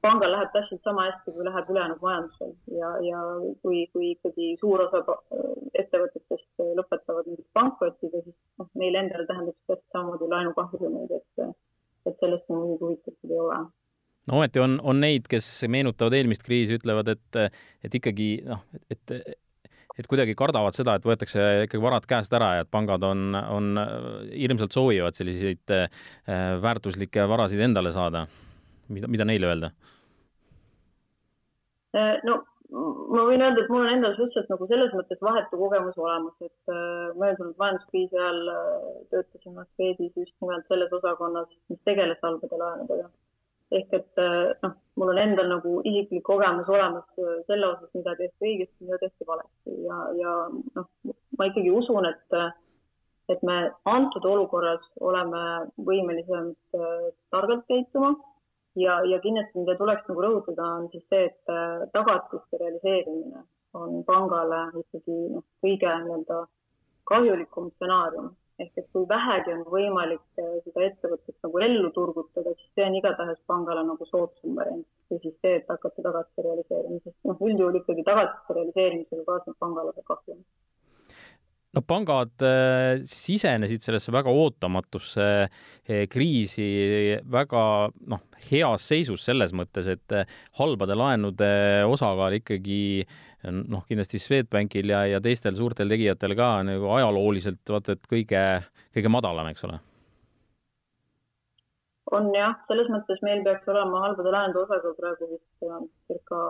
pangal 0.02 0.32
läheb 0.34 0.54
täpselt 0.54 0.82
sama 0.88 1.08
hästi, 1.10 1.34
kui 1.36 1.46
läheb 1.46 1.70
ülejäänud 1.74 2.00
majandusel. 2.02 2.54
Ja, 2.74 2.94
ja 3.06 3.20
kui, 3.62 3.84
kui 3.94 4.14
ikkagi 4.16 4.54
suur 4.62 4.86
osa 4.88 5.04
ettevõtetest 5.78 6.64
lõpetavad 6.80 7.28
näiteks 7.30 7.52
pankrotiga, 7.58 8.24
siis 8.26 8.38
noh, 8.62 8.72
neile 8.82 9.04
endale 9.04 9.28
tähendab 9.30 9.58
see 9.58 9.74
täpselt 9.74 9.98
samamoodi 9.98 10.32
laenukahjumeid, 10.32 11.20
et 11.20 11.46
et 12.10 12.18
sellest 12.18 12.48
me 12.50 12.58
muidugi 12.58 12.88
huvitatud 12.88 13.30
ei 13.30 13.40
ole. 13.40 13.58
No 14.30 14.38
ometi 14.40 14.62
on, 14.62 14.80
on 14.82 15.02
neid, 15.02 15.28
kes 15.30 15.48
meenutavad 15.70 16.16
eelmist 16.18 16.42
kriisi, 16.46 16.80
ütlevad, 16.80 17.12
et, 17.14 17.40
et 17.86 17.98
ikkagi 17.98 18.30
noh, 18.48 18.64
et, 18.90 19.14
et 20.00 20.08
kuidagi 20.08 20.36
kardavad 20.40 20.78
seda, 20.78 20.96
et 20.96 21.08
võetakse 21.08 21.48
ikkagi 21.66 21.84
varad 21.84 22.06
käest 22.10 22.34
ära 22.38 22.52
ja 22.58 22.66
et 22.66 22.72
pangad 22.72 23.04
on, 23.04 23.36
on, 23.36 23.72
hirmsalt 24.32 24.76
soovivad 24.76 25.18
selliseid 25.18 25.74
äh, 25.76 25.90
väärtuslikke 26.62 27.28
varasid 27.30 27.64
endale 27.68 27.92
saada. 27.96 28.28
mida, 28.92 29.08
mida 29.08 29.26
neile 29.26 29.52
öelda? 29.52 29.72
Äh, 31.96 32.18
no 32.28 32.42
ma 32.72 33.24
võin 33.28 33.44
öelda, 33.44 33.64
et 33.64 33.72
mul 33.72 33.84
on 33.84 33.92
endal 33.92 34.14
suhteliselt 34.16 34.52
nagu 34.54 34.68
selles 34.70 34.94
mõttes 34.96 35.20
vahetu 35.26 35.60
kogemus 35.60 35.98
olemas, 36.00 36.36
et 36.46 36.72
äh, 36.72 37.10
möödunud 37.20 37.58
majanduskriisi 37.60 38.16
ajal 38.16 38.40
äh, 38.54 38.86
töötasime 39.12 39.66
Swedis 39.74 40.16
just 40.16 40.36
nimelt 40.44 40.72
selles 40.72 40.94
osakonnas, 40.96 41.50
mis 41.72 41.82
tegeles 41.88 42.22
halbade 42.24 42.62
laenudega. 42.64 43.10
Ehk 43.72 43.94
et 43.96 44.22
äh, 44.22 44.54
noh, 44.64 44.74
mul 45.00 45.14
on 45.14 45.20
endal 45.22 45.48
nagu 45.52 45.78
isiklik 45.88 46.24
kogemus 46.28 46.70
olemas 46.70 47.06
selle 47.48 47.70
osas, 47.70 47.92
mida 47.98 48.16
tehti 48.20 48.50
õigesti, 48.50 48.88
mida 48.88 49.00
tehti 49.02 49.28
valesti. 49.28 49.78
Ja, 49.86 50.00
ja 50.20 50.34
noh, 50.76 50.90
ma 51.40 51.48
ikkagi 51.50 51.72
usun, 51.72 52.10
et 52.10 52.42
et 53.32 53.44
me 53.48 53.58
antud 53.88 54.26
olukorras 54.28 54.84
oleme 55.00 55.42
võimelised 55.88 56.76
targalt 57.32 57.64
käituma. 57.70 58.12
Ja, 58.76 59.02
ja 59.04 59.20
kindlasti, 59.20 59.60
mida 59.60 59.76
tuleks 59.76 60.06
nagu 60.08 60.22
rõhutada, 60.24 60.68
on 60.80 60.86
siis 60.94 61.04
see, 61.12 61.26
et 61.28 61.52
äh, 61.52 61.82
tagatiste 61.92 62.60
realiseerimine 62.60 63.44
on 63.76 64.04
pangale 64.08 64.62
ikkagi 64.80 65.18
noh, 65.34 65.44
kõige 65.64 65.96
nii-öelda 66.06 66.38
kahjulikum 67.12 67.68
stsenaarium 67.74 68.30
ehk 68.64 68.82
et 68.82 68.88
kui 68.94 69.06
vähegi 69.10 69.54
on 69.56 69.66
võimalik 69.74 70.42
äh, 70.42 70.58
seda 70.66 70.88
ettevõtet 70.88 71.38
nagu 71.46 71.64
ellu 71.68 71.92
turgutada, 71.96 72.56
siis 72.58 72.74
see 72.78 72.88
on 72.88 72.98
igatahes 73.02 73.40
pangale 73.50 73.86
nagu 73.88 74.08
soodsam 74.10 74.58
variant 74.60 74.88
kui 75.12 75.20
siis 75.20 75.38
see, 75.44 75.60
et 75.60 75.70
hakata 75.70 76.04
tagatiste 76.06 76.46
realiseerima, 76.46 77.00
sest 77.04 77.18
noh, 77.28 77.40
üldjuhul 77.44 77.80
ikkagi 77.82 78.08
tagatiste 78.08 78.56
realiseerimisega 78.58 79.26
kaasneb 79.28 79.58
pangale 79.60 79.96
ka 79.98 80.06
kahju. 80.14 80.38
No 81.72 81.80
pangad 81.88 82.44
äh, 82.44 83.00
sisenesid 83.08 83.84
sellesse 83.84 84.12
väga 84.12 84.32
ootamatusse 84.36 85.28
äh, 85.48 86.02
kriisi 86.12 86.68
väga 87.32 87.64
noh, 88.12 88.24
heas 88.50 88.88
seisus 88.92 89.24
selles 89.28 89.56
mõttes, 89.56 89.88
et 89.92 90.16
halbade 90.60 90.98
laenude 91.00 91.52
osakaal 91.88 92.36
ikkagi 92.40 92.82
noh, 93.50 93.86
kindlasti 93.90 94.20
Swedbankil 94.22 94.92
ja, 94.94 95.06
ja 95.16 95.22
teistel 95.24 95.56
suurtel 95.58 95.90
tegijatel 95.92 96.36
ka 96.38 96.50
nagu 96.68 96.92
ajalooliselt 96.98 97.74
vaata 97.74 97.96
et 97.98 98.12
kõige, 98.12 98.44
kõige 98.96 99.14
madalam, 99.14 99.50
eks 99.52 99.66
ole. 99.70 99.80
on 102.12 102.28
jah, 102.36 102.58
selles 102.68 102.92
mõttes 102.92 103.22
meil 103.26 103.44
peaks 103.46 103.70
olema 103.72 104.04
halbade 104.08 104.34
laenude 104.36 104.66
osakaal 104.66 104.98
praegu 104.98 105.32
vist 105.32 105.66
circa 106.12 106.42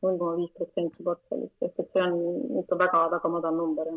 null 0.00 0.16
koma 0.16 0.36
viis 0.38 0.52
protsenti 0.56 1.04
portfellist, 1.04 1.56
ehk 1.66 1.82
et 1.82 1.92
see 1.92 2.04
on 2.04 2.60
ikka 2.62 2.78
väga-väga 2.80 3.32
madal 3.32 3.56
number 3.56 3.90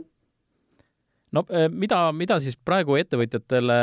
no 1.34 1.46
eh, 1.50 1.70
mida, 1.70 2.08
mida 2.16 2.40
siis 2.44 2.58
praegu 2.60 2.98
ettevõtjatele 3.00 3.78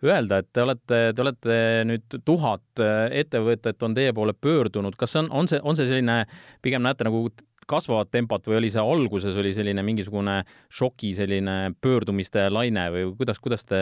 öelda, 0.00 0.40
et 0.40 0.48
te 0.52 0.62
olete, 0.64 0.98
te 1.14 1.24
olete 1.24 1.56
nüüd 1.88 2.18
tuhat 2.26 2.82
eh, 2.82 3.20
ettevõtet 3.22 3.82
on 3.86 3.96
teie 3.96 4.14
poole 4.16 4.34
pöördunud, 4.36 4.96
kas 5.00 5.16
on, 5.20 5.30
on 5.30 5.50
see, 5.50 5.60
on 5.62 5.78
see 5.78 5.88
selline, 5.90 6.22
pigem 6.64 6.84
näete 6.86 7.06
nagu 7.08 7.26
kasvavat 7.70 8.10
tempot 8.10 8.50
või 8.50 8.60
oli 8.60 8.70
see 8.74 8.82
alguses 8.82 9.38
oli 9.40 9.54
selline 9.56 9.84
mingisugune 9.86 10.40
šoki 10.74 11.14
selline 11.18 11.56
pöördumiste 11.80 12.48
laine 12.50 12.88
või 12.94 13.08
kuidas, 13.16 13.40
kuidas 13.42 13.66
te, 13.68 13.80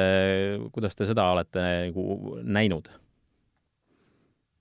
kuidas 0.75 0.97
te 0.99 1.09
seda 1.09 1.31
olete 1.33 1.67
nagu 1.89 2.39
näinud? 2.45 2.91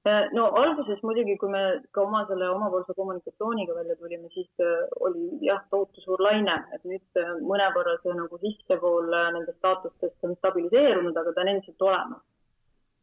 Äh, 0.07 0.29
no 0.31 0.45
alguses 0.55 1.01
muidugi, 1.03 1.35
kui 1.41 1.49
me 1.51 1.61
ka 1.95 2.03
oma 2.05 2.21
selle 2.29 2.47
omapoolse 2.53 2.93
kommunikatsiooniga 2.95 3.73
välja 3.75 3.95
tulime, 3.99 4.29
siis 4.31 4.47
äh, 4.63 4.85
oli 5.03 5.25
jah, 5.43 5.59
tohutu 5.73 6.03
suur 6.03 6.21
laine, 6.23 6.55
et 6.75 6.85
nüüd 6.87 7.19
äh, 7.19 7.33
mõnevõrra 7.49 7.97
see 8.03 8.15
nagu 8.15 8.39
sissepool 8.43 9.09
nendest 9.35 9.57
staatustest 9.57 10.27
on 10.29 10.37
stabiliseerunud, 10.37 11.17
aga 11.17 11.33
ta 11.33 11.43
on 11.43 11.51
endiselt 11.53 11.85
olemas. 11.89 12.23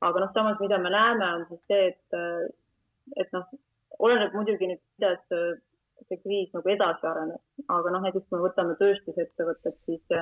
aga 0.05 0.23
noh, 0.23 0.33
samas, 0.33 0.57
mida 0.61 0.79
me 0.81 0.95
näeme, 0.95 1.29
on 1.41 1.45
siis 1.51 1.61
see, 1.69 1.85
et, 1.93 2.17
et 3.21 3.37
noh, 3.37 3.53
oleneb 4.05 4.35
muidugi 4.37 4.71
nüüd, 4.71 4.83
kuidas 4.97 5.61
see 6.09 6.21
kriis 6.23 6.51
nagu 6.57 6.73
edasi 6.73 7.07
areneb, 7.11 7.43
aga 7.77 7.93
noh, 7.95 8.05
näiteks 8.07 8.27
kui 8.29 8.39
me 8.39 8.47
võtame 8.49 8.77
tööstusettevõtted, 8.81 9.79
siis 9.89 10.19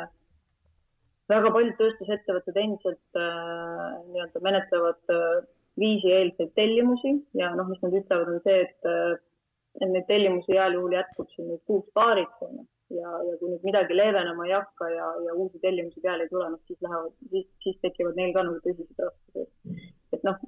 väga 1.33 1.53
paljud 1.55 1.77
tööstusettevõtted 1.81 2.61
endiselt 2.65 3.21
äh, 3.21 3.89
nii-öelda 4.13 4.45
menetlevad 4.45 5.15
äh, 5.15 5.43
viisieelseid 5.81 6.53
tellimusi 6.59 7.15
ja 7.39 7.53
noh, 7.57 7.69
mis 7.71 7.81
nad 7.85 7.95
ütlevad, 7.97 8.35
on 8.35 8.43
see, 8.45 8.67
et, 8.67 9.21
et 9.81 9.89
neid 9.89 10.07
tellimusi 10.11 10.53
heal 10.53 10.77
juhul 10.77 10.99
jätkub 10.99 11.31
siin 11.33 11.49
nüüd 11.49 11.63
kuuks-paariks 11.71 12.45
onju 12.45 12.67
ja, 12.99 13.13
ja 13.29 13.37
kui 13.41 13.53
nüüd 13.53 13.65
midagi 13.67 13.97
leevenema 13.97 14.47
ei 14.49 14.55
hakka 14.57 14.89
ja, 14.93 15.07
ja 15.27 15.35
uusi 15.35 15.61
tellimusi 15.63 16.03
peale 16.05 16.27
ei 16.27 16.33
tule, 16.33 16.51
noh 16.53 16.61
siis 16.69 16.81
lähevad, 16.85 17.15
siis, 17.31 17.47
siis 17.65 17.79
tekivad 17.85 18.19
neil 18.19 18.35
ka 18.37 18.45
nagu 18.49 18.61
tõsised 18.67 19.05
raskused. 19.07 19.79
et 20.13 20.29
noh, 20.29 20.43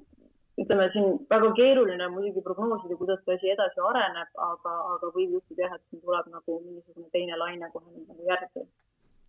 ütleme 0.61 0.87
siin 0.93 1.19
väga 1.31 1.51
keeruline 1.57 2.07
muidugi 2.13 2.43
prognoosida, 2.45 2.95
kuidas 2.99 3.21
see 3.25 3.35
asi 3.35 3.51
edasi 3.55 3.83
areneb, 3.89 4.31
aga, 4.47 4.73
aga 4.95 5.11
võib 5.17 5.37
juhtuda 5.37 5.67
jah, 5.67 5.77
et 5.77 5.83
siin 5.89 6.01
tuleb 6.01 6.31
nagu 6.31 6.59
mingisugune 6.63 7.11
teine 7.15 7.39
laine 7.41 7.71
kohe 7.73 7.87
nagu 7.91 8.29
järgi. 8.29 8.65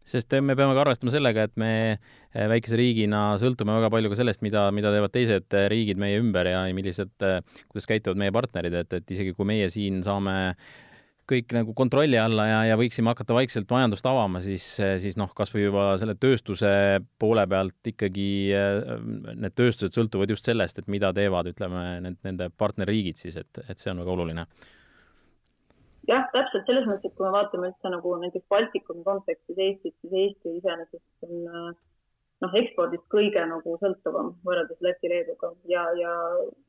Sest 0.07 0.31
me 0.39 0.55
peame 0.55 0.75
ka 0.77 0.85
arvestama 0.85 1.11
sellega, 1.11 1.49
et 1.49 1.57
me 1.59 1.71
eh, 1.99 2.45
väikese 2.47 2.79
riigina 2.79 3.23
sõltume 3.43 3.75
väga 3.75 3.91
palju 3.91 4.13
ka 4.13 4.19
sellest, 4.21 4.43
mida, 4.47 4.69
mida 4.75 4.93
teevad 4.95 5.11
teised 5.15 5.57
eh, 5.59 5.67
riigid 5.73 5.99
meie 5.99 6.21
ümber 6.23 6.47
ja 6.47 6.61
millised, 6.77 7.11
eh, 7.27 7.41
kuidas 7.73 7.91
käituvad 7.91 8.21
meie 8.23 8.35
partnerid, 8.35 8.77
et, 8.85 8.95
et 9.01 9.15
isegi 9.17 9.35
kui 9.35 9.49
meie 9.51 9.67
siin 9.73 10.05
saame 10.07 10.37
kõik 11.31 11.53
nagu 11.57 11.75
kontrolli 11.77 12.19
alla 12.21 12.47
ja, 12.49 12.61
ja 12.71 12.79
võiksime 12.79 13.11
hakata 13.13 13.35
vaikselt 13.37 13.71
majandust 13.73 14.07
avama, 14.07 14.43
siis, 14.45 14.67
siis 15.03 15.19
noh, 15.19 15.33
kas 15.37 15.53
või 15.55 15.67
juba 15.67 15.89
selle 16.01 16.15
tööstuse 16.21 16.71
poole 17.19 17.47
pealt 17.51 17.91
ikkagi 17.93 18.29
need 19.35 19.57
tööstused 19.59 19.97
sõltuvad 19.97 20.33
just 20.35 20.47
sellest, 20.49 20.81
et 20.81 20.91
mida 20.93 21.13
teevad, 21.17 21.51
ütleme, 21.53 21.85
need, 22.05 22.19
nende 22.27 22.51
partnerriigid 22.57 23.19
siis, 23.21 23.39
et, 23.43 23.63
et 23.67 23.79
see 23.79 23.93
on 23.93 24.03
väga 24.05 24.15
oluline. 24.17 24.47
Jah, 26.07 26.29
täpselt 26.31 26.69
selles 26.69 26.87
mõttes, 26.87 27.11
et 27.11 27.19
kui 27.19 27.27
me 27.27 27.35
vaatame 27.35 27.73
üldse 27.73 27.91
nagu 27.91 28.13
näiteks 28.23 28.47
Baltikumi 28.53 29.03
kontekstis 29.07 29.59
Eestit, 29.59 29.95
siis 30.03 30.13
Eesti 30.23 30.53
iseenesest 30.61 31.27
on 31.27 31.49
äh, 31.51 31.73
noh, 32.45 32.57
ekspordist 32.61 33.07
kõige 33.13 33.43
nagu 33.49 33.77
sõltuvam 33.81 34.33
võrreldes 34.47 34.81
Läti-Leeduga 34.85 35.53
ja, 35.71 35.87
ja 35.99 36.13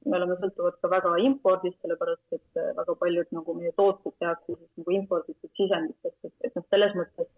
me 0.06 0.20
oleme 0.20 0.38
sõltuvad 0.42 0.78
ka 0.82 0.92
väga 0.92 1.16
impordist, 1.28 1.80
sellepärast 1.82 2.38
et 2.38 2.62
äh, 2.62 2.74
väga 2.78 2.96
paljud 3.02 3.34
nagu 3.36 3.58
meie 3.58 3.74
tooted 3.80 4.16
tehakse 4.20 4.56
siis 4.56 4.70
nagu 4.80 4.96
imporditud 5.00 5.52
sisenditest, 5.60 6.20
et, 6.24 6.36
et 6.48 6.56
noh, 6.56 6.68
selles 6.72 6.96
mõttes 7.00 7.32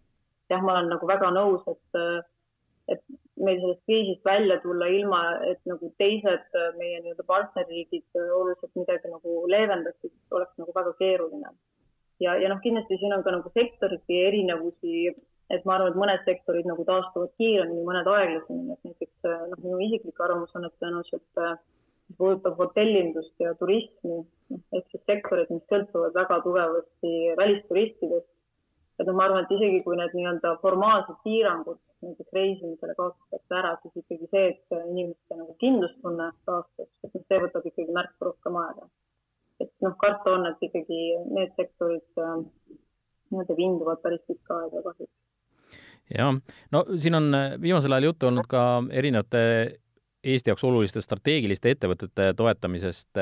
jah, 0.49 0.61
ma 0.61 0.75
olen 0.75 0.91
nagu 0.93 1.09
väga 1.09 1.31
nõus, 1.35 1.65
et 1.71 1.99
äh, 2.01 2.19
et 2.89 3.01
meil 3.37 3.59
sellest 3.61 3.83
kriisist 3.85 4.23
välja 4.25 4.57
tulla 4.63 4.87
ilma, 4.89 5.19
et 5.45 5.59
nagu 5.69 5.91
teised 6.01 6.56
meie 6.79 7.01
nii-öelda 7.04 7.25
partnerriigid 7.27 8.17
oluliselt 8.17 8.71
midagi 8.79 9.12
nagu 9.12 9.43
leevendaksid, 9.54 10.13
oleks 10.33 10.56
nagu 10.62 10.73
väga 10.75 10.95
keeruline. 11.01 11.54
Ja, 12.19 12.33
ja 12.41 12.49
noh, 12.51 12.60
kindlasti 12.63 12.97
siin 12.99 13.13
on 13.15 13.23
ka 13.23 13.31
nagu 13.35 13.51
sektoriti 13.54 14.17
erinevusi, 14.27 15.13
et 15.50 15.65
ma 15.65 15.75
arvan, 15.75 15.91
et 15.91 16.00
mõned 16.00 16.25
sektorid 16.27 16.67
nagu 16.69 16.85
taastuvad 16.87 17.31
kiiremini, 17.41 17.85
mõned 17.87 18.08
aeglasemini, 18.13 18.75
et 18.75 18.89
näiteks 18.89 19.29
noh, 19.52 19.62
minu 19.63 19.79
isiklik 19.87 20.21
arvamus 20.25 20.56
on, 20.58 20.67
et 20.67 20.75
tõenäoliselt 20.83 21.43
mis 22.10 22.17
puudutab 22.17 22.58
hotellindust 22.58 23.33
ja 23.41 23.54
turismi, 23.58 24.19
noh, 24.21 24.62
ehk 24.77 24.93
siis 24.93 25.06
sektorid, 25.10 25.50
mis 25.54 25.65
sõltuvad 25.71 26.15
väga 26.17 26.39
tugevasti 26.45 27.13
välisturistidest, 27.37 28.29
et 29.00 29.10
noh, 29.10 29.17
ma 29.17 29.27
arvan, 29.27 29.45
et 29.45 29.58
isegi 29.58 29.83
kui 29.85 29.97
need 30.00 30.15
nii-öelda 30.17 30.56
formaalsed 30.63 31.21
piirangud 31.25 31.81
näiteks 32.06 32.33
reisimisele 32.33 32.95
kaotatakse 32.95 33.60
ära, 33.60 33.75
siis 33.83 34.02
ikkagi 34.04 34.29
see, 34.31 34.47
et 34.54 34.79
inimeste 34.79 35.35
nagu 35.35 35.58
kindlustunne 35.62 36.31
taastub, 36.47 36.89
et 37.04 37.13
noh, 37.13 37.27
see 37.27 37.43
võtab 37.45 37.69
ikkagi 37.69 38.00
märksa 38.00 38.29
rohkem 38.29 38.58
aega 38.63 38.89
et 39.60 39.71
noh, 39.83 39.95
karta 40.00 40.35
on, 40.37 40.47
et 40.47 40.62
ikkagi 40.63 41.00
need 41.35 41.52
sektorid 41.60 42.21
äh, 42.23 42.37
nii-öelda 43.31 43.58
vinduvad 43.58 44.02
päris 44.04 44.23
pikka 44.27 44.62
aega 44.63 44.83
kahjuks. 44.87 45.15
Jah, 46.17 46.33
no 46.71 46.85
siin 46.97 47.19
on 47.19 47.29
viimasel 47.62 47.93
ajal 47.95 48.12
juttu 48.12 48.29
olnud 48.29 48.49
ka 48.49 48.65
erinevate 48.91 49.43
Eesti 50.19 50.51
jaoks 50.51 50.65
oluliste 50.67 50.99
strateegiliste 50.99 51.71
ettevõtete 51.71 52.33
toetamisest 52.35 53.19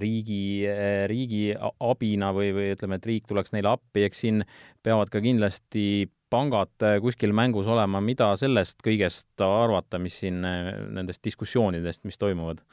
riigi, 0.00 0.64
riigi 1.10 1.42
abina 1.84 2.30
või, 2.32 2.54
või 2.56 2.70
ütleme, 2.72 2.96
et 2.96 3.08
riik 3.10 3.26
tuleks 3.28 3.52
neile 3.52 3.74
appi, 3.74 4.06
eks 4.06 4.22
siin 4.24 4.40
peavad 4.82 5.12
ka 5.12 5.20
kindlasti 5.20 6.08
pangad 6.32 6.86
kuskil 7.04 7.36
mängus 7.36 7.68
olema, 7.68 8.00
mida 8.00 8.30
sellest 8.40 8.80
kõigest 8.84 9.44
arvata, 9.44 10.00
mis 10.00 10.16
siin 10.22 10.40
nendest 10.40 11.20
diskussioonidest, 11.28 12.08
mis 12.08 12.16
toimuvad? 12.20 12.64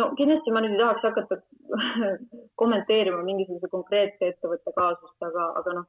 no 0.00 0.10
kindlasti 0.18 0.52
ma 0.54 0.62
nüüd 0.64 0.74
ei 0.74 0.80
tahaks 0.80 1.06
hakata 1.06 1.38
kommenteerima 2.60 3.22
mingisuguse 3.26 3.68
konkreetse 3.72 4.32
ettevõtte 4.32 4.72
kaasust, 4.76 5.16
aga, 5.26 5.50
aga 5.60 5.74
noh, 5.76 5.88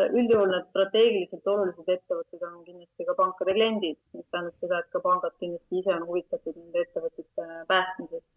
üldjuhul 0.00 0.52
need 0.52 0.68
strateegiliselt 0.70 1.48
olulised 1.52 1.88
ettevõtted 1.94 2.44
on 2.46 2.60
kindlasti 2.64 3.06
ka 3.08 3.16
pankade 3.18 3.54
kliendid, 3.56 3.98
mis 4.16 4.28
tähendab 4.30 4.54
seda, 4.64 4.78
et 4.80 4.94
ka 4.94 5.02
pangad 5.04 5.34
kindlasti 5.42 5.82
ise 5.82 5.92
on 5.94 6.06
huvitatud 6.08 6.56
nende 6.56 6.86
ettevõtete 6.86 7.48
päästmisest. 7.68 8.30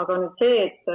aga 0.00 0.14
nüüd 0.16 0.38
see, 0.40 0.60
et 0.66 0.86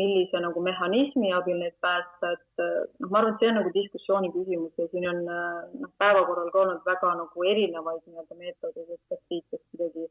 millise 0.00 0.40
nagu 0.40 0.60
mehhanismi 0.64 1.32
abil 1.36 1.58
neid 1.60 1.74
päästa, 1.84 2.30
et 2.36 2.62
noh, 2.64 3.10
ma 3.10 3.18
arvan, 3.20 3.34
et 3.34 3.42
see 3.42 3.50
on 3.50 3.58
nagu 3.60 3.72
diskussiooni 3.74 4.30
küsimus 4.36 4.80
ja 4.80 4.86
siin 4.92 5.08
on 5.10 5.20
noh, 5.28 5.90
päevakorral 6.00 6.48
ka 6.54 6.62
olnud 6.62 6.88
väga 6.88 7.10
nagu 7.20 7.44
erinevaid 7.52 8.00
nii-öelda 8.06 8.38
meetodeid, 8.40 8.94
et 8.96 9.02
kas 9.12 9.20
riik 9.28 9.44
peaks 9.50 9.66
kuidagi 9.74 10.06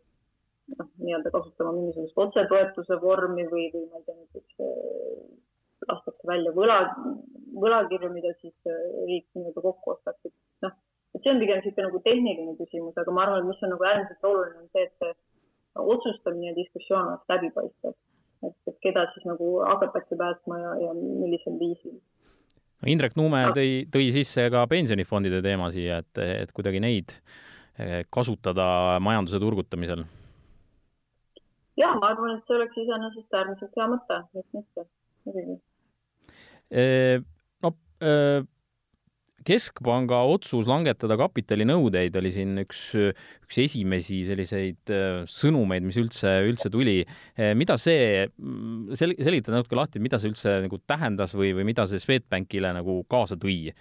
noh, 0.77 0.89
nii-öelda 1.05 1.33
kasutama 1.37 1.73
mingisugust 1.79 2.21
otsetoetuse 2.25 3.01
vormi 3.01 3.47
või, 3.49 3.65
või 3.73 3.87
ma 3.89 4.01
ei 4.01 4.05
tea, 4.05 4.19
näiteks 4.19 4.61
äh, 4.67 5.48
lastakse 5.89 6.27
välja 6.27 6.53
võla, 6.55 6.77
võlakirju, 7.63 8.11
mida 8.13 8.33
siis 8.39 8.53
äh, 8.69 8.77
riik 9.07 9.25
nii-öelda 9.37 9.63
kokku 9.65 9.95
ostaks, 9.95 10.29
et 10.29 10.65
noh, 10.65 10.75
et 11.15 11.23
see 11.23 11.33
on 11.33 11.41
pigem 11.41 11.61
niisugune 11.61 11.87
nagu 11.87 12.01
tehniline 12.05 12.53
küsimus, 12.59 12.97
aga 13.01 13.15
ma 13.15 13.25
arvan, 13.25 13.41
et 13.43 13.49
mis 13.49 13.65
on 13.65 13.73
nagu 13.75 13.87
äärmiselt 13.91 14.29
oluline, 14.31 14.61
on 14.63 14.69
see, 14.73 14.85
et 14.85 14.93
see 15.01 15.15
otsustamine 15.95 16.51
ja 16.51 16.57
diskussioon 16.57 17.11
oleks 17.13 17.33
läbipaistev. 17.33 17.97
et, 18.47 18.55
et 18.71 18.77
keda 18.85 19.03
siis 19.13 19.25
nagu 19.27 19.49
hakatakse 19.67 20.15
päästma 20.19 20.59
ja, 20.59 20.75
ja 20.85 20.93
millisel 20.95 21.57
viisil. 21.59 21.97
Indrek 22.87 23.17
Nuume 23.19 23.41
tõi, 23.51 23.83
tõi 23.91 24.05
sisse 24.15 24.45
ka 24.53 24.61
pensionifondide 24.71 25.41
teema 25.43 25.67
siia, 25.73 25.99
et, 25.99 26.21
et 26.45 26.53
kuidagi 26.55 26.79
neid 26.79 27.11
äh, 27.11 28.05
kasutada 28.07 28.99
majanduse 29.03 29.41
turgutamisel 29.43 30.05
ja 31.79 31.93
ma 31.99 32.11
arvan, 32.13 32.37
et 32.37 32.47
see 32.47 32.57
oleks 32.57 32.77
iseenesest 32.83 33.35
äärmiselt 33.39 33.77
hea 33.79 33.87
mõte, 33.91 34.19
miks 34.35 34.55
mitte, 34.57 34.85
muidugi. 35.27 35.57
No 36.69 37.71
keskpanga 39.49 40.19
otsus 40.29 40.67
langetada 40.69 41.15
kapitalinõudeid 41.19 42.15
oli 42.19 42.31
siin 42.33 42.59
üks, 42.61 42.81
üks 43.47 43.61
esimesi 43.63 44.19
selliseid 44.27 44.91
sõnumeid, 45.31 45.85
mis 45.87 45.97
üldse, 46.01 46.35
üldse 46.45 46.69
tuli. 46.73 46.99
mida 47.57 47.77
see, 47.81 48.27
sel-, 48.99 49.17
selgita 49.17 49.55
natuke 49.55 49.79
lahti, 49.79 50.03
mida 50.03 50.19
see 50.21 50.29
üldse 50.33 50.59
nagu 50.67 50.81
tähendas 50.85 51.33
või, 51.37 51.55
või 51.57 51.65
mida 51.71 51.87
see 51.89 52.03
Swedbankile 52.03 52.75
nagu 52.77 53.01
kaasa 53.09 53.39
tõi? 53.39 53.71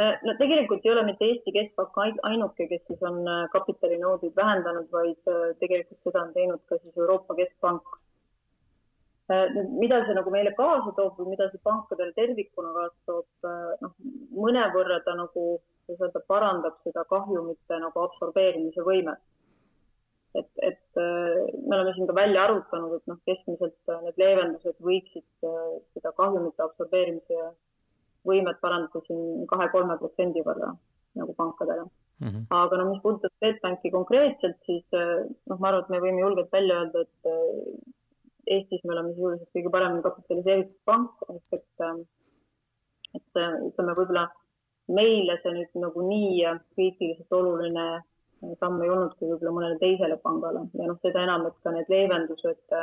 No 0.00 0.32
tegelikult 0.38 0.84
ei 0.86 0.92
ole 0.92 1.02
mitte 1.04 1.26
Eesti 1.26 1.52
Keskpank 1.54 1.96
ainuke, 2.28 2.66
kes 2.70 2.82
siis 2.86 3.02
on 3.04 3.24
kapitalinõudeid 3.52 4.36
vähendanud, 4.36 4.86
vaid 4.94 5.18
tegelikult 5.60 6.06
seda 6.06 6.22
on 6.26 6.30
teinud 6.36 6.62
ka 6.70 6.78
siis 6.78 6.94
Euroopa 6.96 7.36
Keskpank. 7.38 7.98
Mida 9.78 10.04
see 10.06 10.14
nagu 10.16 10.30
meile 10.34 10.52
kaasa 10.58 10.92
toob 10.96 11.18
või 11.20 11.34
mida 11.34 11.48
see 11.50 11.62
pankadele 11.66 12.14
tervikuna 12.16 12.72
kaasa 12.76 12.96
toob, 13.10 13.50
noh, 13.84 13.92
mõnevõrra 14.44 15.00
ta 15.06 15.14
nagu, 15.18 15.44
kuidas 15.86 16.06
öelda, 16.06 16.22
parandab 16.32 16.78
seda 16.86 17.04
kahjumite 17.12 17.78
nagu 17.84 18.02
absorbeerimise 18.06 18.86
võimet. 18.86 19.22
et, 20.38 20.50
et 20.62 20.98
me 20.98 21.74
oleme 21.74 21.92
siin 21.94 22.06
ka 22.06 22.14
välja 22.14 22.44
arvutanud, 22.46 22.92
et 22.98 23.06
noh, 23.10 23.18
keskmiselt 23.26 23.94
need 24.04 24.20
leevendused 24.22 24.76
võiksid 24.88 25.48
seda 25.94 26.12
kahjumite 26.18 26.62
absorbeerimise 26.62 27.48
võimet 28.26 28.60
parandada 28.62 29.02
siin 29.06 29.46
kahe-kolme 29.50 29.96
protsendi 29.98 30.44
võrra 30.46 30.74
nagu 31.18 31.34
pankadele 31.34 31.82
mm. 31.84 32.28
-hmm. 32.28 32.44
aga 32.50 32.76
no 32.78 32.90
mis 32.90 33.00
puudutab 33.02 33.32
Swedbanki 33.38 33.90
konkreetselt, 33.90 34.58
siis 34.66 34.86
noh, 34.92 35.58
ma 35.58 35.70
arvan, 35.70 35.82
et 35.82 35.94
me 35.94 36.02
võime 36.04 36.22
julgelt 36.22 36.52
välja 36.52 36.82
öelda, 36.82 37.06
et 37.06 37.98
Eestis 38.50 38.82
me 38.84 38.94
oleme 38.96 39.14
sisuliselt 39.14 39.50
kõige 39.56 39.72
paremini 39.74 40.04
kapitaliseeritud 40.06 40.78
pank, 40.90 41.26
ehk 41.34 41.58
et, 41.58 41.84
eh, 41.86 42.00
et 43.20 43.42
ütleme, 43.70 43.96
võib-olla 43.98 44.28
meile 44.90 45.36
see 45.42 45.52
nüüd 45.54 45.82
nagu 45.84 46.06
nii 46.06 46.46
kriitiliselt 46.74 47.36
oluline 47.40 47.86
samm 48.58 48.82
ei 48.82 48.90
olnud 48.90 49.12
kui 49.18 49.28
võib-olla 49.28 49.52
mõnele 49.58 49.78
teisele 49.82 50.16
pangale. 50.24 50.64
Ja 50.78 50.88
noh, 50.88 50.98
seda 51.04 51.22
enam, 51.26 51.46
et 51.46 51.58
ka 51.62 51.74
need 51.74 51.92
leevendused 51.92 52.76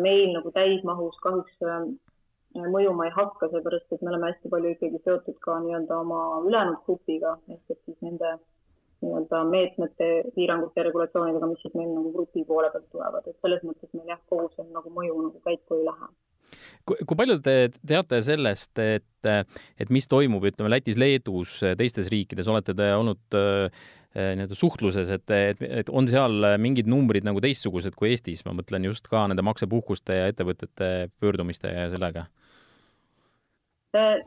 meil 0.00 0.32
nagu 0.32 0.50
täismahus 0.54 1.18
kahjuks 1.22 1.60
mõjuma 2.54 3.08
ei 3.08 3.12
hakka, 3.14 3.48
seepärast 3.50 3.92
et 3.92 4.02
me 4.02 4.12
oleme 4.12 4.30
hästi 4.30 4.50
palju 4.50 4.74
ikkagi 4.74 5.00
seotud 5.04 5.38
ka 5.42 5.58
nii-öelda 5.64 5.98
oma 6.00 6.20
ülejäänud 6.46 6.84
grupiga 6.86 7.36
ehk 7.50 7.74
et 7.74 7.80
siis 7.84 7.98
nende 8.00 8.36
nii-öelda 9.02 9.40
meetmete, 9.48 10.10
piirangute 10.36 10.84
regulatsioonidega, 10.86 11.48
mis 11.50 11.64
siis 11.64 11.74
meil 11.78 11.90
nagu 11.94 12.12
grupi 12.14 12.44
poole 12.48 12.70
pealt 12.72 12.86
tulevad, 12.92 13.26
et 13.28 13.36
selles 13.42 13.64
mõttes 13.66 13.90
meil 13.96 14.14
jah, 14.14 14.20
kogu 14.30 14.46
see 14.54 14.68
nagu 14.70 14.92
mõju 14.94 15.18
nagu 15.26 15.42
käiku 15.48 15.80
ei 15.80 15.88
lähe. 15.88 16.12
Kui, 16.84 17.00
kui 17.08 17.16
palju 17.16 17.38
te 17.42 17.56
teate 17.88 18.20
sellest, 18.22 18.78
et, 18.78 19.28
et 19.80 19.92
mis 19.94 20.06
toimub, 20.10 20.44
ütleme 20.44 20.70
Lätis, 20.70 20.98
Leedus, 21.00 21.58
teistes 21.80 22.10
riikides, 22.12 22.50
olete 22.52 22.76
te 22.76 22.90
olnud 22.94 23.38
äh, 23.40 23.84
nii-öelda 24.14 24.58
suhtluses, 24.58 25.10
et, 25.16 25.26
et, 25.34 25.62
et 25.82 25.90
on 25.90 26.06
seal 26.10 26.54
mingid 26.62 26.86
numbrid 26.90 27.26
nagu 27.26 27.42
teistsugused 27.42 27.96
kui 27.98 28.12
Eestis, 28.12 28.44
ma 28.46 28.54
mõtlen 28.54 28.86
just 28.86 29.08
ka 29.10 29.24
nende 29.30 29.42
maksepuhkuste 29.46 30.20
ja 30.20 30.30
ettevõtete 30.30 30.90
pöördumiste 31.18 31.72
ja 31.72 31.88
sellega 31.92 32.28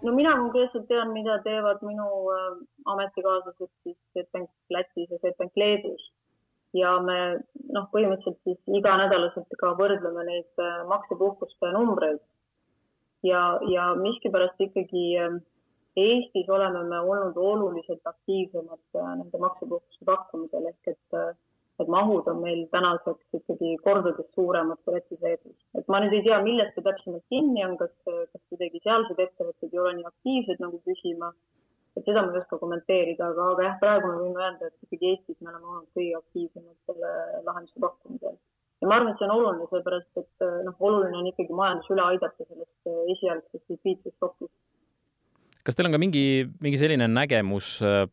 no 0.04 0.14
mina 0.16 0.36
konkreetselt 0.38 0.88
tean, 0.88 1.12
mida 1.16 1.40
teevad 1.44 1.82
minu 1.84 2.08
äh, 2.34 2.46
ametikaaslased 2.94 3.72
siis 3.84 3.98
Swedbank 4.14 4.50
Lätis 4.72 5.12
ja 5.12 5.20
Swedbank 5.20 5.60
Leedus. 5.60 6.14
ja 6.76 6.98
me 7.02 7.18
noh, 7.74 7.86
põhimõtteliselt 7.94 8.42
siis 8.44 8.80
iganädalaselt 8.80 9.54
ka 9.60 9.72
võrdleme 9.80 10.26
neid 10.28 10.64
äh, 10.64 10.82
maksepuhkuste 10.88 11.72
numbreid. 11.76 12.20
ja, 13.24 13.44
ja 13.74 13.94
miskipärast 14.00 14.62
ikkagi 14.70 15.06
Eestis 15.98 16.50
oleme 16.54 16.84
me 16.86 17.00
olnud 17.00 17.38
oluliselt 17.42 18.06
aktiivsemad 18.06 19.00
nende 19.18 19.40
maksepuhkuste 19.42 20.06
pakkumisel 20.06 20.68
ehk 20.70 20.92
et 20.94 21.16
et 21.82 21.90
mahud 21.94 22.26
on 22.32 22.40
meil 22.42 22.64
tänaseks 22.74 23.38
ikkagi 23.40 23.76
kordades 23.84 24.26
suuremad 24.36 24.80
kui 24.84 24.96
Lätis-Leedus. 24.96 25.58
et 25.78 25.88
ma 25.92 26.02
nüüd 26.02 26.16
ei 26.18 26.24
tea, 26.26 26.40
millest 26.46 26.74
see 26.76 26.86
täpsemalt 26.88 27.26
kinni 27.34 27.64
on, 27.66 27.78
kas, 27.82 27.94
kas 28.06 28.44
kuidagi 28.50 28.82
sealsed 28.84 29.22
ettevõtted 29.26 29.74
ei 29.74 29.84
ole 29.84 29.94
nii 30.00 30.10
aktiivsed 30.10 30.64
nagu 30.64 30.82
küsima, 30.88 31.32
et 31.98 32.06
seda 32.10 32.26
ma 32.26 32.34
ei 32.34 32.42
oska 32.42 32.60
kommenteerida, 32.62 33.30
aga, 33.32 33.52
aga 33.54 33.68
jah, 33.70 33.80
praegu 33.84 34.12
me 34.12 34.20
võime 34.24 34.44
öelda, 34.44 34.72
et 34.72 34.88
ikkagi 34.88 35.14
Eestis 35.14 35.40
me 35.42 35.54
oleme 35.54 35.72
olnud 35.74 35.90
kõige 35.98 36.20
aktiivsemad 36.22 36.78
selle 36.90 37.14
lahenduse 37.46 37.86
pakkumisel. 37.86 38.38
ja 38.82 38.90
ma 38.90 39.00
arvan, 39.00 39.14
et 39.14 39.22
see 39.22 39.30
on 39.30 39.38
oluline, 39.38 39.72
sellepärast 39.72 40.22
et 40.24 40.48
noh, 40.66 40.78
oluline 40.90 41.22
on 41.22 41.32
ikkagi 41.32 41.62
majandus 41.62 41.94
üle 41.94 42.06
aidata 42.10 42.46
sellest 42.46 42.94
esialgsest 43.16 43.74
likviidsusšokist. 43.76 44.54
kas 45.66 45.78
teil 45.78 45.90
on 45.90 45.98
ka 45.98 46.02
mingi, 46.02 46.28
mingi 46.64 46.82
selline 46.82 47.10
nägemus 47.12 47.76
äh, 47.86 48.06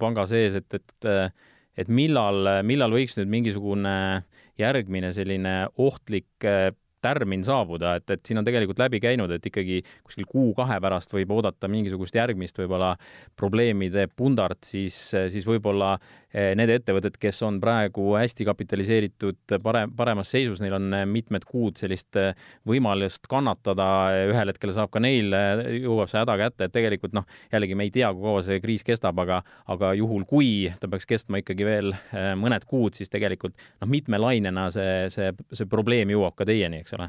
panga 0.00 0.26
sees, 0.30 0.58
et, 0.58 0.80
et 0.80 1.12
et 1.76 1.88
millal, 1.92 2.62
millal 2.66 2.94
võiks 2.94 3.18
nüüd 3.18 3.30
mingisugune 3.32 3.96
järgmine 4.60 5.12
selline 5.12 5.56
ohtlik 5.76 6.48
tärmin 7.06 7.44
saabuda, 7.46 7.96
et, 8.00 8.10
et 8.10 8.22
siin 8.26 8.40
on 8.40 8.46
tegelikult 8.46 8.80
läbi 8.80 9.00
käinud, 9.02 9.30
et 9.30 9.44
ikkagi 9.46 9.80
kuskil 10.06 10.26
kuu-kahe 10.30 10.78
pärast 10.82 11.12
võib 11.14 11.34
oodata 11.36 11.68
mingisugust 11.70 12.16
järgmist 12.18 12.58
võib-olla 12.58 12.94
probleemide 13.38 14.08
pundart, 14.08 14.64
siis, 14.66 14.98
siis 15.12 15.46
võib-olla 15.46 15.96
need 16.36 16.70
ettevõtted, 16.74 17.16
kes 17.20 17.38
on 17.46 17.58
praegu 17.62 18.10
hästi 18.18 18.44
kapitaliseeritud, 18.48 19.56
parem, 19.64 19.92
paremas 19.96 20.30
seisus, 20.34 20.60
neil 20.60 20.76
on 20.76 20.92
mitmed 21.08 21.46
kuud 21.48 21.80
sellist 21.80 22.18
eh, 22.20 22.32
võimalust 22.68 23.28
kannatada, 23.30 23.88
ühel 24.28 24.52
hetkel 24.52 24.74
saab 24.76 24.92
ka 24.94 25.02
neil, 25.02 25.32
eh, 25.36 25.64
jõuab 25.86 26.12
see 26.12 26.20
häda 26.20 26.36
kätte, 26.40 26.68
et 26.68 26.74
tegelikult 26.76 27.16
noh, 27.16 27.26
jällegi 27.54 27.78
me 27.78 27.88
ei 27.88 27.94
tea, 27.94 28.12
kui 28.14 28.26
kaua 28.28 28.44
see 28.46 28.60
kriis 28.64 28.84
kestab, 28.86 29.18
aga, 29.24 29.42
aga 29.72 29.92
juhul, 29.96 30.26
kui 30.28 30.72
ta 30.80 30.90
peaks 30.92 31.08
kestma 31.08 31.40
ikkagi 31.42 31.68
veel 31.68 31.94
mõned 32.36 32.66
kuud, 32.68 32.96
siis 32.98 33.12
tegelikult 33.12 33.56
noh, 33.56 33.88
mitmelainena 33.90 34.68
see, 34.74 35.06
see, 35.14 35.32
see 35.56 35.70
probleem 35.70 36.12
jõuab 36.12 36.36
ka 36.36 36.48
teieni, 36.48 36.84
eks 36.84 36.98
ole? 36.98 37.08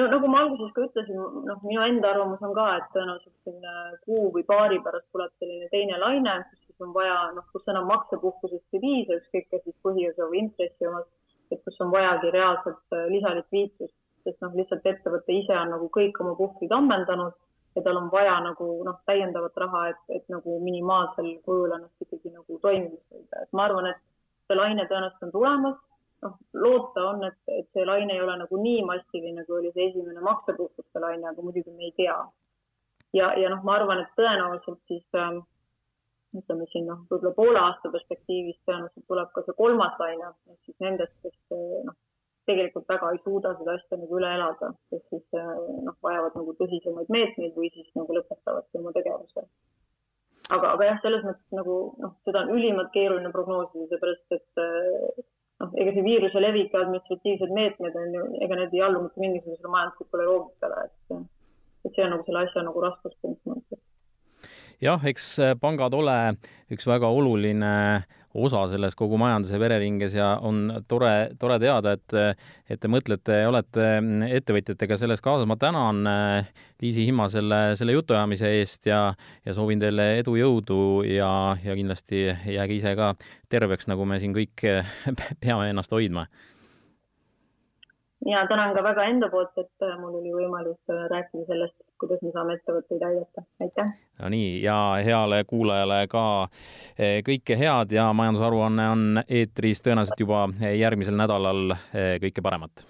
no 0.00 0.06
nagu 0.08 0.28
ma 0.32 0.44
alguses 0.44 0.72
ka 0.74 0.86
ütlesin, 0.86 1.18
noh, 1.46 1.60
minu 1.66 1.82
enda 1.84 2.14
arvamus 2.14 2.42
on 2.46 2.54
ka, 2.56 2.66
et 2.78 2.90
tõenäoliselt 2.94 3.36
selline 3.44 4.00
kuu 4.06 4.30
või 4.34 4.44
paari 4.48 4.80
pärast 4.84 5.08
tuleb 5.12 5.32
selline 5.42 5.68
teine 5.74 5.98
laine, 6.00 6.36
kus 6.48 6.69
siis 6.80 6.88
on 6.88 6.94
vaja, 6.94 7.32
noh, 7.34 7.44
kus 7.52 7.68
enam 7.68 7.86
maksepuhkusest 7.86 8.74
ei 8.74 8.80
piisa, 8.80 9.18
ükskõik 9.20 9.50
kas 9.50 9.62
siis 9.64 9.76
põhiosa 9.84 10.28
või 10.28 10.46
intressi 10.46 10.86
omast. 10.86 11.10
et 11.50 11.58
kus 11.64 11.80
on 11.80 11.90
vajagi 11.90 12.30
reaalselt 12.30 12.94
lisalikviidsust, 13.10 13.94
sest 14.24 14.40
noh, 14.40 14.52
lihtsalt 14.54 14.84
ettevõte 14.86 15.32
ise 15.34 15.56
on 15.58 15.72
nagu 15.74 15.88
kõik 15.90 16.20
oma 16.22 16.36
puhvrid 16.38 16.70
ammendanud 16.70 17.32
ja 17.74 17.82
tal 17.82 17.96
on 17.96 18.10
vaja 18.12 18.36
nagu 18.40 18.84
noh, 18.86 19.00
täiendavat 19.06 19.56
raha, 19.56 19.88
et, 19.90 20.00
et 20.08 20.28
nagu 20.28 20.60
minimaalsel 20.62 21.32
kujul 21.44 21.74
ennast 21.74 22.06
ikkagi 22.06 22.30
nagu 22.30 22.58
toimimas 22.62 23.02
hoida, 23.10 23.42
et 23.42 23.52
ma 23.52 23.66
arvan, 23.66 23.90
et 23.90 24.00
see 24.46 24.56
laine 24.56 24.86
tõenäoliselt 24.86 25.26
on 25.26 25.32
tulemas. 25.36 25.78
noh, 26.22 26.34
loota 26.54 27.04
on, 27.10 27.24
et, 27.24 27.38
et 27.48 27.66
see 27.74 27.84
laine 27.84 28.14
ei 28.14 28.22
ole 28.22 28.36
nagu 28.36 28.62
nii 28.62 28.84
massiline, 28.86 29.44
kui 29.44 29.58
oli 29.58 29.72
see 29.74 29.90
esimene 29.90 30.20
maksepuhkuste 30.20 31.00
laine, 31.02 31.26
aga 31.26 31.42
muidugi 31.42 31.70
me 31.74 31.90
ei 31.90 31.94
tea. 31.96 32.18
ja, 33.12 33.34
ja 33.42 33.50
noh, 33.50 33.64
ma 33.64 33.80
arvan, 33.80 34.04
et 34.04 34.14
tõenäoliselt 34.20 34.84
siis 34.86 35.18
ähm, 35.18 35.42
ütleme 36.38 36.66
siin 36.70 36.86
noh, 36.86 37.02
võib-olla 37.10 37.34
poole 37.34 37.58
aasta 37.60 37.90
perspektiivis 37.90 38.60
tõenäoliselt 38.66 39.06
tuleb 39.10 39.32
ka 39.34 39.42
see 39.46 39.56
kolmas 39.58 39.96
laine 40.02 40.28
ehk 40.30 40.68
siis 40.68 40.76
nendest, 40.84 41.16
kes 41.24 41.58
noh, 41.88 41.96
tegelikult 42.50 42.86
väga 42.90 43.10
ei 43.14 43.20
suuda 43.24 43.52
seda 43.58 43.74
asja 43.78 43.98
nagu 43.98 44.20
üle 44.20 44.30
elada, 44.36 44.70
kes 44.92 45.02
siis 45.10 45.40
äh, 45.40 45.50
noh, 45.88 45.96
vajavad 46.06 46.38
nagu 46.38 46.54
tõsisemaid 46.60 47.10
meetmeid 47.16 47.58
või 47.58 47.72
siis 47.74 47.90
nagu 47.98 48.16
lõpetavadki 48.16 48.80
oma 48.80 48.94
tegevuse. 48.96 49.44
aga, 50.50 50.72
aga 50.72 50.88
jah, 50.88 51.02
selles 51.02 51.26
mõttes 51.26 51.58
nagu 51.58 51.76
noh, 52.04 52.16
seda 52.28 52.44
on 52.44 52.54
ülimalt 52.56 52.94
keeruline 52.94 53.34
prognoosida, 53.34 53.90
seepärast 53.90 54.38
et 54.38 54.64
äh, 54.64 55.28
noh, 55.64 55.76
ega 55.82 55.94
see 55.96 56.06
viiruse 56.06 56.42
levik 56.46 56.74
ja 56.74 56.84
administratiivsed 56.86 57.54
meetmed 57.58 58.00
on 58.02 58.18
ju, 58.18 58.26
ega 58.46 58.62
need 58.62 58.74
ei 58.78 58.86
allu 58.86 59.04
mitte 59.06 59.26
mingisugusele 59.26 59.74
majanduslikule 59.76 60.30
loogikale, 60.30 60.88
et, 60.88 61.22
et 61.86 61.94
see 61.94 62.06
on 62.06 62.14
nagu 62.16 62.26
selle 62.26 62.46
asja 62.46 62.66
nagu 62.66 62.86
raskuspunkt, 62.86 63.42
ma 63.46 63.58
ütleks 63.60 63.86
jah, 64.80 65.04
eks 65.06 65.36
pangad 65.60 65.94
ole 65.96 66.16
üks 66.72 66.86
väga 66.88 67.10
oluline 67.10 67.74
osa 68.30 68.60
selles 68.70 68.94
kogu 68.94 69.18
majanduse 69.18 69.58
vereringes 69.58 70.14
ja 70.14 70.36
on 70.46 70.68
tore, 70.88 71.32
tore 71.40 71.56
teada, 71.58 71.96
et, 71.98 72.44
et 72.70 72.78
te 72.80 72.90
mõtlete 72.90 73.40
ja 73.40 73.48
olete 73.50 73.88
ettevõtjatega 74.38 74.98
selles 75.00 75.22
kaasas. 75.24 75.48
ma 75.50 75.56
tänan 75.58 76.06
Liisi 76.82 77.08
Himma 77.08 77.26
selle, 77.28 77.74
selle 77.76 77.96
jutuajamise 77.96 78.52
eest 78.60 78.86
ja, 78.86 79.00
ja 79.44 79.56
soovin 79.56 79.82
teile 79.82 80.12
edu, 80.20 80.36
jõudu 80.38 81.02
ja, 81.10 81.56
ja 81.64 81.74
kindlasti 81.74 82.28
jääge 82.28 82.78
ise 82.78 82.94
ka 82.94 83.16
terveks, 83.50 83.90
nagu 83.90 84.06
me 84.06 84.20
siin 84.22 84.36
kõik 84.36 84.62
peame 85.42 85.72
ennast 85.72 85.92
hoidma 85.92 86.28
ja 88.26 88.46
tänan 88.46 88.74
ka 88.74 88.82
väga 88.84 89.04
enda 89.10 89.28
poolt, 89.32 89.56
et 89.58 89.86
äh, 89.86 89.96
mul 90.00 90.18
oli 90.20 90.32
võimalus 90.34 90.80
äh, 90.92 91.06
rääkida 91.12 91.46
sellest, 91.48 91.76
kuidas 92.00 92.22
me 92.24 92.32
saame 92.34 92.56
ettevõtteid 92.58 93.02
aidata, 93.08 93.44
aitäh! 93.60 93.90
no 94.20 94.30
nii, 94.32 94.54
ja 94.64 94.76
heale 95.04 95.42
kuulajale 95.48 96.04
ka 96.12 96.24
äh, 96.44 97.18
kõike 97.26 97.58
head 97.60 97.92
ja 97.96 98.10
majandusaruanne 98.16 98.88
on 98.94 99.24
eetris 99.26 99.84
tõenäoliselt 99.86 100.24
juba 100.24 100.46
järgmisel 100.76 101.18
nädalal, 101.20 101.76
kõike 102.24 102.42
paremat! 102.44 102.86